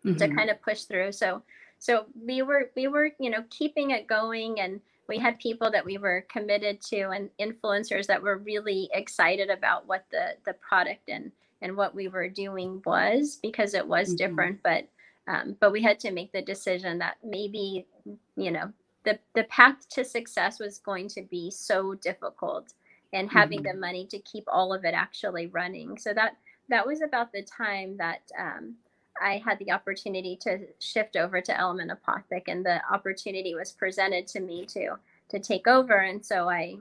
mm-hmm. 0.04 0.16
to 0.16 0.28
kind 0.28 0.50
of 0.50 0.60
push 0.62 0.82
through 0.82 1.12
so 1.12 1.42
so 1.78 2.06
we 2.26 2.42
were 2.42 2.70
we 2.76 2.86
were 2.88 3.10
you 3.18 3.30
know 3.30 3.44
keeping 3.50 3.90
it 3.90 4.06
going 4.06 4.60
and 4.60 4.80
we 5.08 5.18
had 5.18 5.38
people 5.38 5.70
that 5.70 5.84
we 5.84 5.98
were 5.98 6.24
committed 6.30 6.80
to 6.80 7.10
and 7.10 7.28
influencers 7.40 8.06
that 8.06 8.22
were 8.22 8.38
really 8.38 8.88
excited 8.94 9.50
about 9.50 9.86
what 9.86 10.04
the 10.10 10.34
the 10.46 10.54
product 10.54 11.08
and 11.08 11.32
and 11.60 11.76
what 11.76 11.94
we 11.94 12.08
were 12.08 12.28
doing 12.28 12.82
was 12.84 13.38
because 13.42 13.74
it 13.74 13.86
was 13.86 14.08
mm-hmm. 14.08 14.16
different 14.16 14.62
but 14.62 14.88
um, 15.28 15.56
but 15.60 15.70
we 15.70 15.82
had 15.82 16.00
to 16.00 16.10
make 16.10 16.32
the 16.32 16.42
decision 16.42 16.98
that 16.98 17.16
maybe 17.24 17.86
you 18.36 18.50
know 18.50 18.72
the 19.04 19.18
the 19.34 19.44
path 19.44 19.88
to 19.90 20.04
success 20.04 20.58
was 20.58 20.78
going 20.78 21.08
to 21.08 21.22
be 21.22 21.50
so 21.50 21.94
difficult 21.94 22.74
and 23.12 23.30
having 23.30 23.60
mm-hmm. 23.60 23.76
the 23.76 23.80
money 23.80 24.06
to 24.06 24.18
keep 24.20 24.44
all 24.48 24.72
of 24.72 24.84
it 24.84 24.94
actually 24.94 25.46
running 25.46 25.98
so 25.98 26.12
that 26.14 26.36
that 26.68 26.86
was 26.86 27.02
about 27.02 27.32
the 27.32 27.42
time 27.42 27.96
that 27.96 28.22
um, 28.38 28.74
i 29.20 29.40
had 29.44 29.58
the 29.58 29.72
opportunity 29.72 30.36
to 30.36 30.60
shift 30.78 31.16
over 31.16 31.40
to 31.40 31.58
element 31.58 31.90
apothec 31.90 32.44
and 32.46 32.64
the 32.64 32.80
opportunity 32.92 33.54
was 33.54 33.72
presented 33.72 34.26
to 34.26 34.40
me 34.40 34.64
to 34.66 34.96
to 35.28 35.38
take 35.38 35.66
over 35.66 35.94
and 35.94 36.24
so 36.24 36.48
i 36.48 36.74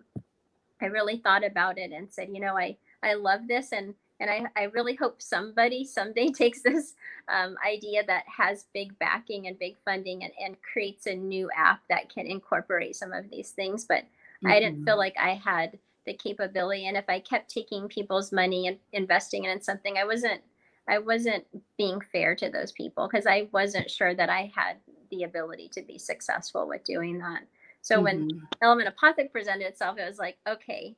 i 0.82 0.86
really 0.86 1.18
thought 1.18 1.46
about 1.46 1.78
it 1.78 1.92
and 1.92 2.12
said 2.12 2.30
you 2.32 2.40
know 2.40 2.58
i 2.58 2.76
i 3.04 3.14
love 3.14 3.48
this 3.48 3.72
and 3.72 3.94
and 4.22 4.30
I, 4.30 4.62
I 4.62 4.64
really 4.66 4.96
hope 4.96 5.22
somebody 5.22 5.84
someday 5.84 6.30
takes 6.32 6.62
this 6.62 6.94
um, 7.28 7.56
idea 7.68 8.04
that 8.06 8.24
has 8.28 8.68
big 8.74 8.98
backing 9.00 9.48
and 9.48 9.58
big 9.58 9.76
funding 9.84 10.24
and, 10.24 10.32
and 10.40 10.56
creates 10.62 11.08
a 11.08 11.16
new 11.16 11.50
app 11.58 11.82
that 11.90 12.14
can 12.14 12.28
incorporate 12.28 12.96
some 12.96 13.12
of 13.12 13.30
these 13.30 13.50
things. 13.52 13.84
But 13.84 14.04
mm-hmm. 14.04 14.48
I 14.48 14.60
didn't 14.60 14.86
feel 14.86 14.94
mm-hmm. 14.94 15.00
like 15.00 15.16
I 15.20 15.34
had 15.34 15.80
the 16.06 16.14
capability. 16.14 16.88
And 16.88 16.96
if 16.96 17.06
I 17.10 17.20
kept 17.20 17.50
taking 17.50 17.88
people's 17.88 18.32
money 18.32 18.68
and 18.68 18.78
investing 18.94 19.46
it 19.46 19.52
in 19.52 19.62
something, 19.62 19.98
I 19.98 20.06
wasn't 20.06 20.42
I 20.88 20.98
wasn't 20.98 21.46
being 21.78 22.02
fair 22.12 22.36
to 22.36 22.50
those 22.50 22.72
people 22.72 23.08
because 23.08 23.28
I 23.28 23.48
wasn't 23.52 23.90
sure 23.90 24.16
that 24.16 24.30
I 24.30 24.52
had 24.56 24.78
the 25.12 25.24
ability 25.24 25.70
to 25.74 25.84
be 25.84 26.00
successful 26.00 26.68
with 26.68 26.84
doing 26.84 27.20
that. 27.20 27.44
So 27.82 27.96
mm-hmm. 27.96 28.04
when 28.04 28.48
Element 28.62 28.94
Apothec 28.96 29.32
presented 29.32 29.68
itself, 29.68 29.98
it 30.00 30.08
was 30.08 30.18
like, 30.18 30.38
okay, 30.48 30.96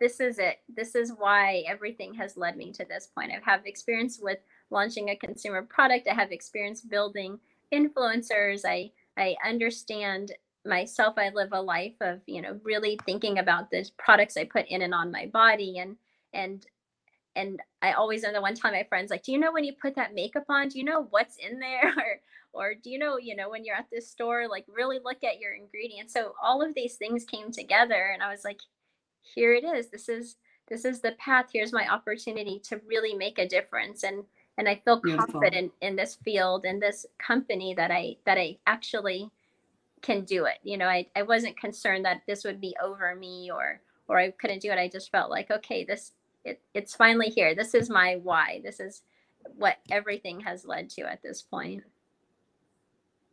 this 0.00 0.20
is 0.20 0.38
it. 0.38 0.58
This 0.68 0.94
is 0.94 1.12
why 1.16 1.64
everything 1.68 2.14
has 2.14 2.36
led 2.36 2.56
me 2.56 2.72
to 2.72 2.84
this 2.84 3.08
point. 3.14 3.30
I 3.32 3.38
have 3.50 3.66
experience 3.66 4.18
with 4.20 4.38
launching 4.70 5.10
a 5.10 5.16
consumer 5.16 5.62
product. 5.62 6.08
I 6.08 6.14
have 6.14 6.32
experience 6.32 6.80
building 6.80 7.38
influencers. 7.72 8.62
I 8.66 8.90
I 9.16 9.36
understand 9.46 10.32
myself. 10.64 11.14
I 11.18 11.30
live 11.30 11.50
a 11.52 11.60
life 11.60 11.94
of, 12.00 12.20
you 12.26 12.40
know, 12.40 12.58
really 12.62 12.98
thinking 13.04 13.38
about 13.38 13.70
the 13.70 13.88
products 13.98 14.36
I 14.36 14.44
put 14.44 14.66
in 14.68 14.82
and 14.82 14.94
on 14.94 15.10
my 15.10 15.26
body 15.26 15.78
and 15.78 15.96
and 16.32 16.64
and 17.34 17.60
I 17.80 17.92
always 17.92 18.24
am 18.24 18.34
the 18.34 18.42
one 18.42 18.54
time 18.54 18.72
my 18.72 18.84
friends 18.88 19.10
like, 19.10 19.22
do 19.22 19.32
you 19.32 19.38
know 19.38 19.52
when 19.52 19.64
you 19.64 19.72
put 19.80 19.94
that 19.96 20.14
makeup 20.14 20.44
on, 20.48 20.68
do 20.68 20.78
you 20.78 20.84
know 20.84 21.06
what's 21.10 21.36
in 21.36 21.58
there? 21.58 21.94
Or 21.96 22.20
or 22.54 22.74
do 22.74 22.90
you 22.90 22.98
know, 22.98 23.16
you 23.16 23.34
know, 23.34 23.48
when 23.48 23.64
you're 23.64 23.76
at 23.76 23.88
this 23.90 24.10
store, 24.10 24.46
like 24.46 24.66
really 24.68 24.98
look 25.02 25.24
at 25.24 25.40
your 25.40 25.54
ingredients. 25.54 26.12
So 26.12 26.34
all 26.42 26.60
of 26.60 26.74
these 26.74 26.96
things 26.96 27.24
came 27.24 27.50
together 27.50 28.10
and 28.12 28.22
I 28.22 28.30
was 28.30 28.44
like, 28.44 28.60
here 29.22 29.54
it 29.54 29.64
is. 29.64 29.88
This 29.88 30.08
is 30.08 30.36
this 30.68 30.84
is 30.84 31.00
the 31.00 31.12
path. 31.12 31.46
Here's 31.52 31.72
my 31.72 31.88
opportunity 31.88 32.60
to 32.68 32.80
really 32.86 33.14
make 33.14 33.38
a 33.38 33.48
difference. 33.48 34.04
And 34.04 34.24
and 34.58 34.68
I 34.68 34.80
feel 34.84 35.00
Beautiful. 35.00 35.40
confident 35.40 35.72
in 35.80 35.96
this 35.96 36.16
field 36.24 36.64
and 36.64 36.80
this 36.80 37.06
company 37.18 37.74
that 37.74 37.90
I 37.90 38.16
that 38.26 38.38
I 38.38 38.58
actually 38.66 39.30
can 40.02 40.24
do 40.24 40.44
it. 40.44 40.58
You 40.62 40.76
know, 40.76 40.86
I, 40.86 41.06
I 41.16 41.22
wasn't 41.22 41.56
concerned 41.56 42.04
that 42.04 42.22
this 42.26 42.44
would 42.44 42.60
be 42.60 42.76
over 42.82 43.14
me 43.14 43.50
or 43.50 43.80
or 44.08 44.18
I 44.18 44.30
couldn't 44.32 44.60
do 44.60 44.70
it. 44.70 44.78
I 44.78 44.88
just 44.88 45.10
felt 45.10 45.30
like, 45.30 45.50
okay, 45.50 45.84
this 45.84 46.12
it, 46.44 46.60
it's 46.74 46.94
finally 46.94 47.28
here. 47.28 47.54
This 47.54 47.74
is 47.74 47.88
my 47.88 48.18
why. 48.22 48.60
This 48.64 48.80
is 48.80 49.02
what 49.56 49.78
everything 49.90 50.40
has 50.40 50.64
led 50.64 50.90
to 50.90 51.02
at 51.02 51.22
this 51.22 51.42
point. 51.42 51.84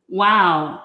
Wow. 0.08 0.84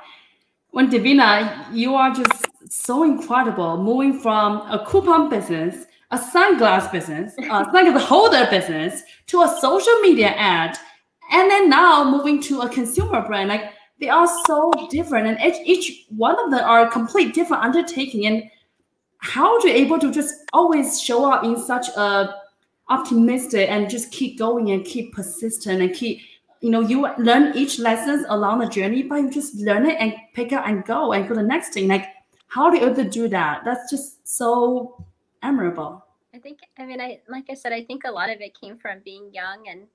When 0.70 0.90
Davina, 0.90 1.72
you 1.72 1.94
are 1.94 2.12
just 2.12 2.46
so 2.68 3.04
incredible 3.04 3.82
moving 3.82 4.18
from 4.18 4.58
a 4.70 4.84
coupon 4.86 5.28
business, 5.28 5.86
a 6.10 6.18
sunglass 6.18 6.90
business, 6.90 7.34
a 7.38 7.42
sunglass 7.42 8.00
holder 8.00 8.46
business 8.50 9.02
to 9.26 9.42
a 9.42 9.56
social 9.60 9.98
media 10.00 10.28
ad, 10.28 10.76
and 11.32 11.50
then 11.50 11.68
now 11.68 12.08
moving 12.08 12.40
to 12.42 12.60
a 12.60 12.68
consumer 12.68 13.26
brand. 13.26 13.48
Like 13.48 13.72
they 14.00 14.08
are 14.08 14.28
so 14.46 14.72
different, 14.90 15.26
and 15.26 15.40
each, 15.40 15.66
each 15.66 16.06
one 16.10 16.38
of 16.38 16.50
them 16.50 16.64
are 16.64 16.88
complete 16.90 17.34
different 17.34 17.64
undertaking. 17.64 18.26
And 18.26 18.44
how 19.18 19.54
are 19.54 19.66
you 19.66 19.72
able 19.72 19.98
to 19.98 20.12
just 20.12 20.34
always 20.52 21.00
show 21.00 21.30
up 21.30 21.44
in 21.44 21.56
such 21.56 21.88
a 21.96 22.34
optimistic 22.88 23.70
and 23.70 23.88
just 23.88 24.12
keep 24.12 24.38
going 24.38 24.70
and 24.70 24.84
keep 24.84 25.14
persistent 25.14 25.80
and 25.80 25.94
keep 25.94 26.20
you 26.60 26.70
know 26.70 26.80
you 26.80 27.08
learn 27.18 27.56
each 27.56 27.78
lessons 27.78 28.26
along 28.28 28.58
the 28.58 28.66
journey 28.66 29.02
but 29.02 29.16
you 29.16 29.30
just 29.30 29.54
learn 29.56 29.86
it 29.86 29.96
and 29.98 30.14
pick 30.34 30.52
up 30.52 30.66
and 30.66 30.84
go 30.84 31.12
and 31.12 31.28
go 31.28 31.34
to 31.34 31.40
the 31.40 31.46
next 31.46 31.72
thing 31.72 31.88
like 31.88 32.06
how 32.54 32.70
do 32.70 32.78
you 32.78 32.94
to 32.94 33.04
do 33.04 33.28
that? 33.28 33.62
That's 33.64 33.90
just 33.90 34.26
so 34.28 35.04
admirable. 35.42 36.04
I 36.34 36.38
think 36.38 36.58
i 36.78 36.84
mean 36.84 37.00
i 37.00 37.20
like 37.28 37.44
i 37.48 37.54
said 37.54 37.72
i 37.72 37.84
think 37.84 38.02
a 38.04 38.10
lot 38.10 38.28
of 38.28 38.40
it 38.40 38.58
came 38.60 38.76
from 38.76 38.98
being 39.04 39.32
young 39.32 39.68
and 39.70 39.86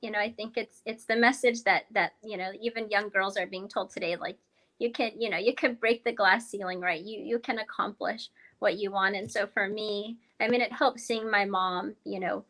you 0.00 0.12
know 0.12 0.20
i 0.20 0.30
think 0.30 0.56
it's 0.56 0.82
it's 0.86 1.04
the 1.04 1.16
message 1.16 1.64
that 1.64 1.86
that 1.90 2.12
you 2.22 2.36
know 2.36 2.52
even 2.62 2.88
young 2.88 3.08
girls 3.08 3.36
are 3.36 3.48
being 3.48 3.66
told 3.66 3.90
today 3.90 4.14
like 4.14 4.38
you 4.78 4.92
can 4.92 5.10
you 5.18 5.28
know 5.28 5.36
you 5.36 5.52
can 5.52 5.74
break 5.74 6.04
the 6.04 6.12
glass 6.12 6.48
ceiling 6.48 6.80
right? 6.80 7.04
You 7.04 7.20
you 7.20 7.38
can 7.40 7.58
accomplish 7.58 8.30
what 8.60 8.78
you 8.78 8.92
want. 8.92 9.16
And 9.16 9.30
so 9.30 9.46
for 9.46 9.68
me, 9.68 10.18
I 10.38 10.48
mean, 10.48 10.60
it 10.60 10.72
helps 10.72 11.02
seeing 11.02 11.30
my 11.30 11.44
mom, 11.44 11.94
you 12.04 12.20
know, 12.20 12.44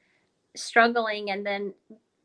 struggling 0.55 1.31
and 1.31 1.47
then 1.47 1.73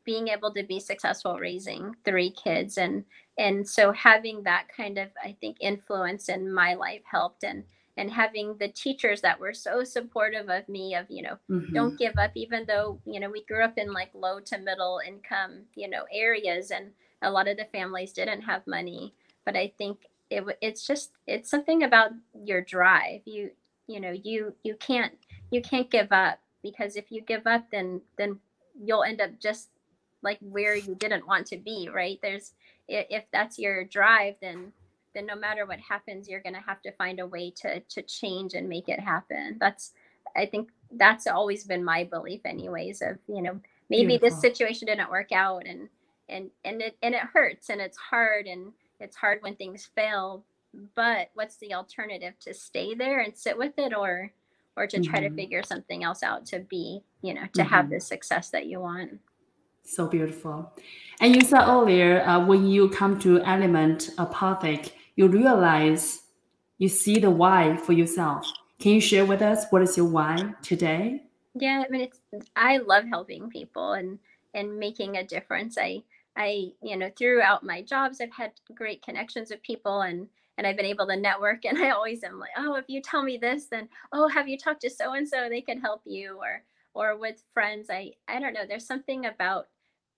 being 0.04 0.28
able 0.28 0.52
to 0.52 0.62
be 0.62 0.78
successful 0.78 1.38
raising 1.38 1.96
three 2.04 2.30
kids 2.30 2.78
and 2.78 3.04
and 3.38 3.68
so 3.68 3.92
having 3.92 4.42
that 4.42 4.66
kind 4.74 4.98
of 4.98 5.08
i 5.22 5.36
think 5.40 5.56
influence 5.60 6.28
in 6.28 6.52
my 6.52 6.74
life 6.74 7.02
helped 7.10 7.44
and 7.44 7.64
and 7.98 8.10
having 8.10 8.54
the 8.58 8.68
teachers 8.68 9.22
that 9.22 9.40
were 9.40 9.54
so 9.54 9.82
supportive 9.82 10.48
of 10.50 10.68
me 10.68 10.94
of 10.94 11.06
you 11.08 11.22
know 11.22 11.36
mm-hmm. 11.50 11.72
don't 11.74 11.98
give 11.98 12.16
up 12.18 12.30
even 12.34 12.64
though 12.66 13.00
you 13.06 13.20
know 13.20 13.30
we 13.30 13.44
grew 13.44 13.64
up 13.64 13.78
in 13.78 13.92
like 13.92 14.10
low 14.14 14.40
to 14.40 14.58
middle 14.58 15.00
income 15.06 15.62
you 15.74 15.88
know 15.88 16.04
areas 16.12 16.70
and 16.70 16.90
a 17.22 17.30
lot 17.30 17.48
of 17.48 17.56
the 17.56 17.64
families 17.66 18.12
didn't 18.12 18.42
have 18.42 18.66
money. 18.66 19.14
But 19.44 19.56
i 19.56 19.72
think 19.78 20.06
it, 20.30 20.44
it's 20.60 20.86
just 20.86 21.12
it's 21.26 21.50
something 21.50 21.82
about 21.82 22.10
your 22.44 22.60
drive. 22.60 23.20
You 23.24 23.50
you 23.86 24.00
know 24.00 24.10
you 24.10 24.54
you 24.64 24.74
can't 24.76 25.12
you 25.50 25.62
can't 25.62 25.90
give 25.90 26.10
up 26.10 26.38
because 26.62 26.96
if 26.96 27.12
you 27.12 27.20
give 27.20 27.46
up 27.46 27.64
then 27.70 28.00
then 28.18 28.40
you'll 28.84 29.04
end 29.04 29.20
up 29.20 29.30
just 29.40 29.68
like 30.22 30.38
where 30.40 30.74
you 30.74 30.94
didn't 30.96 31.26
want 31.26 31.46
to 31.46 31.56
be 31.56 31.88
right? 31.92 32.18
There's 32.22 32.52
if 32.88 33.24
that's 33.32 33.58
your 33.58 33.84
drive 33.84 34.34
then 34.40 34.72
then 35.14 35.26
no 35.26 35.34
matter 35.34 35.66
what 35.66 35.80
happens 35.80 36.28
you're 36.28 36.42
going 36.42 36.54
to 36.54 36.60
have 36.60 36.80
to 36.82 36.92
find 36.92 37.20
a 37.20 37.26
way 37.26 37.50
to 37.50 37.80
to 37.88 38.02
change 38.02 38.54
and 38.54 38.68
make 38.68 38.88
it 38.88 39.00
happen 39.00 39.56
that's 39.58 39.92
i 40.36 40.46
think 40.46 40.70
that's 40.92 41.26
always 41.26 41.64
been 41.64 41.84
my 41.84 42.04
belief 42.04 42.40
anyways 42.44 43.02
of 43.02 43.18
you 43.26 43.42
know 43.42 43.58
maybe 43.88 44.18
Beautiful. 44.18 44.30
this 44.30 44.40
situation 44.40 44.86
didn't 44.86 45.10
work 45.10 45.32
out 45.32 45.66
and 45.66 45.88
and 46.28 46.50
and 46.64 46.82
it 46.82 46.96
and 47.02 47.14
it 47.14 47.22
hurts 47.32 47.70
and 47.70 47.80
it's 47.80 47.96
hard 47.96 48.46
and 48.46 48.72
it's 49.00 49.16
hard 49.16 49.38
when 49.42 49.54
things 49.56 49.88
fail 49.94 50.44
but 50.94 51.30
what's 51.34 51.56
the 51.56 51.74
alternative 51.74 52.34
to 52.40 52.52
stay 52.52 52.94
there 52.94 53.20
and 53.20 53.36
sit 53.36 53.56
with 53.56 53.78
it 53.78 53.94
or 53.94 54.30
or 54.76 54.86
to 54.86 55.00
try 55.00 55.20
mm-hmm. 55.20 55.34
to 55.34 55.42
figure 55.42 55.62
something 55.62 56.04
else 56.04 56.22
out 56.22 56.44
to 56.46 56.60
be 56.60 57.02
you 57.22 57.34
know 57.34 57.46
to 57.52 57.62
mm-hmm. 57.62 57.74
have 57.74 57.90
the 57.90 58.00
success 58.00 58.50
that 58.50 58.66
you 58.66 58.80
want 58.80 59.18
so 59.86 60.06
beautiful 60.06 60.72
and 61.20 61.34
you 61.34 61.40
said 61.40 61.66
earlier 61.66 62.22
uh, 62.26 62.44
when 62.44 62.66
you 62.66 62.88
come 62.88 63.18
to 63.18 63.40
element 63.42 64.10
apothec 64.18 64.92
you 65.16 65.28
realize 65.28 66.22
you 66.78 66.88
see 66.88 67.18
the 67.18 67.30
why 67.30 67.76
for 67.76 67.92
yourself 67.92 68.46
can 68.78 68.92
you 68.92 69.00
share 69.00 69.24
with 69.24 69.42
us 69.42 69.66
what 69.70 69.82
is 69.82 69.96
your 69.96 70.06
why 70.06 70.36
today 70.62 71.22
yeah 71.54 71.82
i 71.86 71.90
mean 71.90 72.02
it's 72.02 72.20
i 72.56 72.78
love 72.78 73.04
helping 73.08 73.48
people 73.48 73.92
and 73.92 74.18
and 74.54 74.78
making 74.78 75.16
a 75.16 75.24
difference 75.24 75.78
i 75.78 76.02
i 76.36 76.68
you 76.82 76.96
know 76.96 77.10
throughout 77.16 77.62
my 77.62 77.80
jobs 77.80 78.20
i've 78.20 78.32
had 78.32 78.52
great 78.74 79.02
connections 79.02 79.50
with 79.50 79.62
people 79.62 80.02
and 80.02 80.28
and 80.58 80.66
I've 80.66 80.76
been 80.76 80.86
able 80.86 81.06
to 81.06 81.16
network. 81.16 81.64
And 81.64 81.78
I 81.82 81.90
always 81.90 82.22
am 82.24 82.38
like, 82.38 82.50
oh, 82.56 82.74
if 82.76 82.86
you 82.88 83.00
tell 83.00 83.22
me 83.22 83.36
this, 83.36 83.66
then 83.66 83.88
oh, 84.12 84.28
have 84.28 84.48
you 84.48 84.58
talked 84.58 84.82
to 84.82 84.90
so 84.90 85.12
and 85.12 85.28
so? 85.28 85.48
They 85.48 85.60
can 85.60 85.80
help 85.80 86.02
you. 86.04 86.38
Or 86.38 86.62
or 86.94 87.16
with 87.16 87.42
friends, 87.52 87.88
I 87.90 88.12
I 88.28 88.40
don't 88.40 88.54
know. 88.54 88.66
There's 88.66 88.86
something 88.86 89.26
about 89.26 89.68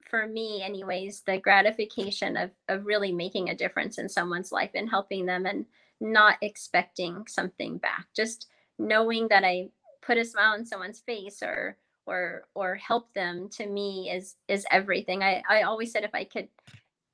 for 0.09 0.27
me, 0.27 0.63
anyways, 0.63 1.23
the 1.23 1.39
gratification 1.39 2.37
of 2.37 2.51
of 2.69 2.87
really 2.87 3.13
making 3.13 3.51
a 3.51 3.55
difference 3.55 3.99
in 3.99 4.09
someone's 4.09 4.53
life 4.53 4.71
and 4.75 4.89
helping 4.89 5.27
them 5.27 5.47
and 5.47 5.67
not 6.01 6.37
expecting 6.43 7.27
something 7.27 7.79
back. 7.79 8.07
Just 8.15 8.47
knowing 8.79 9.29
that 9.29 9.45
I 9.45 9.69
put 10.03 10.19
a 10.19 10.25
smile 10.25 10.55
on 10.55 10.65
someone's 10.65 11.01
face 11.01 11.43
or 11.43 11.77
or 12.07 12.45
or 12.55 12.75
help 12.77 13.13
them 13.15 13.49
to 13.51 13.67
me 13.67 14.11
is 14.11 14.37
is 14.49 14.67
everything. 14.71 15.23
I 15.23 15.43
I 15.49 15.63
always 15.63 15.93
said 15.93 16.05
if 16.05 16.15
I 16.15 16.25
could 16.25 16.49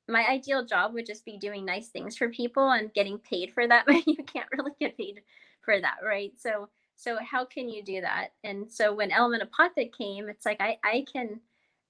my 0.09 0.27
ideal 0.29 0.65
job 0.65 0.93
would 0.93 1.07
just 1.07 1.25
be 1.25 1.39
doing 1.39 1.65
nice 1.65 1.89
things 1.89 2.17
for 2.17 2.29
people 2.29 2.71
and 2.71 2.93
getting 2.93 3.19
paid 3.19 3.53
for 3.53 3.67
that 3.67 3.85
but 3.87 4.07
you 4.07 4.17
can't 4.17 4.49
really 4.57 4.73
get 4.81 4.97
paid 4.97 5.23
for 5.63 5.81
that 5.81 5.97
right 6.05 6.33
so 6.37 6.69
so 6.97 7.19
how 7.25 7.45
can 7.45 7.69
you 7.69 7.83
do 7.83 8.01
that 8.01 8.29
and 8.45 8.71
so 8.71 8.95
when 8.95 9.11
element 9.11 9.43
apothec 9.43 9.93
came 9.97 10.29
it's 10.29 10.45
like 10.45 10.61
i 10.61 10.77
i 10.85 11.05
can 11.11 11.41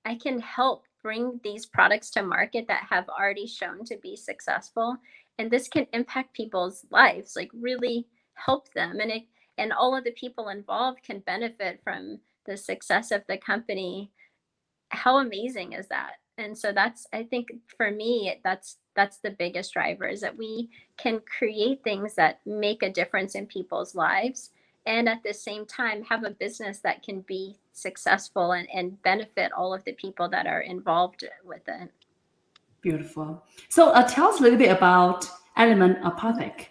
i 0.04 0.14
can 0.14 0.38
help 0.38 0.84
bring 1.04 1.38
these 1.44 1.66
products 1.66 2.10
to 2.10 2.22
market 2.22 2.66
that 2.66 2.86
have 2.90 3.08
already 3.10 3.46
shown 3.46 3.84
to 3.84 3.96
be 3.98 4.16
successful. 4.16 4.96
And 5.38 5.50
this 5.50 5.68
can 5.68 5.86
impact 5.92 6.32
people's 6.32 6.86
lives 6.90 7.36
like 7.36 7.50
really 7.52 8.06
help 8.34 8.72
them. 8.72 8.98
And 9.00 9.10
it 9.12 9.22
and 9.56 9.72
all 9.72 9.96
of 9.96 10.02
the 10.02 10.12
people 10.12 10.48
involved 10.48 11.04
can 11.04 11.20
benefit 11.20 11.80
from 11.84 12.18
the 12.46 12.56
success 12.56 13.12
of 13.12 13.22
the 13.28 13.36
company. 13.36 14.10
How 14.88 15.18
amazing 15.18 15.74
is 15.74 15.86
that? 15.88 16.14
And 16.38 16.58
so 16.58 16.72
that's 16.72 17.06
i 17.12 17.22
think 17.22 17.52
for 17.76 17.92
me 17.92 18.40
that's 18.42 18.78
that's 18.96 19.18
the 19.18 19.30
biggest 19.30 19.72
driver 19.72 20.08
is 20.08 20.20
that 20.20 20.36
we 20.36 20.68
can 20.96 21.20
create 21.20 21.84
things 21.84 22.16
that 22.16 22.40
make 22.44 22.82
a 22.82 22.90
difference 22.90 23.36
in 23.36 23.46
people's 23.46 23.94
lives 23.94 24.50
and 24.86 25.08
at 25.08 25.22
the 25.22 25.32
same 25.32 25.64
time 25.66 26.02
have 26.04 26.24
a 26.24 26.30
business 26.30 26.78
that 26.80 27.02
can 27.02 27.20
be 27.22 27.56
successful 27.72 28.52
and, 28.52 28.68
and 28.72 29.00
benefit 29.02 29.52
all 29.52 29.72
of 29.72 29.84
the 29.84 29.92
people 29.92 30.28
that 30.28 30.46
are 30.46 30.60
involved 30.60 31.24
with 31.44 31.62
it 31.68 31.90
beautiful 32.80 33.42
so 33.68 33.90
uh, 33.90 34.06
tell 34.06 34.28
us 34.28 34.40
a 34.40 34.42
little 34.42 34.58
bit 34.58 34.70
about 34.70 35.28
element 35.56 36.00
apothec 36.02 36.66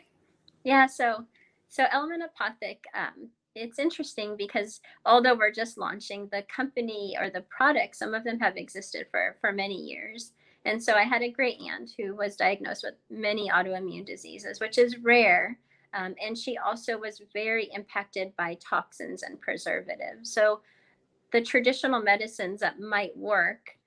yeah 0.63 0.85
so 0.85 1.23
so 1.69 1.85
element 1.91 2.21
apothec 2.21 2.77
um, 2.95 3.29
it's 3.55 3.79
interesting 3.79 4.35
because 4.35 4.81
although 5.05 5.35
we're 5.35 5.51
just 5.51 5.77
launching 5.77 6.27
the 6.31 6.43
company 6.43 7.15
or 7.19 7.29
the 7.29 7.41
product, 7.41 7.95
some 7.95 8.13
of 8.13 8.23
them 8.23 8.39
have 8.39 8.57
existed 8.57 9.07
for 9.11 9.37
for 9.41 9.51
many 9.51 9.75
years. 9.75 10.31
And 10.65 10.81
so 10.81 10.93
I 10.93 11.03
had 11.03 11.21
a 11.21 11.29
great 11.29 11.59
aunt 11.59 11.91
who 11.97 12.15
was 12.15 12.35
diagnosed 12.35 12.83
with 12.83 12.95
many 13.09 13.49
autoimmune 13.49 14.05
diseases, 14.05 14.59
which 14.59 14.77
is 14.77 14.97
rare. 14.99 15.59
Um, 15.93 16.15
and 16.23 16.37
she 16.37 16.57
also 16.57 16.97
was 16.97 17.21
very 17.33 17.69
impacted 17.73 18.35
by 18.35 18.57
toxins 18.59 19.23
and 19.23 19.39
preservatives. 19.39 20.33
So 20.33 20.61
the 21.31 21.41
traditional 21.41 22.01
medicines 22.01 22.59
that 22.61 22.79
might 22.79 23.15
work 23.17 23.77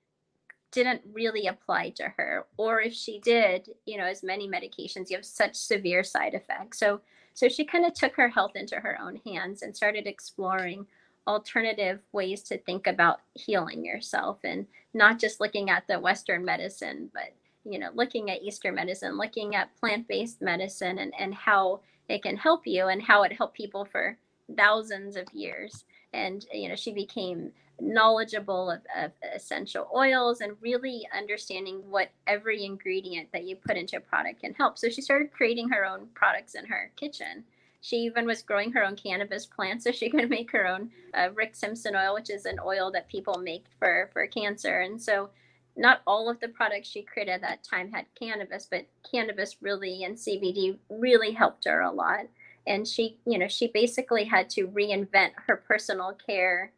didn't 0.71 1.01
really 1.11 1.47
apply 1.47 1.89
to 1.91 2.09
her. 2.17 2.45
Or 2.57 2.81
if 2.81 2.93
she 2.93 3.19
did, 3.19 3.69
you 3.85 3.97
know, 3.97 4.05
as 4.05 4.23
many 4.23 4.47
medications, 4.47 5.09
you 5.09 5.17
have 5.17 5.25
such 5.25 5.55
severe 5.55 6.03
side 6.03 6.33
effects. 6.33 6.79
So 6.79 7.01
so 7.33 7.47
she 7.47 7.65
kind 7.65 7.85
of 7.85 7.93
took 7.93 8.15
her 8.15 8.29
health 8.29 8.55
into 8.55 8.77
her 8.77 8.97
own 8.99 9.17
hands 9.23 9.61
and 9.61 9.75
started 9.75 10.07
exploring 10.07 10.87
alternative 11.27 11.99
ways 12.11 12.41
to 12.41 12.57
think 12.57 12.87
about 12.87 13.19
healing 13.35 13.85
yourself 13.85 14.39
and 14.43 14.65
not 14.95 15.19
just 15.19 15.39
looking 15.39 15.69
at 15.69 15.85
the 15.87 15.99
Western 15.99 16.43
medicine, 16.43 17.11
but 17.13 17.35
you 17.63 17.77
know, 17.77 17.89
looking 17.93 18.31
at 18.31 18.41
Eastern 18.41 18.73
medicine, 18.73 19.17
looking 19.17 19.53
at 19.53 19.75
plant-based 19.79 20.41
medicine 20.41 20.97
and, 20.97 21.13
and 21.19 21.35
how 21.35 21.81
it 22.07 22.23
can 22.23 22.37
help 22.37 22.65
you 22.65 22.87
and 22.87 23.01
how 23.01 23.23
it 23.23 23.33
helped 23.33 23.55
people 23.55 23.85
for 23.85 24.17
thousands 24.55 25.15
of 25.15 25.27
years. 25.33 25.85
And 26.13 26.45
you 26.53 26.69
know, 26.69 26.75
she 26.75 26.91
became 26.91 27.51
knowledgeable 27.79 28.71
of, 28.71 28.79
of, 28.97 29.11
essential 29.35 29.87
oils 29.95 30.41
and 30.41 30.57
really 30.61 31.07
understanding 31.15 31.83
what 31.89 32.09
every 32.25 32.63
ingredient 32.65 33.31
that 33.31 33.43
you 33.43 33.55
put 33.55 33.77
into 33.77 33.97
a 33.97 33.99
product 33.99 34.41
can 34.41 34.53
help. 34.53 34.77
So 34.79 34.89
she 34.89 35.01
started 35.01 35.31
creating 35.31 35.69
her 35.69 35.85
own 35.85 36.07
products 36.15 36.55
in 36.55 36.65
her 36.65 36.91
kitchen. 36.95 37.43
She 37.81 37.97
even 37.97 38.25
was 38.25 38.41
growing 38.41 38.71
her 38.71 38.83
own 38.83 38.95
cannabis 38.95 39.45
plants, 39.45 39.83
so 39.83 39.91
she 39.91 40.09
could 40.11 40.29
make 40.29 40.51
her 40.51 40.65
own 40.67 40.89
uh, 41.13 41.29
Rick 41.35 41.55
Simpson 41.55 41.95
oil, 41.95 42.15
which 42.15 42.29
is 42.29 42.45
an 42.45 42.59
oil 42.65 42.91
that 42.91 43.09
people 43.09 43.37
make 43.37 43.65
for 43.77 44.09
for 44.11 44.25
cancer. 44.27 44.79
And 44.79 44.99
so, 44.99 45.29
not 45.77 46.01
all 46.07 46.29
of 46.29 46.39
the 46.39 46.47
products 46.49 46.89
she 46.89 47.03
created 47.03 47.31
at 47.31 47.41
that 47.41 47.63
time 47.63 47.91
had 47.91 48.05
cannabis, 48.19 48.67
but 48.69 48.87
cannabis 49.09 49.57
really 49.61 50.03
and 50.03 50.15
CBD 50.15 50.77
really 50.89 51.31
helped 51.31 51.65
her 51.65 51.81
a 51.81 51.91
lot. 51.91 52.25
And 52.65 52.87
she, 52.87 53.17
you 53.25 53.37
know, 53.37 53.47
she 53.47 53.67
basically 53.67 54.25
had 54.25 54.49
to 54.51 54.67
reinvent 54.67 55.31
her 55.47 55.55
personal 55.55 56.17
care 56.25 56.73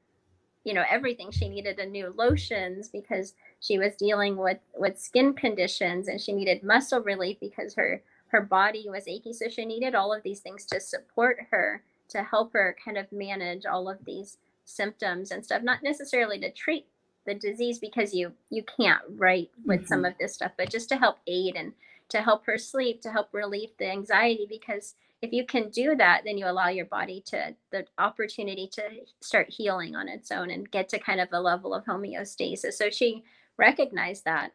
you 0.64 0.74
know 0.74 0.84
everything 0.90 1.32
she 1.32 1.50
needed 1.50 1.80
a 1.80 1.86
new 1.86 2.14
lotions 2.18 2.90
because 2.90 3.34
she 3.60 3.78
was 3.78 3.96
dealing 3.96 4.38
with 4.38 4.58
with 4.76 5.00
skin 5.00 5.34
conditions 5.34 6.08
and 6.08 6.20
she 6.20 6.34
needed 6.34 6.64
muscle 6.64 7.02
relief 7.02 7.38
because 7.40 7.74
her 7.76 8.02
her 8.28 8.42
body 8.42 8.86
was 8.88 9.08
achy 9.08 9.34
so 9.34 9.48
she 9.50 9.66
needed 9.66 9.96
all 9.96 10.14
of 10.14 10.24
these 10.24 10.42
things 10.42 10.66
to 10.66 10.80
support 10.80 11.38
her 11.52 11.84
to 12.10 12.24
help 12.24 12.54
her 12.54 12.76
kind 12.84 12.98
of 12.98 13.12
manage 13.12 13.66
all 13.66 13.90
of 13.90 14.04
these 14.06 14.38
symptoms 14.66 15.32
and 15.32 15.44
stuff 15.44 15.64
not 15.64 15.82
necessarily 15.82 16.40
to 16.40 16.52
treat 16.52 16.86
the 17.30 17.36
disease 17.36 17.78
because 17.78 18.14
you 18.14 18.32
you 18.50 18.64
can't 18.64 19.02
right 19.16 19.50
with 19.66 19.82
mm-hmm. 19.82 19.88
some 19.88 20.04
of 20.06 20.14
this 20.20 20.34
stuff 20.34 20.52
but 20.58 20.70
just 20.70 20.90
to 20.90 20.98
help 20.98 21.18
aid 21.28 21.56
and 21.56 21.74
to 22.10 22.22
help 22.22 22.44
her 22.46 22.58
sleep 22.58 23.02
to 23.02 23.12
help 23.12 23.30
relieve 23.32 23.70
the 23.78 23.90
anxiety 23.90 24.48
because 24.50 24.96
if 25.22 25.32
you 25.32 25.46
can 25.46 25.70
do 25.70 25.96
that 25.96 26.24
then 26.26 26.38
you 26.38 26.48
allow 26.48 26.70
your 26.70 26.86
body 26.86 27.22
to 27.26 27.56
the 27.72 27.86
opportunity 27.98 28.68
to 28.68 28.82
start 29.22 29.50
healing 29.50 29.96
on 29.96 30.08
its 30.08 30.32
own 30.32 30.50
and 30.50 30.72
get 30.72 30.90
to 30.90 31.00
kind 31.00 31.20
of 31.20 31.30
a 31.32 31.40
level 31.40 31.74
of 31.74 31.86
homeostasis. 31.86 32.74
So 32.74 32.90
she 32.90 33.24
recognized 33.58 34.26
that 34.26 34.54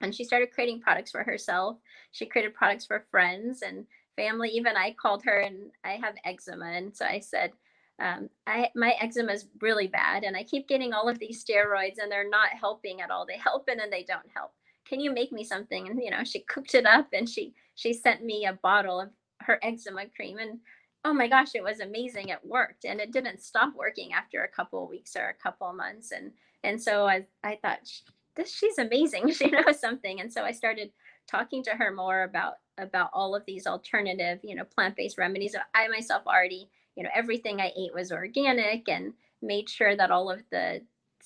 and 0.00 0.14
she 0.14 0.24
started 0.24 0.52
creating 0.52 0.80
products 0.80 1.10
for 1.10 1.22
herself. 1.22 1.76
She 2.12 2.24
created 2.24 2.54
products 2.54 2.86
for 2.86 3.04
friends 3.10 3.62
and 3.62 3.86
family. 4.16 4.48
Even 4.50 4.76
i 4.76 4.94
called 5.00 5.24
her 5.24 5.40
and 5.40 5.70
i 5.84 5.92
have 5.92 6.14
eczema. 6.24 6.66
And 6.66 6.96
so 6.96 7.04
i 7.04 7.18
said 7.18 7.52
um, 8.00 8.30
I, 8.46 8.70
my 8.74 8.94
eczema 9.00 9.32
is 9.32 9.46
really 9.60 9.86
bad 9.86 10.24
and 10.24 10.36
i 10.36 10.42
keep 10.42 10.66
getting 10.66 10.92
all 10.92 11.08
of 11.08 11.18
these 11.18 11.44
steroids 11.44 11.98
and 12.00 12.10
they're 12.10 12.28
not 12.28 12.48
helping 12.58 13.00
at 13.00 13.10
all. 13.10 13.26
They 13.26 13.36
help 13.36 13.68
and 13.68 13.78
then 13.78 13.90
they 13.90 14.04
don't 14.04 14.26
help. 14.34 14.52
Can 14.88 15.00
you 15.00 15.12
make 15.12 15.32
me 15.32 15.44
something? 15.44 15.88
And 15.88 16.02
you 16.02 16.10
know 16.10 16.24
she 16.24 16.40
cooked 16.40 16.74
it 16.74 16.86
up 16.86 17.08
and 17.12 17.28
she 17.28 17.54
she 17.74 17.92
sent 17.92 18.24
me 18.24 18.46
a 18.46 18.58
bottle 18.62 19.00
of 19.00 19.10
her 19.42 19.58
eczema 19.62 20.06
cream 20.14 20.38
and 20.38 20.58
oh 21.04 21.12
my 21.12 21.28
gosh 21.28 21.54
it 21.54 21.62
was 21.62 21.80
amazing. 21.80 22.28
It 22.28 22.40
worked 22.44 22.84
and 22.84 23.00
it 23.00 23.12
didn't 23.12 23.42
stop 23.42 23.74
working 23.76 24.12
after 24.12 24.42
a 24.44 24.48
couple 24.48 24.88
weeks 24.88 25.14
or 25.16 25.28
a 25.28 25.42
couple 25.42 25.72
months 25.72 26.12
and 26.12 26.32
and 26.64 26.80
so 26.80 27.06
i, 27.06 27.24
I 27.44 27.58
thought 27.62 27.80
this 28.34 28.52
she's 28.54 28.78
amazing. 28.78 29.32
She 29.32 29.50
knows 29.50 29.78
something. 29.78 30.20
And 30.20 30.32
so 30.32 30.42
i 30.42 30.52
started 30.52 30.90
talking 31.28 31.62
to 31.64 31.70
her 31.70 31.92
more 31.92 32.22
about 32.22 32.54
about 32.78 33.10
all 33.12 33.34
of 33.36 33.44
these 33.46 33.66
alternative 33.66 34.40
you 34.42 34.54
know 34.54 34.64
plant-based 34.64 35.18
remedies 35.18 35.54
i 35.74 35.86
myself 35.88 36.22
already 36.26 36.70
you 36.96 37.02
know 37.02 37.10
everything 37.14 37.60
i 37.60 37.72
ate 37.76 37.94
was 37.94 38.12
organic 38.12 38.88
and 38.88 39.12
made 39.42 39.68
sure 39.68 39.96
that 39.96 40.10
all 40.10 40.30
of 40.30 40.42
the 40.50 40.80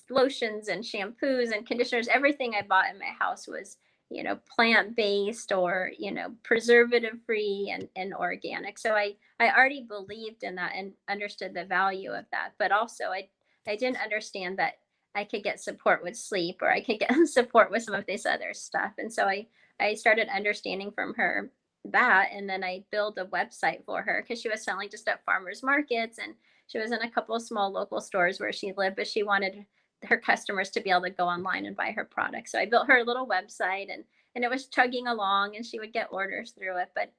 lotions 0.09 0.67
and 0.67 0.83
shampoos 0.83 1.51
and 1.51 1.67
conditioners 1.67 2.07
everything 2.07 2.53
i 2.55 2.61
bought 2.61 2.89
in 2.91 2.99
my 2.99 3.11
house 3.19 3.47
was 3.47 3.77
you 4.09 4.23
know 4.23 4.37
plant 4.55 4.95
based 4.95 5.51
or 5.51 5.91
you 5.97 6.11
know 6.11 6.33
preservative 6.43 7.17
free 7.25 7.71
and, 7.73 7.87
and 7.95 8.13
organic. 8.13 8.77
So 8.77 8.93
i 8.93 9.15
i 9.39 9.49
already 9.49 9.83
believed 9.83 10.43
in 10.43 10.55
that 10.55 10.73
and 10.75 10.93
understood 11.09 11.53
the 11.53 11.65
value 11.65 12.11
of 12.11 12.25
that 12.31 12.51
but 12.59 12.71
also 12.71 13.05
i 13.05 13.27
i 13.67 13.75
didn't 13.75 14.01
understand 14.01 14.59
that 14.59 14.75
i 15.15 15.23
could 15.23 15.43
get 15.43 15.59
support 15.59 16.03
with 16.03 16.15
sleep 16.15 16.61
or 16.61 16.71
i 16.71 16.81
could 16.81 16.99
get 16.99 17.13
support 17.27 17.71
with 17.71 17.83
some 17.83 17.95
of 17.95 18.05
this 18.05 18.25
other 18.25 18.53
stuff. 18.53 18.93
And 18.97 19.11
so 19.11 19.25
i 19.25 19.47
i 19.79 19.93
started 19.95 20.29
understanding 20.29 20.91
from 20.91 21.13
her 21.15 21.51
that 21.91 22.29
and 22.33 22.49
then 22.49 22.63
i 22.63 22.83
built 22.91 23.17
a 23.17 23.25
website 23.25 23.83
for 23.85 24.01
her 24.01 24.21
because 24.21 24.41
she 24.41 24.49
was 24.49 24.63
selling 24.63 24.89
just 24.89 25.07
at 25.07 25.23
farmers 25.25 25.63
markets 25.63 26.17
and 26.17 26.33
she 26.67 26.79
was 26.79 26.91
in 26.91 27.01
a 27.01 27.09
couple 27.09 27.35
of 27.35 27.41
small 27.41 27.71
local 27.71 28.01
stores 28.01 28.39
where 28.39 28.51
she 28.51 28.73
lived 28.75 28.95
but 28.95 29.07
she 29.07 29.23
wanted 29.23 29.65
her 30.03 30.17
customers 30.17 30.69
to 30.71 30.81
be 30.81 30.89
able 30.89 31.01
to 31.01 31.09
go 31.09 31.25
online 31.25 31.65
and 31.65 31.75
buy 31.75 31.91
her 31.91 32.05
products. 32.05 32.51
So 32.51 32.59
I 32.59 32.65
built 32.65 32.87
her 32.87 32.99
a 32.99 33.03
little 33.03 33.27
website 33.27 33.93
and 33.93 34.03
and 34.35 34.43
it 34.43 34.49
was 34.49 34.67
chugging 34.67 35.07
along 35.07 35.55
and 35.55 35.65
she 35.65 35.79
would 35.79 35.93
get 35.93 36.09
orders 36.11 36.51
through 36.51 36.77
it, 36.79 36.89
but 36.95 37.11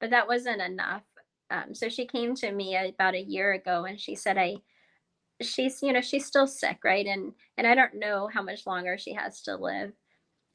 but 0.00 0.10
that 0.10 0.26
wasn't 0.26 0.62
enough. 0.62 1.02
Um, 1.50 1.74
so 1.74 1.88
she 1.88 2.06
came 2.06 2.34
to 2.36 2.52
me 2.52 2.76
about 2.76 3.14
a 3.14 3.20
year 3.20 3.52
ago 3.52 3.84
and 3.84 4.00
she 4.00 4.14
said, 4.14 4.38
I 4.38 4.56
she's 5.42 5.82
you 5.82 5.92
know 5.92 6.02
she's 6.02 6.26
still 6.26 6.46
sick 6.46 6.80
right 6.84 7.06
and 7.06 7.32
and 7.56 7.66
i 7.66 7.74
don't 7.74 7.94
know 7.94 8.28
how 8.30 8.42
much 8.42 8.66
longer 8.66 8.98
she 8.98 9.14
has 9.14 9.40
to 9.40 9.56
live 9.56 9.90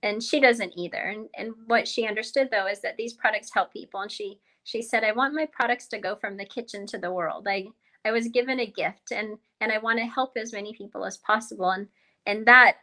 and 0.03 0.21
she 0.21 0.39
doesn't 0.39 0.73
either. 0.77 0.97
And 0.97 1.29
and 1.37 1.53
what 1.67 1.87
she 1.87 2.07
understood 2.07 2.49
though 2.51 2.67
is 2.67 2.81
that 2.81 2.97
these 2.97 3.13
products 3.13 3.53
help 3.53 3.73
people. 3.73 4.01
And 4.01 4.11
she 4.11 4.39
she 4.63 4.81
said 4.81 5.03
i 5.03 5.11
want 5.11 5.33
my 5.35 5.47
products 5.51 5.87
to 5.87 5.99
go 5.99 6.15
from 6.15 6.37
the 6.37 6.45
kitchen 6.45 6.85
to 6.87 6.97
the 6.97 7.11
world. 7.11 7.47
I 7.49 7.67
I 8.05 8.11
was 8.11 8.27
given 8.27 8.59
a 8.59 8.65
gift 8.67 9.11
and 9.11 9.37
and 9.61 9.71
I 9.71 9.79
want 9.79 9.99
to 9.99 10.05
help 10.05 10.37
as 10.37 10.53
many 10.53 10.73
people 10.73 11.05
as 11.05 11.17
possible. 11.17 11.71
And 11.71 11.87
and 12.25 12.45
that 12.47 12.77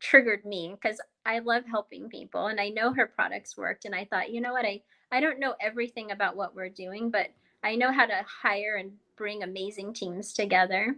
triggered 0.00 0.44
me 0.44 0.74
because 0.80 1.00
I 1.26 1.40
love 1.40 1.64
helping 1.66 2.08
people 2.08 2.46
and 2.46 2.60
I 2.60 2.68
know 2.70 2.92
her 2.94 3.06
products 3.06 3.56
worked. 3.56 3.84
And 3.84 3.94
I 3.94 4.04
thought, 4.04 4.32
you 4.32 4.40
know 4.40 4.52
what, 4.52 4.64
I 4.64 4.82
I 5.10 5.20
don't 5.20 5.40
know 5.40 5.54
everything 5.60 6.10
about 6.10 6.36
what 6.36 6.54
we're 6.54 6.68
doing, 6.68 7.10
but 7.10 7.28
I 7.64 7.74
know 7.76 7.92
how 7.92 8.06
to 8.06 8.24
hire 8.42 8.76
and 8.76 8.92
bring 9.16 9.42
amazing 9.42 9.94
teams 9.94 10.32
together. 10.32 10.96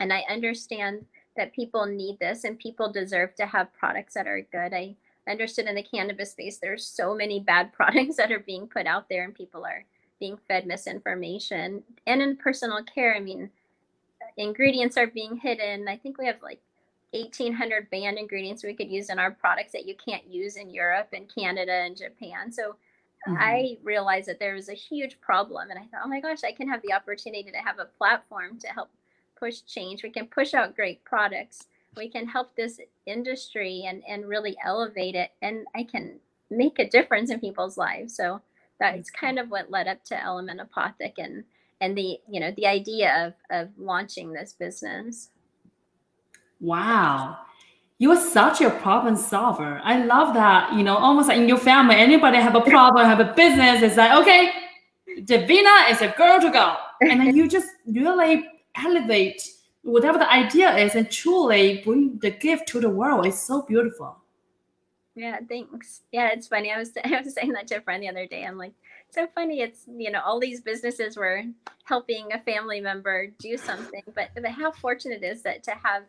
And 0.00 0.12
I 0.12 0.24
understand 0.28 1.06
that 1.36 1.54
people 1.54 1.86
need 1.86 2.18
this 2.18 2.44
and 2.44 2.58
people 2.58 2.90
deserve 2.90 3.34
to 3.36 3.46
have 3.46 3.72
products 3.72 4.14
that 4.14 4.26
are 4.26 4.46
good. 4.52 4.74
I 4.74 4.96
understood 5.28 5.66
in 5.66 5.74
the 5.74 5.82
cannabis 5.82 6.32
space 6.32 6.58
there's 6.58 6.86
so 6.86 7.14
many 7.14 7.40
bad 7.40 7.72
products 7.74 8.16
that 8.16 8.32
are 8.32 8.40
being 8.40 8.66
put 8.66 8.86
out 8.86 9.08
there 9.08 9.24
and 9.24 9.34
people 9.34 9.64
are 9.64 9.84
being 10.18 10.38
fed 10.48 10.66
misinformation. 10.66 11.82
And 12.06 12.22
in 12.22 12.36
personal 12.36 12.82
care, 12.82 13.14
I 13.14 13.20
mean, 13.20 13.50
ingredients 14.36 14.96
are 14.96 15.06
being 15.06 15.36
hidden. 15.36 15.88
I 15.88 15.96
think 15.96 16.18
we 16.18 16.26
have 16.26 16.42
like 16.42 16.60
1,800 17.12 17.90
banned 17.90 18.18
ingredients 18.18 18.62
we 18.64 18.74
could 18.74 18.90
use 18.90 19.10
in 19.10 19.18
our 19.18 19.30
products 19.30 19.72
that 19.72 19.86
you 19.86 19.94
can't 19.94 20.26
use 20.26 20.56
in 20.56 20.70
Europe 20.70 21.08
and 21.12 21.32
Canada 21.32 21.72
and 21.72 21.96
Japan. 21.96 22.50
So 22.50 22.76
mm-hmm. 23.28 23.36
I 23.38 23.78
realized 23.82 24.28
that 24.28 24.38
there 24.38 24.54
was 24.54 24.68
a 24.68 24.74
huge 24.74 25.20
problem. 25.20 25.70
And 25.70 25.78
I 25.78 25.82
thought, 25.82 26.02
oh 26.04 26.08
my 26.08 26.20
gosh, 26.20 26.44
I 26.44 26.52
can 26.52 26.68
have 26.68 26.82
the 26.82 26.92
opportunity 26.92 27.50
to 27.50 27.58
have 27.58 27.78
a 27.78 27.86
platform 27.98 28.58
to 28.60 28.68
help 28.68 28.90
push 29.38 29.62
change. 29.62 30.02
We 30.02 30.10
can 30.10 30.26
push 30.26 30.54
out 30.54 30.76
great 30.76 31.04
products. 31.04 31.66
We 31.96 32.08
can 32.08 32.26
help 32.26 32.54
this 32.54 32.78
industry 33.06 33.84
and, 33.86 34.02
and 34.08 34.28
really 34.28 34.56
elevate 34.64 35.14
it. 35.14 35.30
And 35.42 35.66
I 35.74 35.84
can 35.84 36.18
make 36.50 36.78
a 36.78 36.88
difference 36.88 37.30
in 37.30 37.40
people's 37.40 37.76
lives. 37.76 38.14
So 38.14 38.40
that's 38.78 39.10
kind 39.10 39.38
of 39.38 39.50
what 39.50 39.70
led 39.70 39.88
up 39.88 40.04
to 40.04 40.22
Element 40.22 40.60
Apothec 40.60 41.14
and 41.18 41.44
and 41.80 41.96
the 41.96 42.18
you 42.28 42.40
know 42.40 42.52
the 42.56 42.66
idea 42.66 43.26
of 43.26 43.34
of 43.50 43.70
launching 43.78 44.32
this 44.32 44.52
business. 44.52 45.30
Wow. 46.60 47.38
You 47.98 48.12
are 48.12 48.20
such 48.20 48.60
a 48.60 48.70
problem 48.70 49.16
solver. 49.16 49.80
I 49.82 50.04
love 50.04 50.34
that. 50.34 50.74
You 50.74 50.82
know, 50.82 50.96
almost 50.96 51.28
like 51.28 51.38
in 51.38 51.48
your 51.48 51.58
family, 51.58 51.94
anybody 51.96 52.36
have 52.36 52.54
a 52.54 52.60
problem, 52.60 53.06
have 53.06 53.20
a 53.20 53.32
business, 53.32 53.82
it's 53.82 53.96
like, 53.96 54.12
okay, 54.20 54.52
Davina 55.20 55.90
is 55.90 56.02
a 56.02 56.14
girl 56.16 56.38
to 56.40 56.50
go. 56.50 56.76
And 57.00 57.20
then 57.20 57.34
you 57.36 57.48
just 57.48 57.68
really 57.86 58.46
elevate 58.76 59.42
whatever 59.82 60.18
the 60.18 60.30
idea 60.30 60.76
is 60.76 60.94
and 60.94 61.10
truly 61.10 61.82
bring 61.84 62.18
the 62.18 62.30
gift 62.30 62.68
to 62.68 62.80
the 62.80 62.90
world. 62.90 63.26
It's 63.26 63.40
so 63.40 63.62
beautiful. 63.62 64.16
Yeah, 65.14 65.38
thanks. 65.48 66.02
Yeah, 66.12 66.28
it's 66.28 66.46
funny. 66.46 66.70
I 66.70 66.78
was 66.78 66.92
I 67.04 67.22
was 67.22 67.34
saying 67.34 67.52
that 67.52 67.66
to 67.68 67.76
a 67.76 67.80
friend 67.80 68.02
the 68.02 68.08
other 68.08 68.26
day. 68.26 68.44
I'm 68.44 68.58
like, 68.58 68.72
so 69.10 69.26
funny. 69.34 69.62
It's 69.62 69.84
you 69.88 70.10
know 70.10 70.20
all 70.20 70.38
these 70.38 70.60
businesses 70.60 71.16
were 71.16 71.42
helping 71.84 72.32
a 72.32 72.40
family 72.40 72.80
member 72.80 73.28
do 73.38 73.56
something, 73.56 74.02
but 74.14 74.30
but 74.34 74.44
how 74.46 74.72
fortunate 74.72 75.22
is 75.22 75.42
that 75.42 75.62
to 75.64 75.70
have 75.70 76.02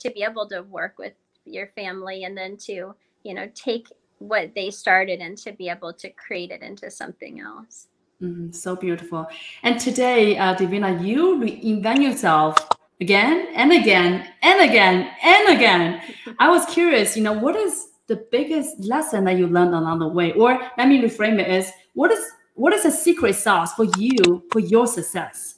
to 0.00 0.10
be 0.10 0.22
able 0.22 0.46
to 0.48 0.62
work 0.62 0.98
with 0.98 1.14
your 1.46 1.68
family 1.68 2.24
and 2.24 2.36
then 2.36 2.56
to 2.56 2.94
you 3.22 3.34
know 3.34 3.48
take 3.54 3.88
what 4.18 4.54
they 4.54 4.70
started 4.70 5.20
and 5.20 5.38
to 5.38 5.52
be 5.52 5.70
able 5.70 5.94
to 5.94 6.10
create 6.10 6.50
it 6.50 6.60
into 6.60 6.90
something 6.90 7.40
else. 7.40 7.86
Mm, 8.22 8.54
so 8.54 8.76
beautiful. 8.76 9.26
And 9.62 9.80
today, 9.80 10.36
uh, 10.36 10.54
Davina, 10.54 11.04
you 11.04 11.38
reinvent 11.38 12.02
yourself 12.02 12.56
again 13.00 13.48
and 13.54 13.72
again 13.72 14.28
and 14.42 14.60
again 14.60 15.10
and 15.22 15.56
again. 15.56 16.02
I 16.38 16.50
was 16.50 16.66
curious, 16.66 17.16
you 17.16 17.22
know, 17.22 17.32
what 17.32 17.56
is 17.56 17.88
the 18.08 18.16
biggest 18.30 18.80
lesson 18.80 19.24
that 19.24 19.38
you 19.38 19.46
learned 19.46 19.74
along 19.74 20.00
the 20.00 20.08
way? 20.08 20.32
Or 20.32 20.60
let 20.76 20.88
me 20.88 21.00
reframe 21.00 21.38
it 21.38 21.48
as 21.48 21.72
what 21.94 22.10
is 22.10 22.20
what 22.54 22.74
is 22.74 22.82
the 22.82 22.90
secret 22.90 23.34
sauce 23.34 23.72
for 23.74 23.84
you 23.96 24.44
for 24.52 24.60
your 24.60 24.86
success? 24.86 25.54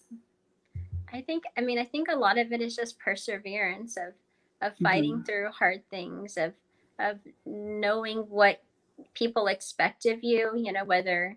I 1.12 1.20
think 1.20 1.44
I 1.56 1.62
mean 1.62 1.78
I 1.78 1.84
think 1.84 2.08
a 2.10 2.16
lot 2.16 2.38
of 2.38 2.52
it 2.52 2.60
is 2.60 2.76
just 2.76 2.98
perseverance 2.98 3.96
of 3.96 4.12
of 4.60 4.76
fighting 4.78 5.14
mm-hmm. 5.14 5.22
through 5.22 5.48
hard 5.50 5.82
things 5.90 6.36
of 6.36 6.52
of 7.00 7.18
knowing 7.44 8.18
what 8.28 8.62
people 9.14 9.48
expect 9.48 10.06
of 10.06 10.22
you, 10.22 10.52
you 10.54 10.72
know, 10.72 10.84
whether 10.84 11.36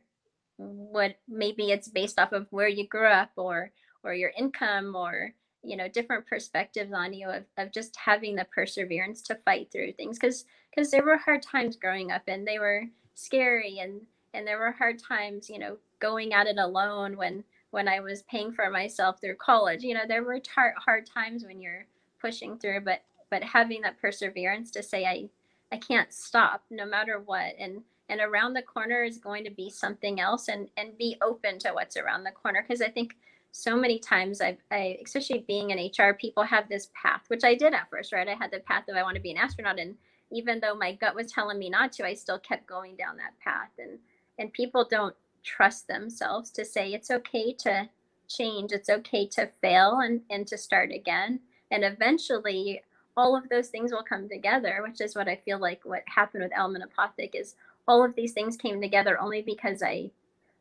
what 0.58 1.16
maybe 1.28 1.72
it's 1.72 1.88
based 1.88 2.20
off 2.20 2.32
of 2.32 2.48
where 2.52 2.68
you 2.68 2.88
grew 2.88 3.08
up 3.08 3.32
or 3.36 3.72
or 4.04 4.14
your 4.14 4.32
income 4.38 4.96
or 4.96 5.34
you 5.64 5.76
know 5.76 5.88
different 5.88 6.26
perspectives 6.28 6.94
on 6.94 7.14
you 7.14 7.30
of, 7.30 7.44
of 7.58 7.72
just 7.72 7.96
having 7.98 8.36
the 8.36 8.46
perseverance 8.54 9.22
to 9.24 9.36
fight 9.46 9.70
through 9.72 9.92
things. 9.94 10.18
Because 10.20 10.46
because 10.74 10.92
there 10.92 11.04
were 11.04 11.18
hard 11.18 11.42
times 11.42 11.76
growing 11.76 12.12
up 12.12 12.24
and 12.28 12.48
they 12.48 12.60
were 12.60 12.84
scary 13.16 13.80
and 13.80 14.02
and 14.34 14.46
there 14.46 14.60
were 14.60 14.72
hard 14.72 15.00
times 15.00 15.50
you 15.50 15.58
know 15.60 15.78
going 16.00 16.34
at 16.34 16.48
it 16.48 16.58
alone 16.58 17.16
when 17.16 17.44
when 17.72 17.88
i 17.88 18.00
was 18.00 18.24
paying 18.24 18.52
for 18.52 18.70
myself 18.70 19.20
through 19.20 19.36
college. 19.36 19.84
You 19.84 19.94
know 19.94 20.06
there 20.08 20.24
were 20.24 20.40
tar- 20.40 20.76
hard 20.78 21.06
times 21.06 21.44
when 21.46 21.62
you're 21.62 21.86
pushing 22.22 22.58
through 22.58 22.82
but 22.82 23.02
but 23.30 23.44
having 23.44 23.82
that 23.82 24.00
perseverance 24.00 24.72
to 24.72 24.84
say 24.84 25.06
i 25.06 25.30
i 25.72 25.78
can't 25.78 26.14
stop 26.14 26.64
no 26.70 26.86
matter 26.86 27.20
what 27.20 27.54
and 27.60 27.82
and 28.10 28.22
around 28.22 28.54
the 28.54 28.62
corner 28.62 29.04
is 29.04 29.18
going 29.18 29.44
to 29.44 29.52
be 29.52 29.70
something 29.70 30.20
else 30.20 30.48
and 30.48 30.70
and 30.78 30.98
be 30.98 31.16
open 31.22 31.60
to 31.60 31.72
what's 31.72 31.98
around 31.98 32.24
the 32.24 32.32
corner 32.32 32.64
because 32.66 32.82
i 32.82 32.90
think 32.90 33.16
so 33.58 33.78
many 33.78 33.98
times 34.00 34.42
I've, 34.42 34.58
I, 34.70 34.98
especially 35.06 35.46
being 35.48 35.70
in 35.70 35.78
HR, 35.78 36.14
people 36.14 36.44
have 36.44 36.68
this 36.68 36.90
path, 36.94 37.22
which 37.30 37.46
I 37.46 37.56
did 37.56 37.74
at 37.74 37.90
first, 37.90 38.12
right? 38.12 38.28
I 38.28 38.34
had 38.34 38.52
the 38.52 38.60
path 38.60 38.84
of 38.90 38.98
I 38.98 39.02
want 39.02 39.16
to 39.16 39.22
be 39.22 39.32
an 39.32 39.38
astronaut, 39.38 39.80
and 39.80 39.96
even 40.30 40.60
though 40.60 40.76
my 40.76 40.92
gut 40.92 41.16
was 41.16 41.32
telling 41.32 41.58
me 41.58 41.70
not 41.70 41.94
to, 41.94 42.06
I 42.06 42.16
still 42.16 42.38
kept 42.38 42.68
going 42.68 42.98
down 42.98 43.16
that 43.16 43.40
path. 43.42 43.70
And 43.80 44.00
and 44.38 44.52
people 44.52 44.86
don't 44.90 45.16
trust 45.42 45.88
themselves 45.88 46.52
to 46.52 46.66
say 46.66 46.90
it's 46.90 47.10
okay 47.10 47.54
to 47.60 47.90
change, 48.28 48.74
it's 48.74 48.90
okay 48.90 49.26
to 49.28 49.50
fail, 49.62 50.00
and 50.00 50.20
and 50.30 50.46
to 50.48 50.58
start 50.58 50.92
again. 50.92 51.40
And 51.72 51.86
eventually, 51.86 52.82
all 53.16 53.38
of 53.38 53.48
those 53.48 53.70
things 53.70 53.94
will 53.94 54.04
come 54.04 54.28
together, 54.28 54.82
which 54.86 55.00
is 55.00 55.16
what 55.16 55.30
I 55.30 55.38
feel 55.38 55.60
like 55.60 55.86
what 55.86 56.04
happened 56.08 56.44
with 56.44 56.52
Apothec 56.52 57.32
is 57.34 57.56
all 57.88 58.04
of 58.04 58.16
these 58.16 58.34
things 58.34 58.58
came 58.58 58.82
together 58.82 59.20
only 59.20 59.42
because 59.42 59.82
I 59.84 60.12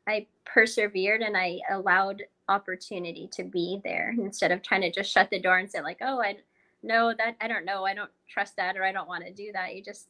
I 0.06 0.26
persevered 0.44 1.22
and 1.22 1.36
I 1.36 1.60
allowed 1.70 2.22
opportunity 2.48 3.28
to 3.32 3.42
be 3.42 3.80
there 3.84 4.14
instead 4.18 4.52
of 4.52 4.62
trying 4.62 4.82
to 4.82 4.90
just 4.90 5.10
shut 5.10 5.30
the 5.30 5.40
door 5.40 5.58
and 5.58 5.70
say 5.70 5.80
like 5.80 5.98
oh 6.02 6.20
i 6.20 6.36
know 6.82 7.14
that 7.16 7.36
i 7.40 7.48
don't 7.48 7.64
know. 7.64 7.84
I 7.84 7.94
don't 7.94 8.10
trust 8.28 8.56
that 8.56 8.76
or 8.76 8.84
i 8.84 8.92
don't 8.92 9.08
want 9.08 9.24
to 9.24 9.32
do 9.32 9.50
that. 9.52 9.74
You 9.74 9.82
just 9.82 10.08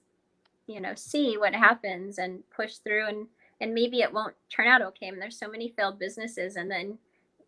you 0.67 0.81
know 0.81 0.95
see 0.95 1.37
what 1.39 1.55
happens 1.55 2.19
and 2.19 2.43
push 2.55 2.77
through 2.77 3.07
and 3.07 3.27
and 3.61 3.73
maybe 3.73 4.01
it 4.01 4.13
won't 4.13 4.35
turn 4.51 4.67
out 4.67 4.83
okay. 4.83 5.07
I 5.07 5.09
and 5.09 5.17
mean, 5.17 5.21
there's 5.21 5.39
so 5.39 5.49
many 5.49 5.73
failed 5.77 5.99
businesses 5.99 6.57
and 6.57 6.71
then 6.71 6.99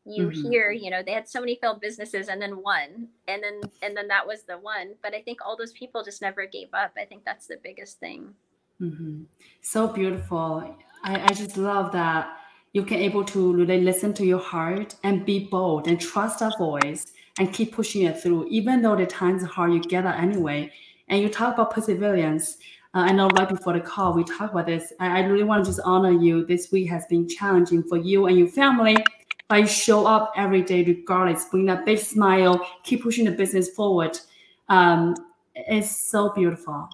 you 0.04 0.28
mm-hmm. 0.28 0.50
hear 0.50 0.70
you 0.70 0.90
know 0.90 1.02
they 1.02 1.12
had 1.12 1.28
so 1.28 1.40
many 1.40 1.56
failed 1.56 1.80
businesses 1.80 2.28
and 2.28 2.40
then 2.40 2.62
one 2.62 3.08
and 3.26 3.42
then 3.42 3.60
and 3.82 3.96
then 3.96 4.08
that 4.08 4.26
was 4.26 4.44
the 4.44 4.58
one. 4.58 4.94
But 5.02 5.14
i 5.14 5.20
think 5.20 5.40
all 5.44 5.56
those 5.56 5.72
people 5.72 6.04
just 6.04 6.22
never 6.22 6.46
gave 6.46 6.68
up. 6.72 6.92
I 6.96 7.04
think 7.04 7.24
that's 7.24 7.48
the 7.48 7.58
biggest 7.62 7.98
thing 7.98 8.34
mm-hmm. 8.80 9.22
so 9.60 9.88
beautiful 9.88 10.76
I, 11.04 11.22
I 11.22 11.28
just 11.28 11.56
love 11.56 11.92
that 11.92 12.36
you 12.72 12.82
can 12.82 12.98
able 12.98 13.24
to 13.24 13.54
really 13.54 13.80
listen 13.80 14.12
to 14.14 14.26
your 14.26 14.38
heart 14.38 14.96
and 15.02 15.24
be 15.24 15.48
bold 15.48 15.88
and 15.88 15.98
trust 15.98 16.40
that 16.40 16.58
voice 16.58 17.12
and 17.38 17.52
keep 17.52 17.72
pushing 17.72 18.02
it 18.02 18.20
through, 18.20 18.46
even 18.50 18.82
though 18.82 18.96
the 18.96 19.06
times 19.06 19.42
are 19.42 19.46
hard, 19.46 19.72
you 19.72 19.80
get 19.80 20.04
that 20.04 20.20
anyway. 20.20 20.70
And 21.08 21.22
you 21.22 21.28
talk 21.28 21.54
about 21.54 21.70
perseverance. 21.70 22.58
Uh, 22.92 23.06
I 23.08 23.12
know 23.12 23.28
right 23.28 23.48
before 23.48 23.72
the 23.72 23.80
call 23.80 24.12
we 24.12 24.24
talked 24.24 24.52
about 24.52 24.66
this. 24.66 24.92
I, 25.00 25.20
I 25.20 25.24
really 25.26 25.44
want 25.44 25.64
to 25.64 25.70
just 25.70 25.80
honor 25.84 26.10
you. 26.10 26.44
This 26.44 26.70
week 26.72 26.90
has 26.90 27.06
been 27.06 27.28
challenging 27.28 27.82
for 27.82 27.96
you 27.96 28.26
and 28.26 28.38
your 28.38 28.48
family, 28.48 28.96
but 29.48 29.60
you 29.60 29.66
show 29.66 30.06
up 30.06 30.32
every 30.36 30.62
day 30.62 30.84
regardless, 30.84 31.46
bring 31.46 31.66
that 31.66 31.86
big 31.86 31.98
smile, 31.98 32.66
keep 32.82 33.02
pushing 33.02 33.24
the 33.24 33.30
business 33.30 33.70
forward. 33.70 34.18
Um, 34.68 35.14
it's 35.54 36.10
so 36.10 36.32
beautiful. 36.34 36.88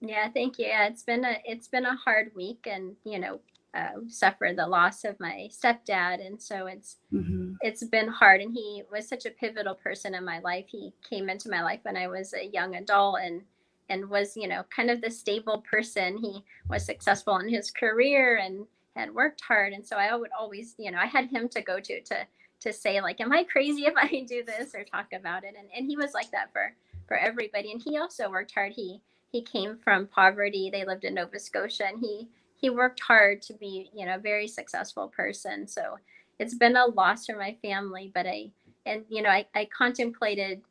Yeah, 0.00 0.28
thank 0.30 0.58
you. 0.58 0.66
Yeah, 0.66 0.86
it's 0.86 1.02
been 1.02 1.24
a 1.24 1.38
it's 1.44 1.68
been 1.68 1.86
a 1.86 1.96
hard 1.96 2.30
week, 2.34 2.66
and 2.70 2.96
you 3.04 3.18
know 3.18 3.40
uh, 3.74 4.00
suffered 4.08 4.56
the 4.56 4.66
loss 4.66 5.04
of 5.04 5.18
my 5.20 5.48
stepdad 5.52 6.26
and 6.26 6.40
so 6.40 6.66
it's 6.66 6.96
mm-hmm. 7.12 7.52
it's 7.60 7.84
been 7.84 8.08
hard 8.08 8.40
and 8.40 8.54
he 8.54 8.82
was 8.90 9.06
such 9.06 9.26
a 9.26 9.30
pivotal 9.30 9.74
person 9.74 10.14
in 10.14 10.24
my 10.24 10.38
life 10.38 10.64
he 10.68 10.92
came 11.08 11.28
into 11.28 11.50
my 11.50 11.62
life 11.62 11.80
when 11.82 11.96
i 11.96 12.08
was 12.08 12.32
a 12.32 12.46
young 12.46 12.76
adult 12.76 13.18
and 13.20 13.42
and 13.90 14.08
was 14.08 14.36
you 14.36 14.48
know 14.48 14.64
kind 14.74 14.90
of 14.90 15.02
the 15.02 15.10
stable 15.10 15.62
person 15.70 16.16
he 16.16 16.42
was 16.68 16.84
successful 16.84 17.36
in 17.36 17.48
his 17.48 17.70
career 17.70 18.38
and 18.38 18.66
had 18.96 19.14
worked 19.14 19.42
hard 19.42 19.74
and 19.74 19.86
so 19.86 19.96
i 19.96 20.16
would 20.16 20.30
always 20.38 20.74
you 20.78 20.90
know 20.90 20.98
i 20.98 21.06
had 21.06 21.28
him 21.28 21.46
to 21.46 21.60
go 21.60 21.78
to 21.78 22.00
to 22.00 22.26
to 22.60 22.72
say 22.72 23.02
like 23.02 23.20
am 23.20 23.32
i 23.32 23.44
crazy 23.44 23.82
if 23.82 23.94
i 23.96 24.08
do 24.28 24.42
this 24.44 24.74
or 24.74 24.82
talk 24.82 25.12
about 25.12 25.44
it 25.44 25.54
and, 25.58 25.68
and 25.76 25.86
he 25.86 25.96
was 25.96 26.14
like 26.14 26.30
that 26.30 26.50
for 26.52 26.72
for 27.06 27.18
everybody 27.18 27.70
and 27.70 27.82
he 27.84 27.98
also 27.98 28.30
worked 28.30 28.52
hard 28.54 28.72
he 28.72 29.00
he 29.30 29.42
came 29.42 29.78
from 29.82 30.06
poverty. 30.06 30.70
They 30.70 30.84
lived 30.84 31.04
in 31.04 31.14
nova 31.14 31.38
scotia 31.38 31.86
and 31.86 32.00
he 32.00 32.28
he 32.56 32.70
worked 32.70 33.00
hard 33.00 33.42
to 33.42 33.54
be 33.54 33.90
you 33.94 34.06
know 34.06 34.16
a 34.16 34.18
very 34.18 34.48
successful 34.48 35.08
person. 35.08 35.66
So 35.66 35.98
it's 36.38 36.54
been 36.54 36.76
a 36.76 36.86
loss 36.86 37.26
for 37.26 37.36
my 37.36 37.56
family 37.62 38.12
but 38.14 38.24
i 38.24 38.48
and 38.86 39.04
you 39.08 39.22
know 39.22 39.28
i, 39.28 39.44
I 39.56 39.68
contemplated 39.76 40.62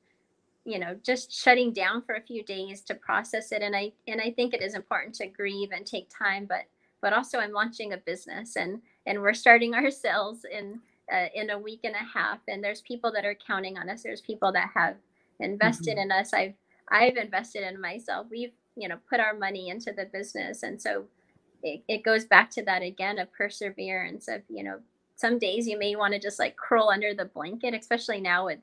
you 0.64 0.80
know 0.80 0.96
just 1.04 1.30
shutting 1.32 1.74
down 1.74 2.02
for 2.04 2.16
a 2.16 2.22
few 2.22 2.44
days 2.44 2.82
to 2.84 2.96
process 2.96 3.52
it. 3.52 3.62
And 3.62 3.76
i 3.76 3.92
and 4.08 4.22
i 4.22 4.32
think 4.32 4.54
it 4.54 4.62
is 4.62 4.76
important 4.76 5.16
to 5.16 5.28
grieve 5.28 5.72
and 5.72 5.86
take 5.86 6.10
time 6.10 6.46
but 6.46 6.64
but 7.02 7.14
also 7.14 7.40
i'm 7.40 7.52
launching 7.52 7.94
a 7.94 7.98
business 7.98 8.56
and 8.56 8.82
and 9.06 9.22
we're 9.22 9.34
starting 9.34 9.74
our 9.76 9.92
sales 9.92 10.46
in 10.50 10.80
uh, 11.12 11.28
in 11.34 11.50
a 11.52 11.60
week 11.60 11.82
and 11.84 11.96
a 11.96 12.18
half. 12.20 12.40
And 12.48 12.64
there's 12.64 12.82
people 12.82 13.12
that 13.14 13.26
are 13.26 13.36
counting 13.36 13.78
on 13.78 13.90
us. 13.90 14.04
There's 14.04 14.22
people 14.22 14.52
that 14.54 14.70
have 14.74 14.96
invested 15.40 15.98
mm-hmm. 15.98 16.12
in 16.12 16.12
us. 16.12 16.34
I've 16.34 16.54
i've 16.90 17.18
invested 17.18 17.64
in 17.64 17.80
myself 17.80 18.28
we've 18.30 18.54
you 18.76 18.88
know 18.88 18.98
put 19.10 19.20
our 19.20 19.34
money 19.34 19.70
into 19.70 19.92
the 19.92 20.06
business 20.06 20.64
and 20.64 20.82
so 20.82 21.06
it, 21.64 21.82
it 21.88 22.04
goes 22.04 22.26
back 22.26 22.50
to 22.52 22.64
that 22.64 22.82
again 22.82 23.18
of 23.20 23.32
perseverance 23.34 24.28
of 24.28 24.42
you 24.48 24.64
know 24.64 24.80
some 25.16 25.40
days 25.40 25.68
you 25.68 25.78
may 25.78 25.96
want 25.96 26.14
to 26.14 26.20
just 26.20 26.40
like 26.40 26.56
curl 26.56 26.90
under 26.90 27.14
the 27.14 27.26
blanket 27.26 27.74
especially 27.74 28.22
now 28.22 28.46
with 28.46 28.60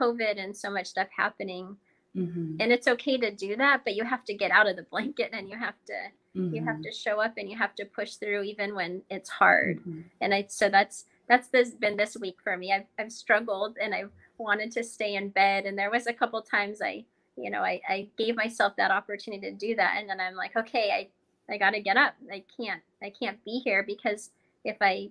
covid 0.00 0.42
and 0.42 0.56
so 0.56 0.70
much 0.70 0.86
stuff 0.86 1.08
happening 1.14 1.76
mm-hmm. 2.16 2.56
and 2.60 2.72
it's 2.72 2.88
okay 2.88 3.18
to 3.18 3.30
do 3.30 3.56
that 3.56 3.82
but 3.84 3.94
you 3.94 4.04
have 4.04 4.24
to 4.24 4.34
get 4.34 4.50
out 4.50 4.68
of 4.68 4.76
the 4.76 4.82
blanket 4.84 5.30
and 5.32 5.48
you 5.48 5.58
have 5.58 5.74
to 5.86 5.92
mm-hmm. 6.36 6.54
you 6.54 6.64
have 6.64 6.76
mm-hmm. 6.76 6.82
to 6.82 6.92
show 6.92 7.20
up 7.20 7.34
and 7.36 7.50
you 7.50 7.56
have 7.56 7.74
to 7.74 7.84
push 7.84 8.14
through 8.14 8.42
even 8.42 8.74
when 8.74 9.02
it's 9.10 9.30
hard 9.30 9.78
mm-hmm. 9.80 10.00
and 10.20 10.34
i 10.34 10.44
so 10.48 10.68
that's 10.68 11.04
that's 11.28 11.48
this 11.48 11.70
been 11.70 11.96
this 11.96 12.16
week 12.16 12.36
for 12.42 12.56
me 12.56 12.72
i've, 12.72 12.86
I've 12.98 13.12
struggled 13.12 13.76
and 13.80 13.94
I've 13.94 14.10
wanted 14.38 14.70
to 14.72 14.84
stay 14.84 15.16
in 15.16 15.30
bed 15.30 15.66
and 15.66 15.76
there 15.76 15.90
was 15.90 16.06
a 16.06 16.12
couple 16.12 16.40
times 16.42 16.80
i 16.82 17.04
you 17.38 17.50
know 17.50 17.62
I, 17.62 17.80
I 17.88 18.08
gave 18.18 18.36
myself 18.36 18.74
that 18.76 18.90
opportunity 18.90 19.50
to 19.50 19.56
do 19.56 19.76
that 19.76 19.96
and 19.98 20.08
then 20.08 20.20
i'm 20.20 20.34
like 20.34 20.56
okay 20.56 20.90
i 20.90 21.08
I 21.50 21.56
got 21.56 21.70
to 21.70 21.80
get 21.80 21.96
up. 21.96 22.14
I 22.30 22.44
can't 22.56 22.82
I 23.02 23.10
can't 23.10 23.42
be 23.44 23.60
here 23.64 23.82
because 23.82 24.30
if 24.64 24.76
I 24.80 25.10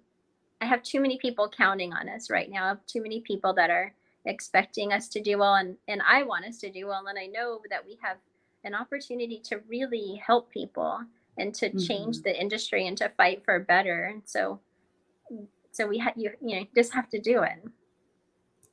I 0.61 0.65
have 0.65 0.84
too 0.84 1.01
many 1.01 1.17
people 1.17 1.49
counting 1.49 1.93
on 1.93 2.09
us 2.09 2.30
right 2.30 2.49
now. 2.49 2.65
I 2.65 2.67
have 2.69 2.86
too 2.86 3.01
many 3.01 3.21
people 3.21 3.53
that 3.53 3.69
are 3.69 3.93
expecting 4.25 4.91
us 4.91 5.07
to 5.09 5.21
do 5.21 5.38
well 5.39 5.55
and 5.55 5.78
and 5.88 6.01
I 6.07 6.23
want 6.23 6.45
us 6.45 6.59
to 6.59 6.71
do 6.71 6.88
well 6.88 7.07
and 7.07 7.17
I 7.17 7.28
know 7.28 7.61
that 7.69 7.86
we 7.86 7.97
have 8.01 8.17
an 8.63 8.75
opportunity 8.75 9.39
to 9.45 9.61
really 9.67 10.21
help 10.25 10.49
people 10.51 10.99
and 11.38 11.53
to 11.55 11.69
mm-hmm. 11.69 11.80
change 11.80 12.21
the 12.21 12.39
industry 12.39 12.88
and 12.88 12.97
to 12.97 13.09
fight 13.09 13.43
for 13.45 13.59
better. 13.59 14.05
And 14.05 14.21
so 14.25 14.59
so 15.71 15.88
we 15.88 15.97
have 15.99 16.13
you 16.15 16.32
you 16.41 16.59
know 16.59 16.65
just 16.75 16.93
have 16.93 17.09
to 17.09 17.19
do 17.19 17.43
it. 17.43 17.63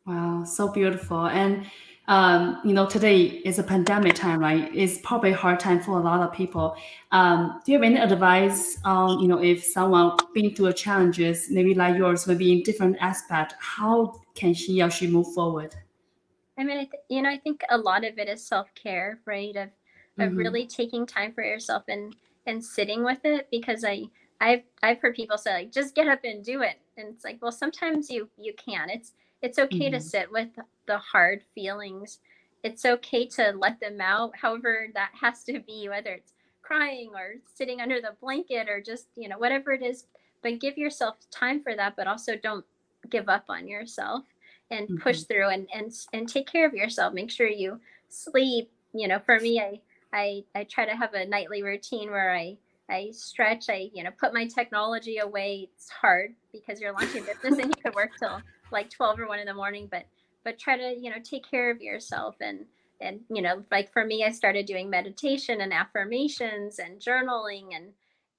Wow, 0.06 0.44
so 0.44 0.68
beautiful. 0.68 1.26
And 1.26 1.66
um, 2.06 2.60
you 2.64 2.74
know, 2.74 2.86
today 2.86 3.22
is 3.22 3.58
a 3.58 3.62
pandemic 3.62 4.14
time, 4.14 4.38
right? 4.38 4.70
It's 4.74 4.98
probably 4.98 5.30
a 5.30 5.36
hard 5.36 5.58
time 5.58 5.80
for 5.80 5.98
a 5.98 6.02
lot 6.02 6.20
of 6.20 6.32
people. 6.34 6.76
Um, 7.12 7.60
do 7.64 7.72
you 7.72 7.78
have 7.78 7.84
any 7.84 7.98
advice 7.98 8.78
on, 8.84 9.20
you 9.20 9.28
know, 9.28 9.42
if 9.42 9.64
someone 9.64 10.16
been 10.34 10.54
through 10.54 10.74
challenges, 10.74 11.48
maybe 11.50 11.74
like 11.74 11.96
yours, 11.96 12.26
maybe 12.26 12.52
in 12.52 12.62
different 12.62 12.96
aspect, 13.00 13.54
how 13.58 14.20
can 14.34 14.52
she 14.52 14.82
or 14.82 14.90
she 14.90 15.06
move 15.06 15.32
forward? 15.32 15.74
I 16.58 16.64
mean, 16.64 16.76
I 16.76 16.84
th- 16.84 17.02
you 17.08 17.22
know, 17.22 17.30
I 17.30 17.38
think 17.38 17.62
a 17.70 17.78
lot 17.78 18.04
of 18.04 18.18
it 18.18 18.28
is 18.28 18.46
self 18.46 18.68
care, 18.74 19.20
right? 19.24 19.56
Of 19.56 19.70
of 20.16 20.28
mm-hmm. 20.28 20.36
really 20.36 20.66
taking 20.66 21.06
time 21.06 21.32
for 21.32 21.42
yourself 21.42 21.84
and 21.88 22.14
and 22.46 22.64
sitting 22.64 23.02
with 23.02 23.24
it 23.24 23.48
because 23.50 23.84
I 23.84 24.04
I've 24.40 24.62
I've 24.82 25.00
heard 25.00 25.16
people 25.16 25.38
say 25.38 25.52
like 25.52 25.72
just 25.72 25.94
get 25.94 26.06
up 26.06 26.20
and 26.22 26.44
do 26.44 26.62
it, 26.62 26.76
and 26.96 27.08
it's 27.08 27.24
like 27.24 27.38
well 27.42 27.50
sometimes 27.52 28.10
you 28.10 28.28
you 28.38 28.54
can. 28.54 28.90
It's 28.90 29.12
it's 29.44 29.58
okay 29.58 29.90
mm-hmm. 29.90 29.94
to 29.94 30.00
sit 30.00 30.32
with 30.32 30.48
the 30.86 30.96
hard 30.96 31.42
feelings. 31.54 32.18
It's 32.62 32.86
okay 32.86 33.26
to 33.26 33.52
let 33.58 33.78
them 33.78 34.00
out, 34.00 34.32
however 34.34 34.88
that 34.94 35.10
has 35.20 35.44
to 35.44 35.60
be, 35.60 35.86
whether 35.90 36.12
it's 36.12 36.32
crying 36.62 37.10
or 37.14 37.34
sitting 37.54 37.82
under 37.82 38.00
the 38.00 38.16
blanket 38.22 38.70
or 38.70 38.80
just, 38.80 39.08
you 39.16 39.28
know, 39.28 39.36
whatever 39.36 39.72
it 39.72 39.82
is. 39.82 40.06
But 40.42 40.60
give 40.60 40.78
yourself 40.78 41.16
time 41.30 41.62
for 41.62 41.76
that, 41.76 41.94
but 41.94 42.06
also 42.06 42.36
don't 42.36 42.64
give 43.10 43.28
up 43.28 43.44
on 43.50 43.68
yourself 43.68 44.24
and 44.70 44.86
mm-hmm. 44.86 45.02
push 45.02 45.24
through 45.24 45.50
and, 45.50 45.68
and 45.74 45.92
and 46.14 46.26
take 46.26 46.50
care 46.50 46.66
of 46.66 46.72
yourself. 46.72 47.12
Make 47.12 47.30
sure 47.30 47.46
you 47.46 47.80
sleep. 48.08 48.70
You 48.94 49.08
know, 49.08 49.18
for 49.18 49.38
me, 49.40 49.60
I 49.60 49.80
I 50.14 50.44
I 50.54 50.64
try 50.64 50.86
to 50.86 50.96
have 50.96 51.12
a 51.12 51.26
nightly 51.26 51.62
routine 51.62 52.10
where 52.10 52.34
I 52.34 52.56
I 52.88 53.10
stretch, 53.12 53.68
I, 53.68 53.90
you 53.92 54.04
know, 54.04 54.10
put 54.18 54.32
my 54.32 54.46
technology 54.46 55.18
away. 55.18 55.68
It's 55.74 55.90
hard 55.90 56.34
because 56.50 56.80
you're 56.80 56.92
launching 56.92 57.24
business 57.24 57.58
and 57.58 57.74
you 57.74 57.82
could 57.82 57.94
work 57.94 58.12
till 58.18 58.40
like 58.70 58.90
12 58.90 59.20
or 59.20 59.28
1 59.28 59.38
in 59.38 59.46
the 59.46 59.54
morning 59.54 59.88
but 59.90 60.06
but 60.44 60.58
try 60.58 60.76
to 60.76 60.94
you 60.98 61.10
know 61.10 61.16
take 61.22 61.48
care 61.48 61.70
of 61.70 61.80
yourself 61.80 62.36
and 62.40 62.66
and 63.00 63.20
you 63.28 63.42
know 63.42 63.64
like 63.70 63.92
for 63.92 64.04
me 64.04 64.24
i 64.24 64.30
started 64.30 64.66
doing 64.66 64.88
meditation 64.88 65.60
and 65.60 65.72
affirmations 65.72 66.78
and 66.78 67.00
journaling 67.00 67.74
and 67.74 67.92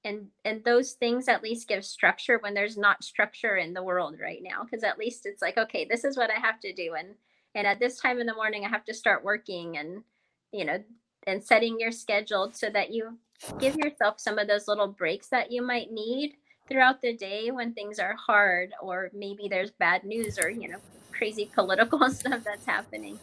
and 0.03 0.27
and 0.45 0.63
those 0.63 0.93
things 0.93 1.27
at 1.27 1.43
least 1.43 1.67
give 1.67 1.83
structure 1.83 2.37
when 2.39 2.53
there's 2.53 2.77
not 2.77 3.03
structure 3.03 3.57
in 3.57 3.73
the 3.73 3.83
world 3.83 4.15
right 4.21 4.41
now 4.41 4.63
because 4.63 4.83
at 4.83 4.97
least 4.97 5.25
it's 5.25 5.41
like 5.41 5.57
okay 5.57 5.85
this 5.89 6.03
is 6.03 6.15
what 6.15 6.29
i 6.29 6.39
have 6.39 6.59
to 6.59 6.73
do 6.73 6.93
and 6.97 7.09
and 7.55 7.65
at 7.67 7.79
this 7.79 7.99
time 7.99 8.19
in 8.19 8.27
the 8.27 8.33
morning 8.33 8.63
i 8.63 8.69
have 8.69 8.85
to 8.85 8.93
start 8.93 9.23
working 9.23 9.77
and 9.77 10.03
you 10.51 10.63
know 10.63 10.81
and 11.27 11.43
setting 11.43 11.79
your 11.79 11.91
schedule 11.91 12.51
so 12.53 12.69
that 12.69 12.91
you 12.91 13.17
give 13.59 13.75
yourself 13.75 14.19
some 14.19 14.37
of 14.37 14.47
those 14.47 14.67
little 14.67 14.87
breaks 14.87 15.27
that 15.27 15.51
you 15.51 15.61
might 15.61 15.91
need 15.91 16.35
throughout 16.67 17.01
the 17.01 17.13
day 17.13 17.51
when 17.51 17.73
things 17.73 17.99
are 17.99 18.15
hard 18.15 18.71
or 18.81 19.11
maybe 19.13 19.47
there's 19.47 19.71
bad 19.71 20.03
news 20.03 20.39
or 20.39 20.49
you 20.49 20.67
know 20.67 20.79
crazy 21.11 21.49
political 21.53 22.09
stuff 22.09 22.43
that's 22.43 22.65
happening. 22.65 23.19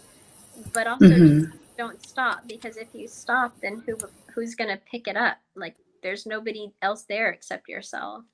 But 0.73 0.87
also 0.87 1.07
mm-hmm. 1.07 1.57
don't 1.77 2.05
stop 2.05 2.47
because 2.47 2.77
if 2.77 2.89
you 2.93 3.09
stop 3.09 3.55
then 3.61 3.83
who 3.87 3.97
who's 4.35 4.55
going 4.55 4.71
to 4.71 4.81
pick 4.91 5.09
it 5.09 5.17
up? 5.17 5.39
Like 5.55 5.77
there's 6.03 6.27
nobody 6.27 6.73
else 6.83 7.05
there 7.05 7.31
except 7.31 7.69
yourself. 7.69 8.25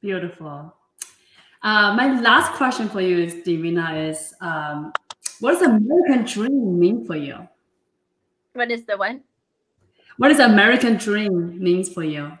Beautiful. 0.00 0.74
Uh, 1.62 1.94
my 1.94 2.20
last 2.20 2.52
question 2.52 2.88
for 2.88 3.00
you 3.00 3.18
is 3.18 3.34
Davina 3.34 4.10
is 4.10 4.34
um, 4.40 4.92
what 5.40 5.52
does 5.52 5.62
american 5.62 6.24
dream 6.24 6.78
mean 6.78 7.04
for 7.04 7.16
you? 7.16 7.48
What 8.52 8.70
is 8.70 8.84
the 8.84 8.96
what? 8.96 9.20
What 10.16 10.28
does 10.28 10.38
american 10.38 10.96
dream 10.96 11.62
means 11.62 11.92
for 11.92 12.04
you 12.04 12.32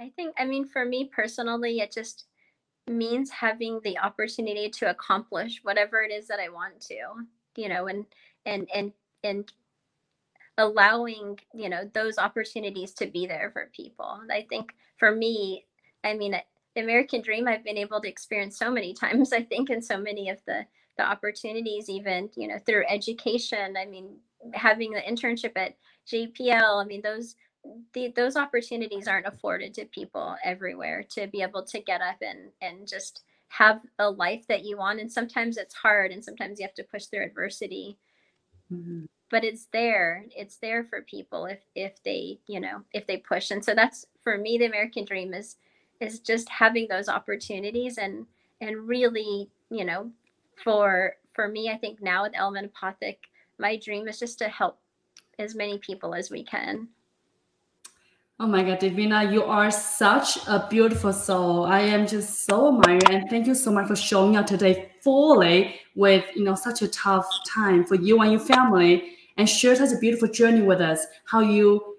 i 0.00 0.10
think 0.16 0.34
i 0.38 0.44
mean 0.44 0.66
for 0.66 0.84
me 0.84 1.10
personally 1.12 1.80
it 1.80 1.92
just 1.92 2.26
means 2.88 3.30
having 3.30 3.80
the 3.82 3.98
opportunity 3.98 4.68
to 4.70 4.90
accomplish 4.90 5.60
whatever 5.62 6.02
it 6.02 6.12
is 6.12 6.28
that 6.28 6.40
I 6.40 6.48
want 6.48 6.80
to, 6.82 6.96
you 7.56 7.68
know, 7.68 7.86
and 7.86 8.06
and 8.44 8.68
and 8.74 8.92
and 9.24 9.50
allowing, 10.58 11.38
you 11.52 11.68
know, 11.68 11.90
those 11.92 12.18
opportunities 12.18 12.92
to 12.94 13.06
be 13.06 13.26
there 13.26 13.50
for 13.52 13.70
people. 13.74 14.20
I 14.30 14.46
think 14.48 14.72
for 14.98 15.14
me, 15.14 15.66
I 16.02 16.14
mean, 16.14 16.34
the 16.74 16.82
American 16.82 17.20
dream 17.20 17.46
I've 17.46 17.64
been 17.64 17.76
able 17.76 18.00
to 18.00 18.08
experience 18.08 18.58
so 18.58 18.70
many 18.70 18.94
times, 19.00 19.32
I 19.32 19.42
think, 19.42 19.70
in 19.70 19.82
so 19.82 19.98
many 19.98 20.30
of 20.30 20.38
the 20.46 20.66
the 20.96 21.06
opportunities, 21.06 21.90
even, 21.90 22.30
you 22.36 22.48
know, 22.48 22.58
through 22.64 22.86
education. 22.88 23.76
I 23.76 23.84
mean, 23.84 24.16
having 24.54 24.92
the 24.92 25.00
internship 25.00 25.52
at 25.54 25.76
JPL, 26.10 26.82
I 26.82 26.86
mean, 26.86 27.02
those 27.02 27.36
the, 27.92 28.12
those 28.14 28.36
opportunities 28.36 29.08
aren't 29.08 29.26
afforded 29.26 29.74
to 29.74 29.84
people 29.86 30.36
everywhere 30.44 31.04
to 31.10 31.26
be 31.26 31.42
able 31.42 31.64
to 31.64 31.80
get 31.80 32.00
up 32.00 32.16
and 32.20 32.50
and 32.60 32.86
just 32.88 33.22
have 33.48 33.80
a 33.98 34.10
life 34.10 34.44
that 34.48 34.64
you 34.64 34.76
want 34.76 35.00
and 35.00 35.10
sometimes 35.10 35.56
it's 35.56 35.74
hard 35.74 36.10
and 36.10 36.24
sometimes 36.24 36.58
you 36.58 36.66
have 36.66 36.74
to 36.74 36.84
push 36.84 37.06
through 37.06 37.24
adversity. 37.24 37.98
Mm-hmm. 38.72 39.04
but 39.30 39.44
it's 39.44 39.68
there 39.72 40.26
it's 40.36 40.56
there 40.56 40.82
for 40.82 41.02
people 41.02 41.46
if 41.46 41.60
if 41.76 42.02
they 42.02 42.40
you 42.48 42.58
know 42.58 42.82
if 42.92 43.06
they 43.06 43.18
push. 43.18 43.50
And 43.50 43.64
so 43.64 43.74
that's 43.74 44.06
for 44.24 44.36
me 44.36 44.58
the 44.58 44.66
american 44.66 45.04
dream 45.04 45.32
is 45.34 45.56
is 46.00 46.18
just 46.20 46.48
having 46.48 46.88
those 46.88 47.08
opportunities 47.08 47.98
and 47.98 48.26
and 48.60 48.88
really 48.88 49.48
you 49.70 49.84
know 49.84 50.10
for 50.62 51.16
for 51.32 51.48
me 51.48 51.70
i 51.70 51.76
think 51.76 52.02
now 52.02 52.22
with 52.22 52.32
element 52.34 52.72
apothec 52.72 53.16
my 53.58 53.76
dream 53.76 54.08
is 54.08 54.18
just 54.18 54.38
to 54.38 54.48
help 54.48 54.78
as 55.38 55.54
many 55.54 55.78
people 55.78 56.14
as 56.14 56.30
we 56.30 56.42
can 56.42 56.88
Oh 58.38 58.46
my 58.46 58.62
God, 58.62 58.80
Davina, 58.80 59.32
you 59.32 59.44
are 59.44 59.70
such 59.70 60.36
a 60.46 60.66
beautiful 60.68 61.10
soul. 61.10 61.64
I 61.64 61.80
am 61.80 62.06
just 62.06 62.44
so 62.44 62.68
admired, 62.68 63.08
and 63.08 63.30
thank 63.30 63.46
you 63.46 63.54
so 63.54 63.72
much 63.72 63.86
for 63.86 63.96
showing 63.96 64.36
up 64.36 64.44
today 64.44 64.90
fully 65.00 65.76
with 65.94 66.22
you 66.34 66.44
know 66.44 66.54
such 66.54 66.82
a 66.82 66.88
tough 66.88 67.26
time 67.46 67.82
for 67.82 67.94
you 67.94 68.20
and 68.20 68.32
your 68.32 68.40
family, 68.40 69.16
and 69.38 69.48
share 69.48 69.74
such 69.74 69.90
a 69.90 69.98
beautiful 69.98 70.28
journey 70.28 70.60
with 70.60 70.82
us. 70.82 71.06
How 71.24 71.40
you 71.40 71.96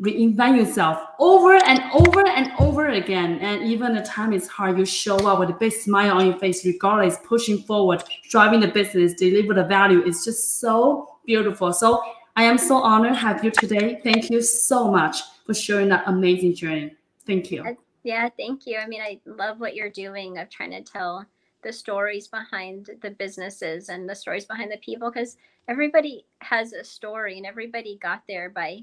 reinvent 0.00 0.56
yourself 0.56 1.00
over 1.18 1.56
and 1.56 1.82
over 1.92 2.24
and 2.28 2.52
over 2.60 2.90
again, 2.90 3.40
and 3.40 3.64
even 3.64 3.92
the 3.92 4.02
time 4.02 4.32
is 4.32 4.46
hard, 4.46 4.78
you 4.78 4.86
show 4.86 5.16
up 5.26 5.40
with 5.40 5.50
a 5.50 5.54
big 5.54 5.72
smile 5.72 6.18
on 6.18 6.26
your 6.26 6.38
face, 6.38 6.64
regardless, 6.64 7.18
pushing 7.26 7.58
forward, 7.58 8.04
driving 8.30 8.60
the 8.60 8.68
business, 8.68 9.14
deliver 9.14 9.52
the 9.52 9.64
value. 9.64 10.04
It's 10.06 10.24
just 10.24 10.60
so 10.60 11.18
beautiful. 11.26 11.72
So 11.72 12.04
I 12.36 12.44
am 12.44 12.56
so 12.56 12.76
honored 12.76 13.14
to 13.14 13.18
have 13.18 13.42
you 13.42 13.50
today. 13.50 13.98
Thank 14.04 14.30
you 14.30 14.42
so 14.42 14.92
much 14.92 15.22
for 15.46 15.54
sharing 15.54 15.88
that 15.88 16.04
amazing 16.06 16.54
journey. 16.54 16.94
Thank 17.26 17.50
you. 17.50 17.76
Yeah, 18.02 18.28
thank 18.36 18.66
you. 18.66 18.78
I 18.78 18.86
mean, 18.86 19.00
I 19.00 19.20
love 19.24 19.58
what 19.58 19.74
you're 19.74 19.90
doing 19.90 20.38
of 20.38 20.48
trying 20.50 20.70
to 20.70 20.82
tell 20.82 21.26
the 21.62 21.72
stories 21.72 22.28
behind 22.28 22.90
the 23.02 23.10
businesses 23.10 23.88
and 23.88 24.08
the 24.08 24.14
stories 24.14 24.44
behind 24.44 24.70
the 24.70 24.76
people 24.78 25.10
because 25.10 25.36
everybody 25.66 26.24
has 26.40 26.72
a 26.72 26.84
story 26.84 27.36
and 27.36 27.46
everybody 27.46 27.98
got 28.00 28.22
there 28.28 28.48
by 28.50 28.80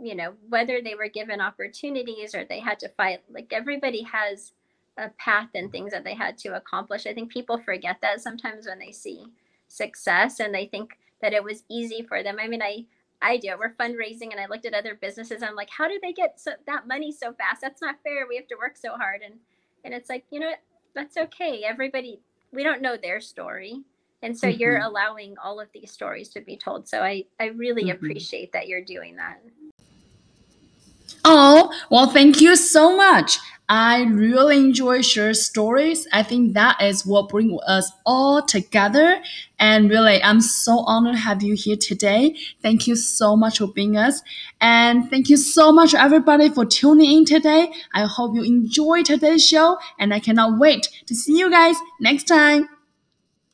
you 0.00 0.14
know 0.14 0.32
whether 0.48 0.80
they 0.80 0.94
were 0.94 1.08
given 1.08 1.40
opportunities 1.40 2.34
or 2.34 2.44
they 2.44 2.58
had 2.58 2.80
to 2.80 2.88
fight 2.90 3.20
like 3.30 3.52
everybody 3.52 4.02
has 4.02 4.52
a 4.96 5.08
path 5.18 5.48
and 5.54 5.70
things 5.70 5.92
that 5.92 6.02
they 6.02 6.14
had 6.14 6.38
to 6.38 6.56
accomplish 6.56 7.06
i 7.06 7.12
think 7.12 7.30
people 7.30 7.58
forget 7.58 7.98
that 8.00 8.20
sometimes 8.20 8.66
when 8.66 8.78
they 8.78 8.90
see 8.90 9.26
success 9.68 10.40
and 10.40 10.54
they 10.54 10.66
think 10.66 10.98
that 11.20 11.32
it 11.32 11.42
was 11.42 11.64
easy 11.68 12.02
for 12.02 12.22
them. 12.22 12.36
I 12.40 12.48
mean, 12.48 12.62
I 12.62 12.84
I 13.22 13.36
do. 13.38 13.54
We're 13.58 13.74
fundraising, 13.74 14.30
and 14.32 14.40
I 14.40 14.46
looked 14.46 14.66
at 14.66 14.74
other 14.74 14.94
businesses. 14.94 15.42
I'm 15.42 15.54
like, 15.54 15.70
how 15.70 15.88
do 15.88 15.98
they 16.02 16.12
get 16.12 16.38
so, 16.40 16.52
that 16.66 16.86
money 16.86 17.10
so 17.10 17.32
fast? 17.32 17.60
That's 17.60 17.80
not 17.80 17.96
fair. 18.02 18.26
We 18.28 18.36
have 18.36 18.48
to 18.48 18.56
work 18.56 18.76
so 18.76 18.92
hard, 18.96 19.22
and 19.24 19.34
and 19.84 19.94
it's 19.94 20.08
like, 20.08 20.24
you 20.30 20.40
know 20.40 20.48
what? 20.48 20.60
That's 20.94 21.16
okay. 21.16 21.62
Everybody, 21.64 22.20
we 22.52 22.62
don't 22.62 22.82
know 22.82 22.96
their 22.96 23.20
story, 23.20 23.80
and 24.22 24.38
so 24.38 24.46
mm-hmm. 24.48 24.60
you're 24.60 24.78
allowing 24.78 25.36
all 25.42 25.60
of 25.60 25.68
these 25.72 25.90
stories 25.90 26.28
to 26.30 26.40
be 26.40 26.56
told. 26.56 26.88
So 26.88 27.02
I 27.02 27.24
I 27.40 27.46
really 27.46 27.84
mm-hmm. 27.84 27.92
appreciate 27.92 28.52
that 28.52 28.68
you're 28.68 28.84
doing 28.84 29.16
that. 29.16 29.40
Oh 31.24 31.72
well, 31.90 32.08
thank 32.08 32.40
you 32.40 32.56
so 32.56 32.94
much. 32.96 33.38
I 33.68 34.02
really 34.04 34.58
enjoy 34.58 35.00
share 35.00 35.32
stories. 35.32 36.06
I 36.12 36.22
think 36.22 36.52
that 36.52 36.82
is 36.82 37.06
what 37.06 37.30
brings 37.30 37.58
us 37.66 37.90
all 38.04 38.42
together. 38.42 39.22
And 39.58 39.88
really, 39.88 40.22
I'm 40.22 40.42
so 40.42 40.80
honored 40.80 41.14
to 41.14 41.20
have 41.20 41.42
you 41.42 41.54
here 41.54 41.76
today. 41.76 42.36
Thank 42.60 42.86
you 42.86 42.94
so 42.94 43.36
much 43.36 43.58
for 43.58 43.66
being 43.66 43.96
us. 43.96 44.22
And 44.60 45.08
thank 45.08 45.30
you 45.30 45.38
so 45.38 45.72
much, 45.72 45.94
everybody, 45.94 46.50
for 46.50 46.66
tuning 46.66 47.10
in 47.10 47.24
today. 47.24 47.72
I 47.94 48.04
hope 48.04 48.34
you 48.34 48.42
enjoy 48.42 49.02
today's 49.02 49.46
show, 49.46 49.78
and 49.98 50.12
I 50.12 50.20
cannot 50.20 50.58
wait 50.58 50.88
to 51.06 51.14
see 51.14 51.38
you 51.38 51.50
guys 51.50 51.76
next 52.00 52.24
time. 52.24 52.68